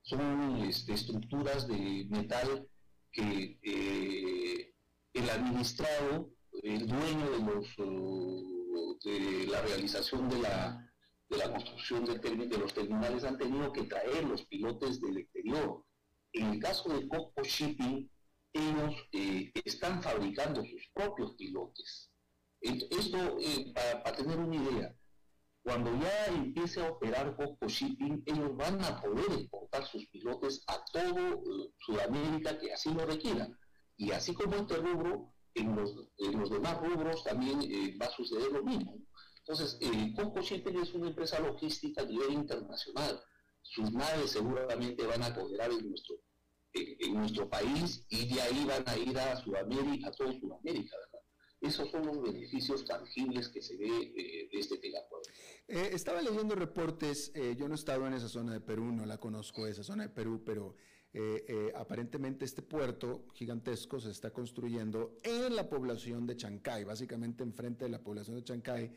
Son 0.04 0.58
este, 0.64 0.94
estructuras 0.94 1.68
de 1.68 2.06
metal 2.10 2.68
que 3.12 3.60
eh, 3.64 4.74
el 5.14 5.30
administrado, 5.30 6.32
el 6.62 6.88
dueño 6.88 7.32
de, 7.32 7.40
los, 7.40 7.76
de 9.04 9.48
la 9.48 9.62
realización 9.62 10.30
de 10.30 10.40
la, 10.40 10.93
de 11.34 11.40
la 11.40 11.52
construcción 11.52 12.06
de, 12.06 12.58
los 12.58 12.74
terminales 12.74 13.24
han 13.24 13.38
tenido 13.38 13.72
que 13.72 13.84
traer 13.84 14.24
los 14.26 14.46
pilotes 14.46 15.02
del 15.02 15.18
exterior. 15.18 15.84
En 16.32 16.54
el 16.54 16.60
caso 16.60 16.90
de 16.90 17.08
Coco 17.08 17.44
Shipping, 17.44 18.10
ellos 18.54 18.96
eh, 19.12 19.52
están 19.66 20.02
fabricando 20.02 20.64
sus 20.64 20.88
propios 20.94 21.34
pilotes 21.36 22.12
Esto, 22.62 23.38
eh, 23.40 23.74
para, 23.74 24.16
tener 24.16 24.38
una 24.38 24.56
idea, 24.56 24.96
cuando 25.64 25.98
ya 26.00 26.26
empiece 26.28 26.82
a 26.82 26.92
operar 26.92 27.36
Cosco 27.36 27.68
Shipping, 27.68 28.24
ellos 28.26 28.56
van 28.56 28.84
a 28.84 29.02
poder 29.02 29.32
exportar 29.40 29.86
sus 29.88 30.06
pilotes 30.08 30.64
a 30.68 30.84
todo 30.92 31.20
eh, 31.20 31.74
Sudamérica 31.80 32.60
que 32.60 32.74
así 32.74 32.94
lo 32.94 33.06
requieran. 33.06 33.58
Y 33.98 34.12
así 34.12 34.34
como 34.34 34.56
este 34.56 34.76
rubro, 34.76 35.34
en 35.56 35.76
los, 35.76 35.96
en 36.18 36.40
los 36.40 36.50
demás 36.50 36.80
rubros 36.82 37.24
también 37.24 37.62
eh, 37.62 37.98
va 38.02 38.08
a 38.08 38.12
suceder 38.12 38.52
lo 38.52 38.64
mismo. 38.64 38.98
Entonces, 39.46 39.78
eh, 39.82 40.14
Cosco 40.16 40.42
Shipping 40.42 40.80
es 40.80 40.94
una 40.94 41.10
empresa 41.10 41.40
logística 41.40 42.02
a 42.02 42.06
nivel 42.06 42.32
internacional. 42.32 43.22
Sus 43.62 43.92
naves 43.92 44.32
seguramente 44.32 45.06
van 45.06 45.22
a 45.22 45.36
cooperar 45.36 45.70
en 45.72 45.90
nuestro, 45.90 47.50
país 47.50 48.06
y 48.10 48.34
de 48.34 48.42
ahí 48.42 48.66
van 48.66 48.84
a 48.88 48.98
ir 48.98 49.18
a 49.18 49.36
Sudamérica, 49.36 50.08
a 50.08 50.12
toda 50.12 50.32
Sudamérica, 50.40 50.96
¿verdad? 50.98 51.20
Esos 51.64 51.90
son 51.92 52.06
los 52.06 52.22
beneficios 52.22 52.84
tangibles 52.84 53.48
que 53.48 53.62
se 53.62 53.78
ve 53.78 53.88
eh, 53.88 54.50
de 54.52 54.60
este 54.60 54.78
tegacuerdo. 54.78 55.30
Eh, 55.68 55.92
estaba 55.94 56.22
leyendo 56.22 56.56
reportes, 56.56 57.32
eh, 57.36 57.56
yo 57.58 57.68
no 57.68 57.76
he 57.76 57.78
estado 57.78 58.06
en 58.06 58.14
esa 58.14 58.28
zona 58.28 58.52
de 58.52 58.60
Perú, 58.60 58.92
no 58.92 59.06
la 59.06 59.18
conozco 59.18 59.66
esa 59.66 59.84
zona 59.84 60.04
de 60.04 60.10
Perú, 60.10 60.44
pero 60.46 60.76
aparentemente 61.76 62.44
este 62.44 62.64
puerto 62.64 63.28
gigantesco 63.36 64.00
se 64.00 64.10
está 64.10 64.32
construyendo 64.32 65.16
en 65.22 65.56
la 65.56 65.70
población 65.70 66.26
de 66.26 66.36
Chancay, 66.36 66.86
básicamente 66.86 67.44
enfrente 67.44 67.86
de 67.86 67.92
la 67.92 68.04
población 68.04 68.36
de 68.38 68.44
Chancay, 68.44 68.92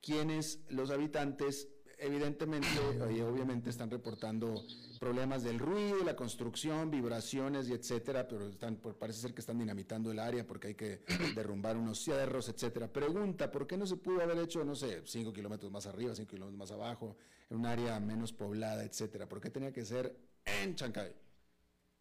quienes 0.00 0.60
los 0.68 0.90
habitantes 0.90 1.68
evidentemente 1.98 2.68
y 3.10 3.20
obviamente 3.20 3.70
están 3.70 3.90
reportando 3.90 4.64
problemas 4.98 5.42
del 5.42 5.58
ruido, 5.58 6.02
la 6.04 6.16
construcción, 6.16 6.90
vibraciones 6.90 7.68
y 7.68 7.72
etcétera, 7.72 8.26
pero 8.26 8.48
están, 8.48 8.76
parece 8.76 9.20
ser 9.20 9.34
que 9.34 9.40
están 9.40 9.58
dinamitando 9.58 10.10
el 10.10 10.18
área 10.18 10.46
porque 10.46 10.68
hay 10.68 10.74
que 10.74 11.02
derrumbar 11.34 11.76
unos 11.76 12.02
cierros, 12.02 12.48
etcétera. 12.48 12.92
Pregunta, 12.92 13.50
¿por 13.50 13.66
qué 13.66 13.76
no 13.76 13.86
se 13.86 13.96
pudo 13.96 14.22
haber 14.22 14.38
hecho, 14.38 14.64
no 14.64 14.74
sé, 14.74 15.02
cinco 15.06 15.32
kilómetros 15.32 15.70
más 15.70 15.86
arriba, 15.86 16.14
cinco 16.14 16.30
kilómetros 16.30 16.58
más 16.58 16.70
abajo, 16.70 17.16
en 17.50 17.58
un 17.58 17.66
área 17.66 17.98
menos 18.00 18.32
poblada, 18.32 18.84
etcétera? 18.84 19.28
¿Por 19.28 19.40
qué 19.40 19.50
tenía 19.50 19.72
que 19.72 19.84
ser 19.84 20.16
en 20.44 20.74
Chancay? 20.74 21.12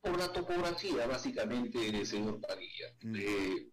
Por 0.01 0.17
la 0.17 0.31
topografía, 0.31 1.07
básicamente, 1.07 2.05
señor 2.05 2.39
Padilla. 2.39 2.93
Mm. 3.01 3.15
Eh, 3.15 3.71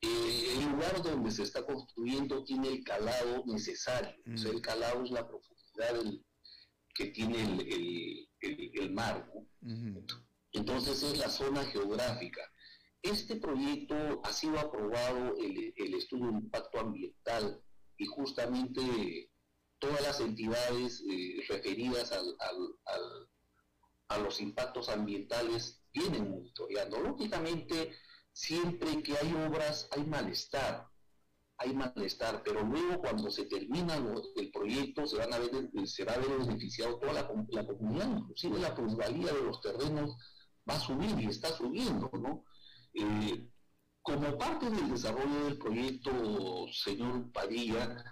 eh, 0.00 0.54
el 0.56 0.70
lugar 0.70 1.02
donde 1.02 1.30
se 1.30 1.42
está 1.42 1.64
construyendo 1.64 2.44
tiene 2.44 2.68
el 2.68 2.84
calado 2.84 3.42
necesario. 3.46 4.14
O 4.32 4.36
sea, 4.36 4.52
mm. 4.52 4.54
el 4.54 4.62
calado 4.62 5.04
es 5.04 5.10
la 5.10 5.26
profundidad 5.26 5.94
del, 5.94 6.24
que 6.94 7.06
tiene 7.06 8.28
el, 8.40 8.92
mar. 8.92 9.30
Entonces 10.52 11.02
es 11.02 11.18
la 11.18 11.28
zona 11.28 11.64
geográfica. 11.64 12.42
Este 13.02 13.36
proyecto 13.36 14.20
ha 14.24 14.32
sido 14.32 14.58
aprobado 14.58 15.34
el, 15.36 15.94
estudio 15.94 16.26
de 16.32 16.38
impacto 16.38 16.80
ambiental 16.80 17.62
y 17.96 18.06
justamente 18.06 19.30
todas 19.78 20.02
las 20.02 20.20
entidades 20.20 21.04
eh, 21.08 21.44
referidas 21.48 22.10
al, 22.10 22.34
a 24.08 24.18
los 24.18 24.40
impactos 24.40 24.88
ambientales 24.88 25.82
vienen 25.92 26.30
monitoreando. 26.30 27.00
Lógicamente, 27.00 27.94
siempre 28.38 29.02
que 29.02 29.16
hay 29.18 29.34
obras 29.34 29.88
hay 29.90 30.04
malestar 30.04 30.88
hay 31.58 31.74
malestar, 31.74 32.40
pero 32.44 32.62
luego 32.62 33.00
cuando 33.00 33.30
se 33.30 33.46
termina 33.46 33.96
el 34.36 34.50
proyecto 34.52 35.06
se, 35.06 35.16
van 35.16 35.32
a 35.32 35.38
ver, 35.38 35.50
se 35.86 36.04
va 36.04 36.12
a 36.12 36.18
ver 36.18 36.38
beneficiado 36.38 36.98
toda 37.00 37.14
la, 37.14 37.26
comunidad, 37.26 38.16
inclusive 38.16 38.60
la 38.60 38.74
plusvalía 38.74 39.32
de 39.32 39.42
los 39.42 39.60
terrenos 39.60 40.16
va 40.68 40.74
a 40.74 40.80
subir 40.80 41.18
y 41.18 41.26
está 41.26 41.48
subiendo, 41.48 42.08
¿no? 42.12 42.44
Eh, 42.94 43.50
como 44.02 44.38
parte 44.38 44.70
del 44.70 44.88
desarrollo 44.88 45.44
del 45.46 45.58
proyecto, 45.58 46.68
señor 46.72 47.32
Padilla, 47.32 48.04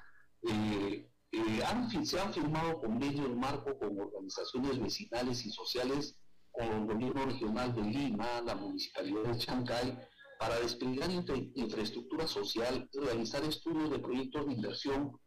eh, 0.42 1.08
eh, 1.30 2.04
se 2.04 2.20
han 2.20 2.34
firmado 2.34 2.80
convenios 2.80 3.34
marco 3.36 3.78
con 3.78 3.98
organizaciones 3.98 4.80
vecinales 4.80 5.46
y 5.46 5.52
sociales, 5.52 6.18
con 6.50 6.66
el 6.66 6.86
gobierno 6.86 7.26
regional 7.26 7.74
de 7.74 7.82
Lima, 7.82 8.40
la 8.44 8.56
municipalidad 8.56 9.22
de 9.22 9.38
Chancay, 9.38 9.98
para 10.38 10.60
desplegar 10.60 11.10
infraestructura 11.10 12.26
social 12.26 12.88
realizar 12.92 13.42
estudios 13.44 13.90
de 13.90 13.98
proyectos 13.98 14.46
de 14.46 14.52
inversión 14.52 15.18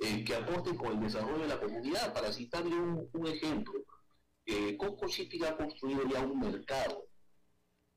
eh, 0.00 0.24
que 0.24 0.34
aporten 0.34 0.76
con 0.76 0.92
el 0.92 1.00
desarrollo 1.00 1.42
de 1.42 1.48
la 1.48 1.60
comunidad. 1.60 2.14
Para 2.14 2.32
citarle 2.32 2.74
un, 2.76 3.26
ejemplo, 3.26 3.74
eh, 4.46 4.76
Coco 4.76 5.08
City 5.08 5.44
ha 5.44 5.56
construido 5.56 6.08
ya 6.08 6.20
un 6.20 6.38
mercado, 6.38 7.08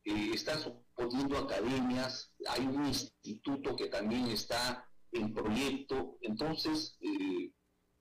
eh, 0.03 0.31
está 0.33 0.57
poniendo 0.95 1.37
academias, 1.37 2.33
hay 2.47 2.65
un 2.65 2.85
instituto 2.85 3.75
que 3.75 3.87
también 3.87 4.27
está 4.27 4.89
en 5.11 5.33
proyecto, 5.33 6.17
entonces 6.21 6.97
eh, 7.01 7.51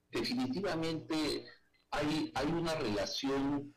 definitivamente 0.08 1.46
hay, 1.90 2.32
hay 2.34 2.46
una 2.46 2.74
relación 2.74 3.74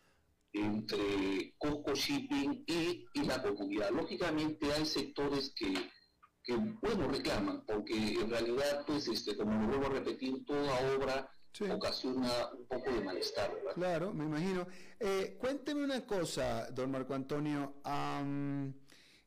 entre 0.54 1.56
Cosco 1.58 1.94
Shipping 1.96 2.64
y, 2.68 3.06
la 3.26 3.42
comunidad. 3.42 3.90
Lógicamente 3.92 4.72
hay 4.72 4.86
sectores 4.86 5.54
que, 5.56 6.56
bueno, 6.82 7.08
reclaman, 7.08 7.66
porque 7.66 8.14
en 8.14 8.30
realidad, 8.30 8.84
pues, 8.86 9.08
este, 9.08 9.36
como 9.36 9.60
lo 9.62 9.68
vuelvo 9.68 9.86
a 9.88 10.00
repetir, 10.00 10.46
toda 10.46 10.96
obra 10.96 11.30
ocasiona 11.72 12.50
un 12.58 12.66
poco 12.68 12.92
de 12.92 13.02
malestar, 13.02 13.52
Claro, 13.76 14.14
me 14.14 14.26
imagino. 14.26 14.68
Eh, 15.00 15.38
cuénteme 15.40 15.84
una 15.84 16.06
cosa, 16.06 16.70
don 16.72 16.92
Marco 16.92 17.14
Antonio. 17.14 17.76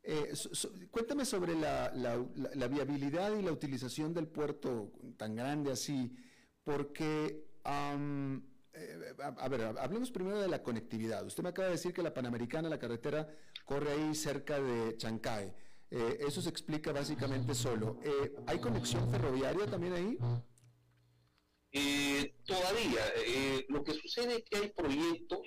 Eh, 0.02 0.32
cuéntame 0.90 1.24
sobre 1.24 1.54
la, 1.54 1.90
viabilidad 2.68 3.36
y 3.36 3.42
la 3.42 3.52
utilización 3.52 4.14
del 4.14 4.28
puerto 4.28 4.92
tan 5.16 5.34
grande 5.34 5.72
así, 5.72 6.12
porque 6.64 7.46
eh, 8.76 9.14
a, 9.18 9.48
ver, 9.48 9.62
hablemos 9.78 10.10
primero 10.10 10.38
de 10.38 10.48
la 10.48 10.62
conectividad. 10.62 11.24
Usted 11.24 11.42
me 11.42 11.48
acaba 11.48 11.68
de 11.68 11.74
decir 11.74 11.94
que 11.94 12.02
la 12.02 12.12
Panamericana, 12.12 12.68
la 12.68 12.78
carretera, 12.78 13.28
corre 13.64 13.92
ahí 13.92 14.14
cerca 14.14 14.60
de 14.60 14.96
Chancay. 14.98 15.52
Eh, 15.90 16.18
eso 16.20 16.42
se 16.42 16.50
explica 16.50 16.92
básicamente 16.92 17.54
solo. 17.54 17.98
Eh, 18.02 18.34
¿Hay 18.46 18.58
conexión 18.58 19.10
ferroviaria 19.10 19.66
también 19.66 19.94
ahí? 19.94 20.18
todavía. 22.46 23.02
lo 23.68 23.84
que 23.84 23.92
sucede 23.92 24.36
es 24.36 24.44
que 24.44 24.56
hay 24.56 24.68
proyectos, 24.70 25.40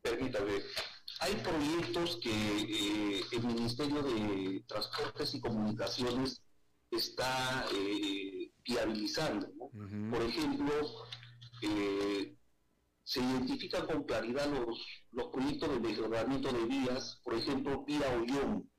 permítame, 0.00 0.62
hay 1.20 1.34
proyectos 1.34 2.18
que 2.22 3.20
el 3.32 3.42
Ministerio 3.42 4.02
de 4.02 4.64
Transportes 4.66 5.34
y 5.34 5.40
Comunicaciones 5.40 6.40
está 6.90 7.66
viabilizando. 8.64 9.48
Por 10.10 10.22
ejemplo, 10.22 10.72
eh, 11.62 12.36
se 13.04 13.20
identifican 13.20 13.86
con 13.86 14.04
claridad 14.04 14.46
los, 14.46 14.78
los 15.12 15.28
proyectos 15.28 15.70
de 15.70 15.80
mejoramiento 15.80 16.52
de 16.52 16.64
vías, 16.66 17.20
por 17.24 17.34
ejemplo, 17.34 17.84
vía 17.84 18.06
Ollón. 18.20 18.70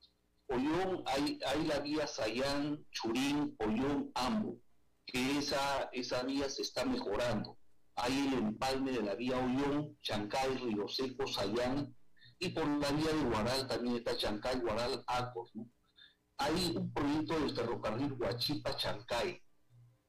Ollón, 0.47 1.03
hay, 1.05 1.39
hay 1.45 1.65
la 1.65 1.79
vía 1.79 2.07
Sayán, 2.07 2.85
Churín, 2.91 3.55
Ollón, 3.59 4.11
Ambo, 4.15 4.59
que 5.05 5.37
esa, 5.37 5.89
esa 5.93 6.23
vía 6.23 6.49
se 6.49 6.63
está 6.63 6.85
mejorando. 6.85 7.57
Hay 7.95 8.27
el 8.27 8.33
empalme 8.33 8.91
de 8.91 9.03
la 9.03 9.15
vía 9.15 9.37
Ollón, 9.37 9.97
Chancay, 10.01 10.57
Río 10.57 10.87
Seco, 10.87 11.27
Sayán, 11.27 11.95
y 12.39 12.49
por 12.49 12.65
la 12.65 12.91
vía 12.91 13.11
de 13.11 13.29
Guaral 13.29 13.67
también 13.67 13.97
está 13.97 14.15
Chancay, 14.17 14.59
Guaral, 14.59 15.03
Acos. 15.07 15.51
Hay 16.39 16.73
un 16.75 16.93
proyecto 16.93 17.37
del 17.37 17.55
ferrocarril 17.55 18.13
Huachipa-Chancay, 18.13 19.41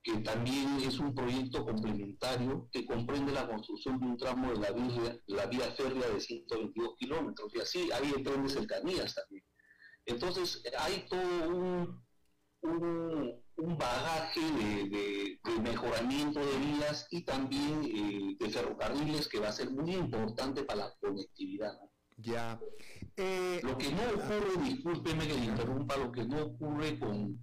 que 0.03 0.17
también 0.19 0.79
es 0.81 0.99
un 1.01 1.13
proyecto 1.13 1.65
complementario 1.65 2.69
que 2.73 2.87
comprende 2.87 3.33
la 3.33 3.49
construcción 3.49 3.99
de 3.99 4.07
un 4.07 4.17
tramo 4.17 4.53
de 4.53 4.61
la 4.61 4.71
vía, 4.71 5.21
la 5.27 5.47
vía 5.47 5.73
férrea 5.73 6.09
de 6.09 6.21
122 6.21 6.97
kilómetros, 6.99 7.53
y 7.55 7.61
así 7.61 7.91
hay 7.93 8.23
trenes 8.23 8.53
cercanías 8.53 9.15
también. 9.15 9.45
Entonces, 10.07 10.63
hay 10.79 11.05
todo 11.09 11.49
un, 11.49 12.05
un, 12.63 13.79
bagaje 13.79 14.41
de, 14.41 15.39
mejoramiento 15.61 16.39
de 16.41 16.59
vías 16.59 17.07
y 17.11 17.23
también 17.23 17.85
eh, 17.85 18.37
de 18.39 18.51
ferrocarriles 18.51 19.29
que 19.29 19.41
va 19.41 19.49
a 19.49 19.53
ser 19.53 19.71
muy 19.71 19.95
importante 19.95 20.63
para 20.63 20.87
la 20.87 20.95
conectividad. 21.01 21.77
Ya. 22.23 22.61
Eh, 23.17 23.61
lo 23.63 23.77
que 23.79 23.91
no 23.91 24.03
ocurre, 24.15 24.63
discúlpeme 24.65 25.27
que 25.27 25.35
le 25.35 25.45
interrumpa, 25.45 25.97
lo 25.97 26.13
que 26.13 26.25
no 26.25 26.43
ocurre 26.43 26.99
con 26.99 27.39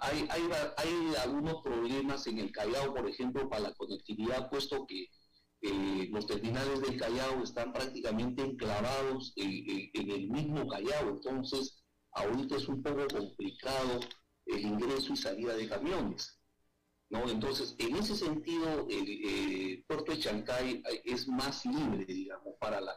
hay, 0.00 0.28
hay, 0.30 1.14
algunos 1.22 1.62
problemas 1.62 2.26
en 2.26 2.38
el 2.38 2.52
Callao, 2.52 2.94
por 2.94 3.08
ejemplo, 3.08 3.48
para 3.48 3.62
la 3.62 3.74
conectividad, 3.74 4.50
puesto 4.50 4.86
que 4.86 5.08
eh, 5.62 6.08
los 6.10 6.26
terminales 6.26 6.80
del 6.80 6.98
Callao 6.98 7.42
están 7.42 7.72
prácticamente 7.72 8.42
enclavados 8.42 9.32
en, 9.36 10.10
el 10.10 10.30
mismo 10.30 10.66
Callao, 10.66 11.10
entonces 11.10 11.82
ahorita 12.12 12.56
es 12.56 12.68
un 12.68 12.82
poco 12.82 13.06
complicado 13.06 14.00
el 14.46 14.60
ingreso 14.60 15.12
y 15.12 15.16
salida 15.16 15.54
de 15.54 15.68
camiones. 15.68 16.36
¿no? 17.10 17.28
Entonces, 17.28 17.74
en 17.78 17.96
ese 17.96 18.16
sentido, 18.16 18.86
el 18.88 19.84
puerto 19.86 20.12
de 20.12 20.20
Chancay 20.20 20.82
es 21.04 21.28
más 21.28 21.64
libre, 21.66 22.04
digamos, 22.04 22.54
para 22.60 22.80
la 22.80 22.96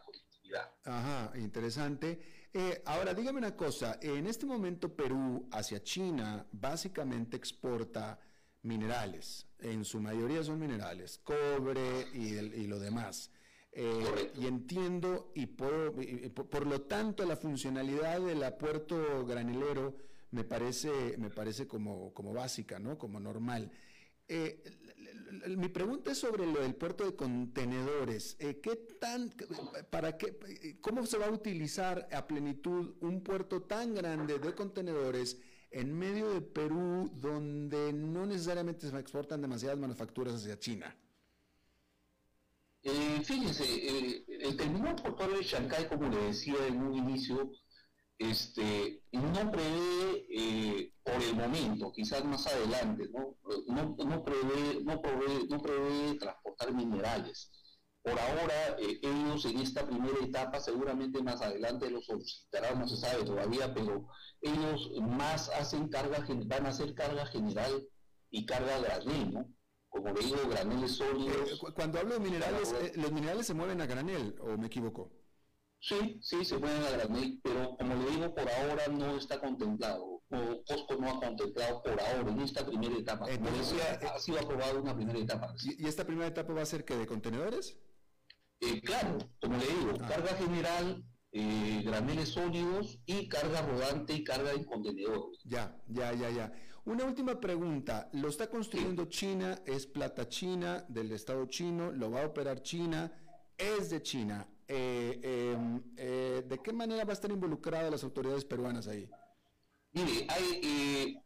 Ajá, 0.86 1.32
interesante. 1.36 2.20
Eh, 2.54 2.82
ahora, 2.86 3.14
dígame 3.14 3.40
una 3.40 3.56
cosa, 3.56 3.98
en 4.02 4.28
este 4.28 4.46
momento 4.46 4.96
Perú 4.96 5.48
hacia 5.52 5.82
China 5.84 6.46
básicamente 6.52 7.36
exporta 7.36 8.20
minerales, 8.62 9.48
en 9.60 9.84
su 9.84 10.00
mayoría 10.00 10.44
son 10.44 10.60
minerales, 10.60 11.20
cobre 11.24 12.08
y, 12.14 12.68
lo 12.68 12.80
demás. 12.80 13.32
Eh, 13.72 14.32
y 14.36 14.46
entiendo, 14.46 15.32
y 15.34 15.48
por, 15.48 15.96
por, 16.48 16.68
lo 16.68 16.82
tanto 16.82 17.26
la 17.26 17.36
funcionalidad 17.36 18.22
del 18.22 18.44
puerto 18.54 19.26
granelero 19.26 19.96
me 20.30 20.44
parece, 20.44 21.18
me 21.18 21.32
parece 21.32 21.68
como, 21.68 22.14
como 22.14 22.34
básica, 22.34 22.78
¿no? 22.80 22.98
como 22.98 23.20
normal. 23.20 23.72
Eh, 24.28 24.64
mi 25.58 25.68
pregunta 25.70 26.12
es 26.12 26.20
sobre 26.20 26.46
lo 26.46 26.62
del 26.62 26.76
puerto 26.76 27.06
de 27.06 27.16
contenedores. 27.16 28.36
Eh, 28.40 28.60
¿Qué 28.62 28.76
tan, 28.76 29.34
para 29.90 30.18
qué, 30.18 30.78
cómo 30.82 31.06
se 31.06 31.18
va 31.18 31.28
a 31.28 31.32
utilizar 31.32 32.08
a 32.12 32.28
plenitud 32.28 32.96
un 33.02 33.22
puerto 33.24 33.64
tan 33.64 33.94
grande 33.94 34.40
de 34.40 34.54
contenedores 34.54 35.40
en 35.72 35.98
medio 35.98 36.30
de 36.30 36.42
Perú, 36.42 37.12
donde 37.16 37.92
no 37.94 38.26
necesariamente 38.26 38.90
se 38.90 38.98
exportan 38.98 39.42
demasiadas 39.42 39.80
manufacturas 39.80 40.36
hacia 40.36 40.60
China? 40.60 40.96
Eh, 42.84 43.22
fíjense, 43.24 43.64
eh, 43.64 44.26
el 44.28 44.58
terminal 44.58 44.96
portuario 44.96 45.38
de 45.38 45.44
Shanghái, 45.44 45.88
como 45.88 46.10
le 46.10 46.18
decía 46.26 46.68
en 46.68 46.82
un 46.82 46.94
inicio, 46.96 47.50
este, 48.18 49.04
no 49.12 49.52
prevé 49.52 50.26
eh, 50.30 50.94
por 51.04 51.22
el 51.22 51.36
momento, 51.36 51.92
quizás 51.92 52.24
más 52.24 52.46
adelante, 52.48 53.10
no, 53.14 53.38
no, 53.68 54.24
prevé, 54.24 54.82
no, 54.84 55.02
no 55.50 55.62
prevé 55.62 56.16
transportar 56.20 56.74
minerales. 56.74 57.52
Por 58.02 58.20
ahora, 58.20 58.76
eh, 58.80 59.00
ellos 59.02 59.46
en 59.46 59.60
esta 59.60 59.88
primera 59.88 60.18
etapa, 60.22 60.60
seguramente 60.60 61.24
más 61.24 61.42
adelante 61.42 61.90
los 61.90 62.06
solicitarán, 62.06 62.80
no 62.80 62.88
se 62.88 62.98
sabe 62.98 63.24
todavía, 63.24 63.74
pero 63.74 64.08
ellos 64.42 64.92
más 65.02 65.50
hacen 65.50 65.88
carga, 65.88 66.26
van 66.46 66.66
a 66.66 66.70
hacer 66.70 66.94
carga 66.94 67.26
general 67.28 67.88
y 68.30 68.46
carga 68.46 68.80
granel, 68.80 69.34
¿no? 69.34 69.48
Como 69.88 70.12
le 70.12 70.22
digo, 70.22 70.50
graneles 70.50 70.98
sólidos. 70.98 71.52
Eh, 71.52 71.58
cuando 71.76 72.00
hablo 72.00 72.16
de 72.16 72.20
minerales, 72.20 72.76
¿los 72.96 73.12
minerales 73.12 73.48
se 73.48 73.54
mueven 73.54 73.80
a 73.80 73.86
granel 73.86 74.36
o 74.42 74.58
me 74.58 74.68
equivoco? 74.68 75.23
Sí, 75.84 76.18
sí, 76.22 76.46
se 76.46 76.58
pueden 76.58 76.82
a 76.82 77.42
pero 77.44 77.76
como 77.76 77.96
le 77.96 78.12
digo, 78.12 78.34
por 78.34 78.50
ahora 78.50 78.88
no 78.88 79.18
está 79.18 79.38
contemplado. 79.38 80.24
O 80.30 80.64
Costco 80.66 80.96
no 80.96 81.10
ha 81.10 81.20
contemplado 81.20 81.84
por 81.84 82.00
ahora, 82.00 82.32
en 82.32 82.40
esta 82.40 82.66
primera 82.66 82.96
etapa. 82.98 83.30
Entonces, 83.30 83.74
eh, 83.74 84.08
ha 84.08 84.18
sido 84.18 84.40
aprobado 84.40 84.82
una 84.82 84.96
primera 84.96 85.20
etapa. 85.20 85.54
¿Y, 85.62 85.86
esta 85.86 86.06
primera 86.06 86.28
etapa 86.28 86.54
va 86.54 86.62
a 86.62 86.66
ser 86.66 86.86
que 86.86 86.96
de 86.96 87.06
contenedores? 87.06 87.78
Eh, 88.62 88.82
claro, 88.82 89.18
como 89.42 89.58
le 89.58 89.66
digo, 89.66 89.92
ah. 90.00 90.08
carga 90.08 90.34
general, 90.36 91.04
eh, 91.34 91.82
graneles 91.84 92.30
sólidos 92.30 93.02
y 93.06 93.28
carga 93.28 93.62
rodante 93.64 94.14
y 94.14 94.24
carga 94.24 94.54
en 94.54 94.64
contenedores. 94.64 95.42
Ya, 95.44 95.78
ya, 95.90 96.14
ya, 96.14 96.30
ya. 96.30 96.54
Una 96.86 97.04
última 97.04 97.42
pregunta. 97.42 98.10
¿Lo 98.14 98.30
está 98.30 98.50
construyendo 98.50 99.04
China? 99.10 99.62
¿Es 99.66 99.86
plata 99.86 100.30
china 100.30 100.86
del 100.88 101.12
Estado 101.12 101.46
chino? 101.48 101.92
¿Lo 101.92 102.10
va 102.10 102.22
a 102.22 102.28
operar 102.28 102.62
China? 102.62 103.12
¿Es 103.58 103.90
de 103.90 104.02
China? 104.02 104.48
Eh, 104.68 105.20
em, 105.54 105.84
eh, 105.98 106.44
¿de 106.46 106.60
qué 106.60 106.74
manera 106.74 107.04
va 107.04 107.12
a 107.12 107.14
estar 107.14 107.32
involucrada 107.32 107.90
las 107.90 108.04
autoridades 108.04 108.46
peruanas 108.46 108.88
ahí? 108.88 109.10
Mire, 109.92 110.28
hay, 110.30 110.62
eh, 110.64 111.24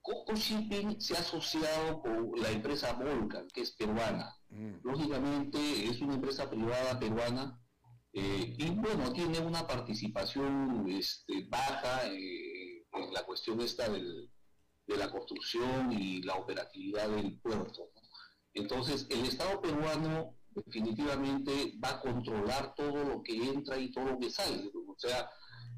Coco 0.00 0.34
Shipping 0.34 1.00
se 1.00 1.16
ha 1.16 1.20
asociado 1.20 2.00
con 2.02 2.32
la 2.40 2.50
empresa 2.50 2.92
Volcan, 2.94 3.48
que 3.48 3.62
es 3.62 3.72
peruana. 3.72 4.34
Mm. 4.48 4.80
Lógicamente 4.82 5.58
es 5.84 6.00
una 6.00 6.14
empresa 6.14 6.48
privada 6.50 6.98
peruana 6.98 7.60
y 8.12 8.70
bueno, 8.70 9.12
tiene 9.12 9.38
una 9.38 9.64
participación 9.68 10.84
este, 10.88 11.46
baja 11.48 12.06
en 12.06 13.12
la 13.12 13.24
cuestión 13.24 13.60
esta 13.60 13.88
de 13.88 14.96
la 14.96 15.10
construcción 15.12 15.92
y 15.92 16.20
la 16.22 16.34
operatividad 16.34 17.08
del 17.08 17.38
puerto. 17.38 17.90
Entonces, 18.52 19.06
el 19.10 19.24
Estado 19.26 19.60
peruano 19.60 20.39
definitivamente 20.54 21.78
va 21.82 21.90
a 21.90 22.00
controlar 22.00 22.74
todo 22.74 23.04
lo 23.04 23.22
que 23.22 23.50
entra 23.50 23.78
y 23.78 23.90
todo 23.90 24.06
lo 24.06 24.18
que 24.18 24.30
sale. 24.30 24.70
O 24.74 24.94
sea, 24.96 25.28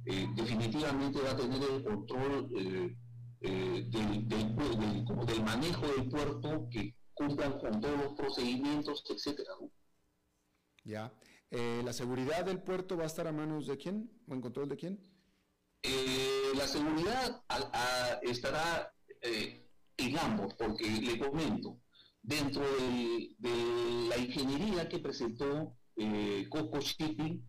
eh, 0.05 0.29
definitivamente 0.35 1.21
va 1.21 1.31
a 1.31 1.37
tener 1.37 1.63
el 1.63 1.85
control 1.85 2.51
eh, 2.57 2.97
eh, 3.43 3.85
del, 3.89 4.29
del, 4.29 5.43
manejo 5.45 5.87
del 5.87 6.09
puerto 6.09 6.69
que 6.71 6.97
cumplan 7.15 7.59
con 7.59 7.81
todos 7.81 7.99
los 7.99 8.13
procedimientos, 8.15 9.05
etcétera. 9.09 9.51
Ya. 10.85 11.13
¿La 11.51 11.93
seguridad 11.93 12.47
del 12.47 12.63
puerto 12.63 12.97
va 12.97 13.03
a 13.03 13.07
estar 13.07 13.27
a 13.27 13.33
manos 13.33 13.67
de 13.67 13.77
quién? 13.77 14.11
¿O 14.27 14.33
en 14.33 14.41
control 14.41 14.71
de 14.71 14.77
quién? 14.77 15.01
la 16.55 16.67
seguridad 16.67 17.45
estará 18.23 18.91
en 19.21 20.19
ambos, 20.19 20.55
porque 20.55 20.89
le 20.89 21.19
comento, 21.19 21.82
dentro 22.23 22.63
de, 22.63 23.35
la 24.09 24.17
ingeniería 24.19 24.89
que 24.89 24.99
presentó 24.99 25.75
eh, 25.97 26.47
Coco 26.49 26.81
Shipping, 26.81 27.43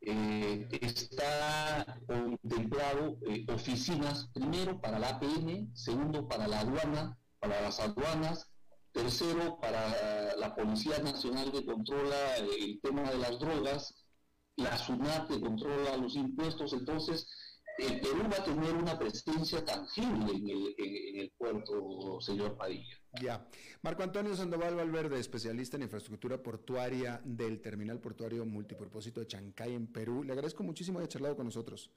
eh, 0.00 0.68
está 0.80 1.98
contemplado 2.06 3.18
eh, 3.26 3.44
oficinas, 3.52 4.28
primero 4.32 4.80
para 4.80 4.98
la 4.98 5.08
APN, 5.10 5.74
segundo 5.74 6.28
para 6.28 6.46
la 6.46 6.60
aduana, 6.60 7.18
para 7.40 7.60
las 7.62 7.80
aduanas, 7.80 8.50
tercero 8.92 9.58
para 9.60 10.36
la 10.36 10.54
Policía 10.54 10.98
Nacional 10.98 11.50
que 11.50 11.64
controla 11.64 12.36
el 12.36 12.80
tema 12.80 13.10
de 13.10 13.18
las 13.18 13.38
drogas, 13.38 13.94
la 14.56 14.76
SUNAT 14.76 15.28
que 15.28 15.40
controla 15.40 15.96
los 15.96 16.16
impuestos, 16.16 16.72
entonces 16.72 17.28
el 17.78 18.00
Perú 18.00 18.28
va 18.30 18.42
a 18.42 18.44
tener 18.44 18.74
una 18.74 18.98
presencia 18.98 19.64
tangible 19.64 20.32
en 20.78 21.20
el 21.20 21.32
puerto, 21.38 22.20
señor 22.20 22.56
Padilla. 22.56 22.97
Ya. 23.20 23.46
Marco 23.82 24.02
Antonio 24.02 24.34
Sandoval 24.36 24.76
Valverde, 24.76 25.18
especialista 25.18 25.76
en 25.76 25.84
infraestructura 25.84 26.42
portuaria 26.42 27.20
del 27.24 27.60
Terminal 27.60 28.00
Portuario 28.00 28.44
Multipropósito 28.44 29.20
de 29.20 29.26
Chancay 29.26 29.74
en 29.74 29.86
Perú. 29.86 30.22
Le 30.22 30.32
agradezco 30.32 30.62
muchísimo 30.62 30.98
haber 30.98 31.08
charlado 31.08 31.36
con 31.36 31.46
nosotros. 31.46 31.90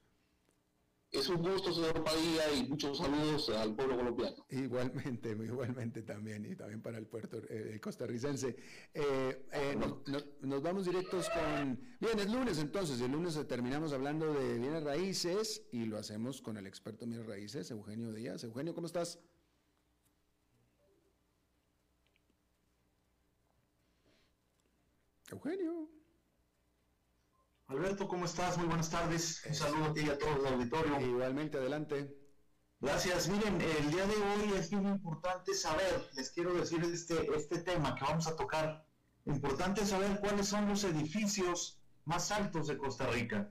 Es 1.12 1.28
un 1.28 1.42
gusto, 1.42 1.74
señor 1.74 2.02
Padilla, 2.06 2.54
y 2.54 2.70
muchos 2.70 2.98
saludos 2.98 3.50
al 3.50 3.76
pueblo 3.76 3.98
colombiano. 3.98 4.46
Igualmente, 4.50 5.32
igualmente 5.44 6.04
también, 6.04 6.46
y 6.46 6.56
también 6.56 6.82
para 6.82 6.98
el 6.98 7.06
puerto 7.06 7.42
eh, 7.50 7.80
costarricense. 7.82 8.56
Eh, 8.94 9.46
eh, 9.52 9.78
nos, 10.42 10.64
vamos 10.64 10.86
directos 10.86 11.30
con... 11.30 11.78
Bien, 12.00 12.18
es 12.18 12.32
lunes 12.32 12.60
entonces, 12.60 13.02
el 13.02 13.12
lunes 13.12 13.38
terminamos 13.46 13.92
hablando 13.92 14.34
de 14.34 14.58
bienes 14.58 14.84
raíces 14.84 15.64
y 15.74 15.84
lo 15.84 15.98
hacemos 15.98 16.42
con 16.42 16.56
el 16.56 16.66
experto 16.66 17.04
en 17.04 17.10
bienes 17.10 17.28
raíces, 17.28 17.70
Eugenio 17.72 18.14
Díaz. 18.14 18.46
Eugenio, 18.46 18.74
¿cómo 18.74 18.88
estás? 18.88 19.20
Eugenio. 25.32 25.90
Alberto, 27.68 28.08
¿cómo 28.08 28.26
estás? 28.26 28.58
Muy 28.58 28.68
buenas 28.68 28.90
tardes. 28.90 29.44
Un 29.48 29.56
saludo 29.56 29.86
a 29.86 29.94
ti 29.94 30.02
y 30.02 30.10
a 30.10 30.18
todo 30.18 30.36
el 30.36 30.54
auditorio. 30.54 31.00
Igualmente, 31.00 31.58
adelante. 31.58 32.14
Gracias. 32.82 33.30
Miren, 33.30 33.62
el 33.62 33.92
día 33.92 34.06
de 34.08 34.16
hoy 34.16 34.54
es 34.58 34.72
muy 34.74 34.92
importante 34.92 35.54
saber, 35.54 36.10
les 36.16 36.32
quiero 36.32 36.54
decir 36.54 36.84
este, 36.84 37.34
este 37.36 37.60
tema 37.60 37.96
que 37.96 38.04
vamos 38.04 38.28
a 38.28 38.36
tocar, 38.36 38.86
importante 39.26 39.86
saber 39.86 40.20
cuáles 40.20 40.48
son 40.48 40.68
los 40.68 40.84
edificios 40.84 41.80
más 42.06 42.32
altos 42.32 42.68
de 42.68 42.78
Costa 42.78 43.08
Rica. 43.08 43.50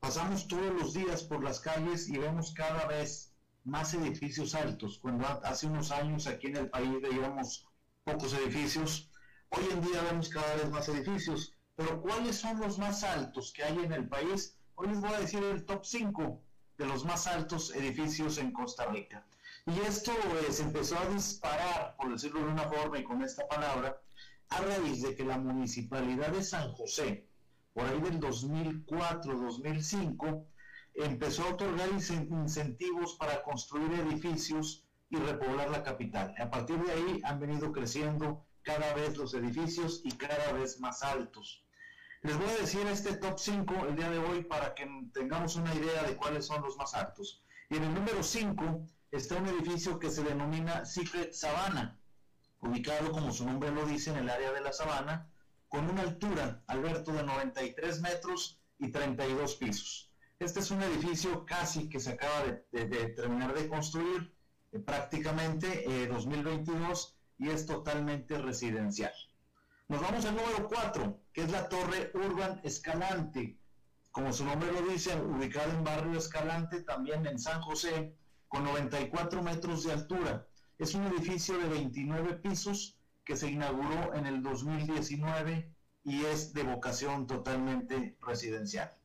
Pasamos 0.00 0.48
todos 0.48 0.72
los 0.72 0.94
días 0.94 1.22
por 1.22 1.44
las 1.44 1.60
calles 1.60 2.08
y 2.08 2.16
vemos 2.16 2.54
cada 2.54 2.86
vez 2.86 3.34
más 3.64 3.94
edificios 3.94 4.54
altos. 4.54 4.98
Cuando 4.98 5.26
hace 5.26 5.66
unos 5.66 5.90
años 5.90 6.26
aquí 6.26 6.48
en 6.48 6.56
el 6.56 6.70
país 6.70 6.90
veíamos 7.02 7.68
pocos 8.02 8.32
edificios, 8.32 9.09
Hoy 9.52 9.64
en 9.72 9.82
día 9.82 10.00
vemos 10.02 10.28
cada 10.28 10.54
vez 10.54 10.70
más 10.70 10.88
edificios, 10.88 11.52
pero 11.74 12.00
¿cuáles 12.00 12.36
son 12.36 12.60
los 12.60 12.78
más 12.78 13.02
altos 13.02 13.52
que 13.52 13.64
hay 13.64 13.76
en 13.80 13.92
el 13.92 14.08
país? 14.08 14.56
Hoy 14.76 14.86
les 14.86 15.00
voy 15.00 15.12
a 15.12 15.18
decir 15.18 15.42
el 15.42 15.64
top 15.64 15.84
5 15.84 16.40
de 16.78 16.86
los 16.86 17.04
más 17.04 17.26
altos 17.26 17.74
edificios 17.74 18.38
en 18.38 18.52
Costa 18.52 18.86
Rica. 18.86 19.26
Y 19.66 19.80
esto 19.80 20.12
eh, 20.12 20.52
se 20.52 20.62
empezó 20.62 20.96
a 21.00 21.06
disparar, 21.06 21.96
por 21.96 22.12
decirlo 22.12 22.46
de 22.46 22.52
una 22.52 22.68
forma 22.68 23.00
y 23.00 23.02
con 23.02 23.24
esta 23.24 23.48
palabra, 23.48 24.00
a 24.50 24.60
raíz 24.60 25.02
de 25.02 25.16
que 25.16 25.24
la 25.24 25.36
municipalidad 25.36 26.28
de 26.28 26.44
San 26.44 26.70
José, 26.70 27.26
por 27.74 27.86
ahí 27.86 28.00
del 28.00 28.20
2004-2005, 28.20 30.44
empezó 30.94 31.42
a 31.42 31.54
otorgar 31.54 31.88
incentivos 31.88 33.14
para 33.14 33.42
construir 33.42 33.98
edificios 33.98 34.84
y 35.08 35.16
repoblar 35.16 35.70
la 35.70 35.82
capital. 35.82 36.36
A 36.38 36.48
partir 36.48 36.80
de 36.84 36.92
ahí 36.92 37.20
han 37.24 37.40
venido 37.40 37.72
creciendo 37.72 38.46
cada 38.62 38.94
vez 38.94 39.16
los 39.16 39.34
edificios 39.34 40.00
y 40.04 40.12
cada 40.12 40.52
vez 40.52 40.80
más 40.80 41.02
altos. 41.02 41.64
Les 42.22 42.36
voy 42.36 42.48
a 42.50 42.58
decir 42.58 42.86
este 42.86 43.16
top 43.16 43.38
5 43.38 43.86
el 43.88 43.96
día 43.96 44.10
de 44.10 44.18
hoy 44.18 44.44
para 44.44 44.74
que 44.74 44.86
tengamos 45.14 45.56
una 45.56 45.74
idea 45.74 46.02
de 46.02 46.16
cuáles 46.16 46.46
son 46.46 46.62
los 46.62 46.76
más 46.76 46.94
altos. 46.94 47.42
Y 47.70 47.76
en 47.76 47.84
el 47.84 47.94
número 47.94 48.22
5 48.22 48.86
está 49.10 49.36
un 49.36 49.46
edificio 49.48 49.98
que 49.98 50.10
se 50.10 50.22
denomina 50.22 50.84
Secret 50.84 51.32
Sabana, 51.32 51.98
ubicado 52.60 53.10
como 53.12 53.32
su 53.32 53.46
nombre 53.46 53.70
lo 53.70 53.86
dice 53.86 54.10
en 54.10 54.18
el 54.18 54.28
área 54.28 54.52
de 54.52 54.60
la 54.60 54.72
sabana, 54.72 55.30
con 55.68 55.88
una 55.88 56.02
altura, 56.02 56.62
Alberto, 56.66 57.12
de 57.12 57.22
93 57.22 58.00
metros 58.00 58.60
y 58.78 58.90
32 58.90 59.54
pisos. 59.56 60.12
Este 60.38 60.60
es 60.60 60.70
un 60.70 60.82
edificio 60.82 61.44
casi 61.44 61.88
que 61.88 62.00
se 62.00 62.12
acaba 62.12 62.44
de, 62.72 62.86
terminar 63.14 63.54
de 63.54 63.68
construir, 63.68 64.34
eh, 64.72 64.78
prácticamente 64.78 66.06
2022, 66.08 67.14
eh, 67.14 67.19
y 67.40 67.48
es 67.48 67.64
totalmente 67.64 68.36
residencial. 68.36 69.12
Nos 69.88 70.02
vamos 70.02 70.24
al 70.26 70.36
número 70.36 70.68
4, 70.68 71.20
que 71.32 71.42
es 71.42 71.50
la 71.50 71.68
Torre 71.70 72.12
Urban 72.14 72.60
Escalante. 72.62 73.58
Como 74.10 74.32
su 74.32 74.44
nombre 74.44 74.70
lo 74.70 74.82
dice, 74.82 75.18
ubicada 75.18 75.72
en 75.72 75.82
Barrio 75.82 76.18
Escalante, 76.18 76.82
también 76.82 77.26
en 77.26 77.38
San 77.38 77.62
José, 77.62 78.14
con 78.46 78.64
94 78.64 79.42
metros 79.42 79.84
de 79.84 79.92
altura. 79.92 80.46
Es 80.76 80.94
un 80.94 81.06
edificio 81.06 81.58
de 81.58 81.68
29 81.68 82.34
pisos 82.34 82.98
que 83.24 83.36
se 83.36 83.50
inauguró 83.50 84.14
en 84.14 84.26
el 84.26 84.42
2019 84.42 85.74
y 86.04 86.24
es 86.26 86.52
de 86.52 86.62
vocación 86.62 87.26
totalmente 87.26 88.18
residencial. 88.20 88.99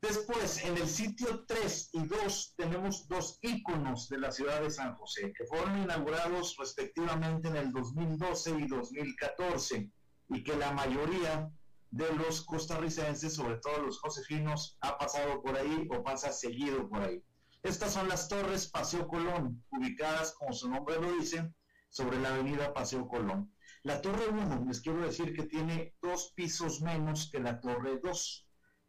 Después, 0.00 0.64
en 0.64 0.76
el 0.76 0.88
sitio 0.88 1.44
3 1.44 1.90
y 1.94 2.06
2 2.06 2.54
tenemos 2.56 3.08
dos 3.08 3.40
íconos 3.42 4.08
de 4.08 4.18
la 4.18 4.30
ciudad 4.30 4.62
de 4.62 4.70
San 4.70 4.94
José, 4.94 5.32
que 5.36 5.44
fueron 5.44 5.76
inaugurados 5.82 6.54
respectivamente 6.56 7.48
en 7.48 7.56
el 7.56 7.72
2012 7.72 8.60
y 8.60 8.68
2014, 8.68 9.90
y 10.28 10.44
que 10.44 10.56
la 10.56 10.72
mayoría 10.72 11.50
de 11.90 12.12
los 12.12 12.42
costarricenses, 12.42 13.34
sobre 13.34 13.56
todo 13.56 13.82
los 13.82 13.98
josefinos, 13.98 14.78
ha 14.82 14.96
pasado 14.98 15.42
por 15.42 15.56
ahí 15.56 15.88
o 15.90 16.04
pasa 16.04 16.32
seguido 16.32 16.88
por 16.88 17.02
ahí. 17.02 17.20
Estas 17.64 17.94
son 17.94 18.08
las 18.08 18.28
torres 18.28 18.68
Paseo 18.68 19.08
Colón, 19.08 19.64
ubicadas, 19.70 20.32
como 20.34 20.52
su 20.52 20.70
nombre 20.70 20.94
lo 21.00 21.12
dice, 21.18 21.52
sobre 21.88 22.20
la 22.20 22.34
avenida 22.34 22.72
Paseo 22.72 23.08
Colón. 23.08 23.52
La 23.82 24.00
torre 24.00 24.28
1, 24.28 24.64
les 24.68 24.80
quiero 24.80 25.00
decir 25.00 25.34
que 25.34 25.42
tiene 25.42 25.96
dos 26.00 26.32
pisos 26.36 26.82
menos 26.82 27.28
que 27.32 27.40
la 27.40 27.60
torre 27.60 27.98
2 28.00 28.47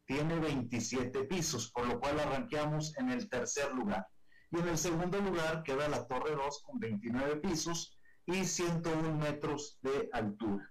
tiene 0.10 0.40
27 0.40 1.26
pisos, 1.26 1.72
por 1.72 1.86
lo 1.88 2.00
cual 2.00 2.20
arranqueamos 2.20 2.98
en 2.98 3.12
el 3.12 3.30
tercer 3.30 3.72
lugar. 3.76 4.08
Y 4.50 4.58
en 4.58 4.68
el 4.68 4.78
segundo 4.80 5.20
lugar 5.20 5.62
queda 5.62 5.88
la 5.88 6.08
Torre 6.08 6.36
2 6.36 6.64
con 6.64 6.80
29 6.80 7.36
pisos 7.36 7.96
y 8.26 8.44
101 8.44 9.16
metros 9.18 9.78
de 9.84 10.10
altura. 10.12 10.68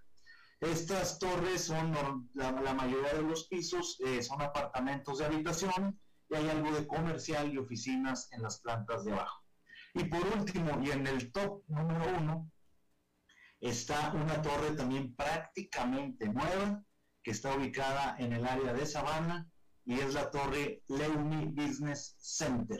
Estas 0.59 1.19
torres 1.19 1.63
son, 1.63 1.93
la, 2.33 2.73
mayoría 2.73 3.13
de 3.13 3.21
los 3.21 3.47
pisos 3.47 3.97
eh, 4.05 4.21
son 4.21 4.41
apartamentos 4.41 5.19
de 5.19 5.27
habitación 5.27 5.97
y 6.29 6.35
hay 6.35 6.49
algo 6.49 6.73
de 6.73 6.85
comercial 6.85 7.49
y 7.53 7.57
oficinas 7.57 8.29
en 8.33 8.41
las 8.41 8.59
plantas 8.59 9.05
de 9.05 9.13
abajo. 9.13 9.41
Y 9.93 10.03
por 10.03 10.21
último, 10.37 10.81
y 10.83 10.91
en 10.91 11.07
el 11.07 11.31
top 11.31 11.63
número 11.69 12.17
uno, 12.17 12.51
está 13.61 14.11
una 14.11 14.41
torre 14.41 14.71
también 14.75 15.15
prácticamente 15.15 16.27
nueva, 16.27 16.83
que 17.29 17.33
está 17.33 17.55
ubicada 17.55 18.15
en 18.17 18.33
el 18.33 18.43
área 18.43 18.73
de 18.73 18.87
Sabana 18.87 19.47
y 19.85 19.99
es 19.99 20.15
la 20.15 20.31
torre 20.31 20.81
Leumi 20.87 21.45
Business 21.45 22.15
Center. 22.17 22.79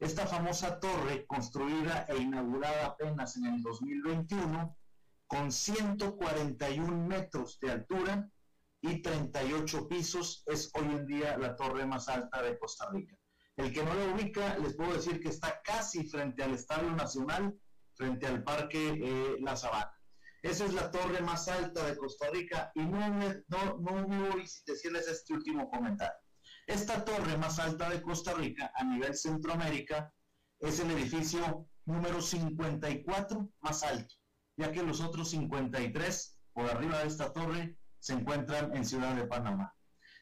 Esta 0.00 0.26
famosa 0.26 0.80
torre, 0.80 1.26
construida 1.26 2.06
e 2.08 2.16
inaugurada 2.16 2.86
apenas 2.86 3.36
en 3.36 3.44
el 3.44 3.60
2021, 3.60 4.78
con 5.26 5.52
141 5.52 7.06
metros 7.06 7.60
de 7.60 7.70
altura 7.70 8.30
y 8.80 9.02
38 9.02 9.86
pisos, 9.88 10.42
es 10.46 10.70
hoy 10.72 10.86
en 10.86 11.06
día 11.06 11.36
la 11.36 11.54
torre 11.54 11.84
más 11.84 12.08
alta 12.08 12.40
de 12.40 12.58
Costa 12.58 12.88
Rica. 12.90 13.14
El 13.58 13.74
que 13.74 13.84
no 13.84 13.92
la 13.92 14.14
ubica, 14.14 14.56
les 14.56 14.74
puedo 14.74 14.94
decir 14.94 15.20
que 15.20 15.28
está 15.28 15.60
casi 15.62 16.08
frente 16.08 16.42
al 16.42 16.54
Estadio 16.54 16.92
Nacional, 16.92 17.54
frente 17.92 18.26
al 18.26 18.42
Parque 18.42 18.88
eh, 18.88 19.36
La 19.40 19.54
Sabana. 19.54 19.92
Esa 20.42 20.64
es 20.64 20.74
la 20.74 20.90
torre 20.90 21.20
más 21.20 21.46
alta 21.46 21.86
de 21.86 21.96
Costa 21.96 22.28
Rica 22.30 22.72
y 22.74 22.80
no, 22.80 23.08
no, 23.48 23.78
no 23.78 24.32
a 24.32 24.36
decirles 24.66 25.06
este 25.06 25.34
último 25.34 25.70
comentario. 25.70 26.18
Esta 26.66 27.04
torre 27.04 27.36
más 27.38 27.60
alta 27.60 27.88
de 27.88 28.02
Costa 28.02 28.34
Rica 28.34 28.72
a 28.74 28.84
nivel 28.84 29.16
Centroamérica 29.16 30.12
es 30.58 30.80
el 30.80 30.90
edificio 30.90 31.68
número 31.84 32.20
54 32.20 33.50
más 33.60 33.82
alto, 33.84 34.14
ya 34.56 34.72
que 34.72 34.82
los 34.82 35.00
otros 35.00 35.30
53 35.30 36.38
por 36.52 36.68
arriba 36.68 36.98
de 36.98 37.08
esta 37.08 37.32
torre 37.32 37.78
se 38.00 38.14
encuentran 38.14 38.74
en 38.76 38.84
Ciudad 38.84 39.14
de 39.14 39.26
Panamá. 39.26 39.72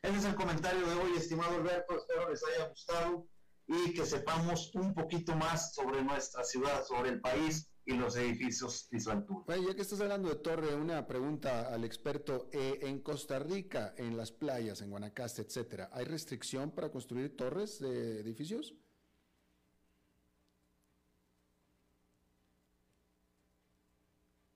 Ese 0.02 0.18
es 0.18 0.24
el 0.24 0.34
comentario 0.34 0.86
de 0.86 0.94
hoy, 0.96 1.12
estimado 1.16 1.56
Alberto. 1.56 1.96
Espero 1.96 2.28
les 2.28 2.42
haya 2.44 2.68
gustado 2.68 3.26
y 3.66 3.94
que 3.94 4.04
sepamos 4.04 4.74
un 4.74 4.94
poquito 4.94 5.34
más 5.34 5.74
sobre 5.74 6.02
nuestra 6.02 6.44
ciudad, 6.44 6.84
sobre 6.84 7.10
el 7.10 7.20
país 7.20 7.69
y 7.90 7.96
los 7.96 8.16
edificios 8.16 8.88
y 8.92 9.00
su 9.00 9.10
altura. 9.10 9.56
ya 9.56 9.74
que 9.74 9.82
estás 9.82 10.00
hablando 10.00 10.28
de 10.28 10.36
torre, 10.36 10.74
una 10.74 11.06
pregunta 11.06 11.74
al 11.74 11.84
experto. 11.84 12.48
Eh, 12.52 12.78
en 12.82 13.00
Costa 13.00 13.38
Rica, 13.40 13.94
en 13.96 14.16
las 14.16 14.30
playas, 14.30 14.80
en 14.80 14.90
Guanacaste, 14.90 15.42
etcétera, 15.42 15.90
¿hay 15.92 16.04
restricción 16.04 16.70
para 16.70 16.90
construir 16.90 17.36
torres 17.36 17.80
de 17.80 18.20
edificios? 18.20 18.74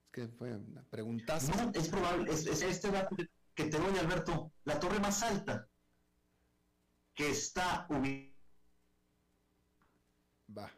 Es 0.04 0.10
que 0.12 0.28
fue 0.28 0.54
una 0.54 0.84
pregunta. 0.84 1.38
No, 1.56 1.72
es 1.74 1.88
probable, 1.88 2.30
es, 2.30 2.46
este 2.46 2.90
dato 2.90 3.16
que 3.54 3.64
te 3.64 3.78
doy, 3.78 3.98
Alberto, 3.98 4.52
la 4.64 4.78
torre 4.78 5.00
más 5.00 5.22
alta 5.22 5.68
que 7.14 7.30
está 7.30 7.86
ubicada. 7.90 8.32
Va 10.56 10.70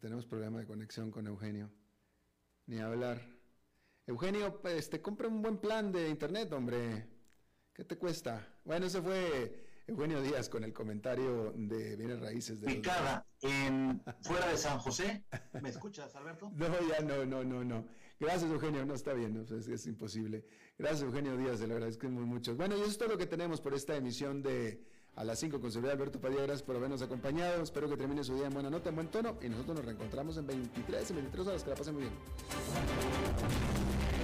tenemos 0.00 0.26
problema 0.26 0.58
de 0.58 0.66
conexión 0.66 1.10
con 1.10 1.26
Eugenio. 1.26 1.70
Ni 2.66 2.78
hablar. 2.78 3.20
Eugenio, 4.06 4.60
pues 4.60 4.90
te 4.90 5.00
compra 5.00 5.28
un 5.28 5.42
buen 5.42 5.58
plan 5.58 5.92
de 5.92 6.08
internet, 6.08 6.52
hombre. 6.52 7.06
¿Qué 7.72 7.84
te 7.84 7.96
cuesta? 7.96 8.46
Bueno, 8.64 8.86
ese 8.86 9.00
fue 9.00 9.66
Eugenio 9.86 10.20
Díaz 10.20 10.48
con 10.48 10.64
el 10.64 10.72
comentario 10.72 11.52
de 11.56 11.96
bienes 11.96 12.20
raíces 12.20 12.60
de 12.60 12.66
Picada 12.66 13.26
en 13.40 14.02
fuera 14.22 14.48
de 14.48 14.56
San 14.56 14.78
José. 14.78 15.24
¿Me 15.60 15.68
escuchas, 15.68 16.14
Alberto? 16.14 16.50
No, 16.54 16.68
ya 16.88 17.00
no, 17.00 17.24
no, 17.24 17.44
no, 17.44 17.64
no. 17.64 17.86
Gracias, 18.18 18.50
Eugenio. 18.50 18.84
No 18.84 18.94
está 18.94 19.12
bien, 19.12 19.36
es, 19.36 19.68
es, 19.68 19.86
imposible. 19.86 20.44
Gracias, 20.78 21.02
Eugenio 21.02 21.36
Díaz, 21.36 21.60
le 21.60 21.74
agradecemos 21.74 22.24
mucho. 22.24 22.54
Bueno, 22.56 22.76
y 22.76 22.80
eso 22.80 22.90
es 22.90 22.98
todo 22.98 23.10
lo 23.10 23.18
que 23.18 23.26
tenemos 23.26 23.60
por 23.60 23.74
esta 23.74 23.96
emisión 23.96 24.42
de 24.42 24.84
a 25.16 25.24
las 25.24 25.38
5 25.40 25.60
con 25.60 25.70
seguridad 25.70 25.94
Alberto 25.94 26.20
Padilla. 26.20 26.42
Gracias 26.42 26.62
por 26.62 26.76
habernos 26.76 27.02
acompañado. 27.02 27.62
Espero 27.62 27.88
que 27.88 27.96
termine 27.96 28.24
su 28.24 28.34
día 28.34 28.46
en 28.46 28.54
buena 28.54 28.70
nota, 28.70 28.88
en 28.88 28.94
buen 28.94 29.08
tono. 29.08 29.36
Y 29.42 29.48
nosotros 29.48 29.76
nos 29.76 29.84
reencontramos 29.84 30.36
en 30.36 30.46
23 30.46 31.10
y 31.10 31.14
23 31.14 31.46
horas. 31.46 31.62
Que 31.62 31.70
la 31.70 31.76
pasen 31.76 31.94
muy 31.94 32.04
bien. 32.04 32.14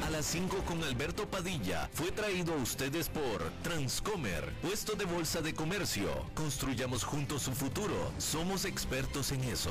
A 0.07 0.11
las 0.11 0.25
5 0.27 0.57
con 0.67 0.83
Alberto 0.83 1.27
Padilla 1.29 1.91
fue 1.93 2.11
traído 2.11 2.55
a 2.55 2.57
ustedes 2.57 3.09
por 3.11 3.43
Transcomer, 3.63 4.53
puesto 4.63 4.95
de 4.95 5.05
bolsa 5.05 5.43
de 5.43 5.53
comercio. 5.55 6.09
Construyamos 6.35 7.05
juntos 7.05 7.43
su 7.43 7.53
futuro. 7.53 8.11
Somos 8.19 8.65
expertos 8.65 9.33
en 9.33 9.45
eso. 9.45 9.71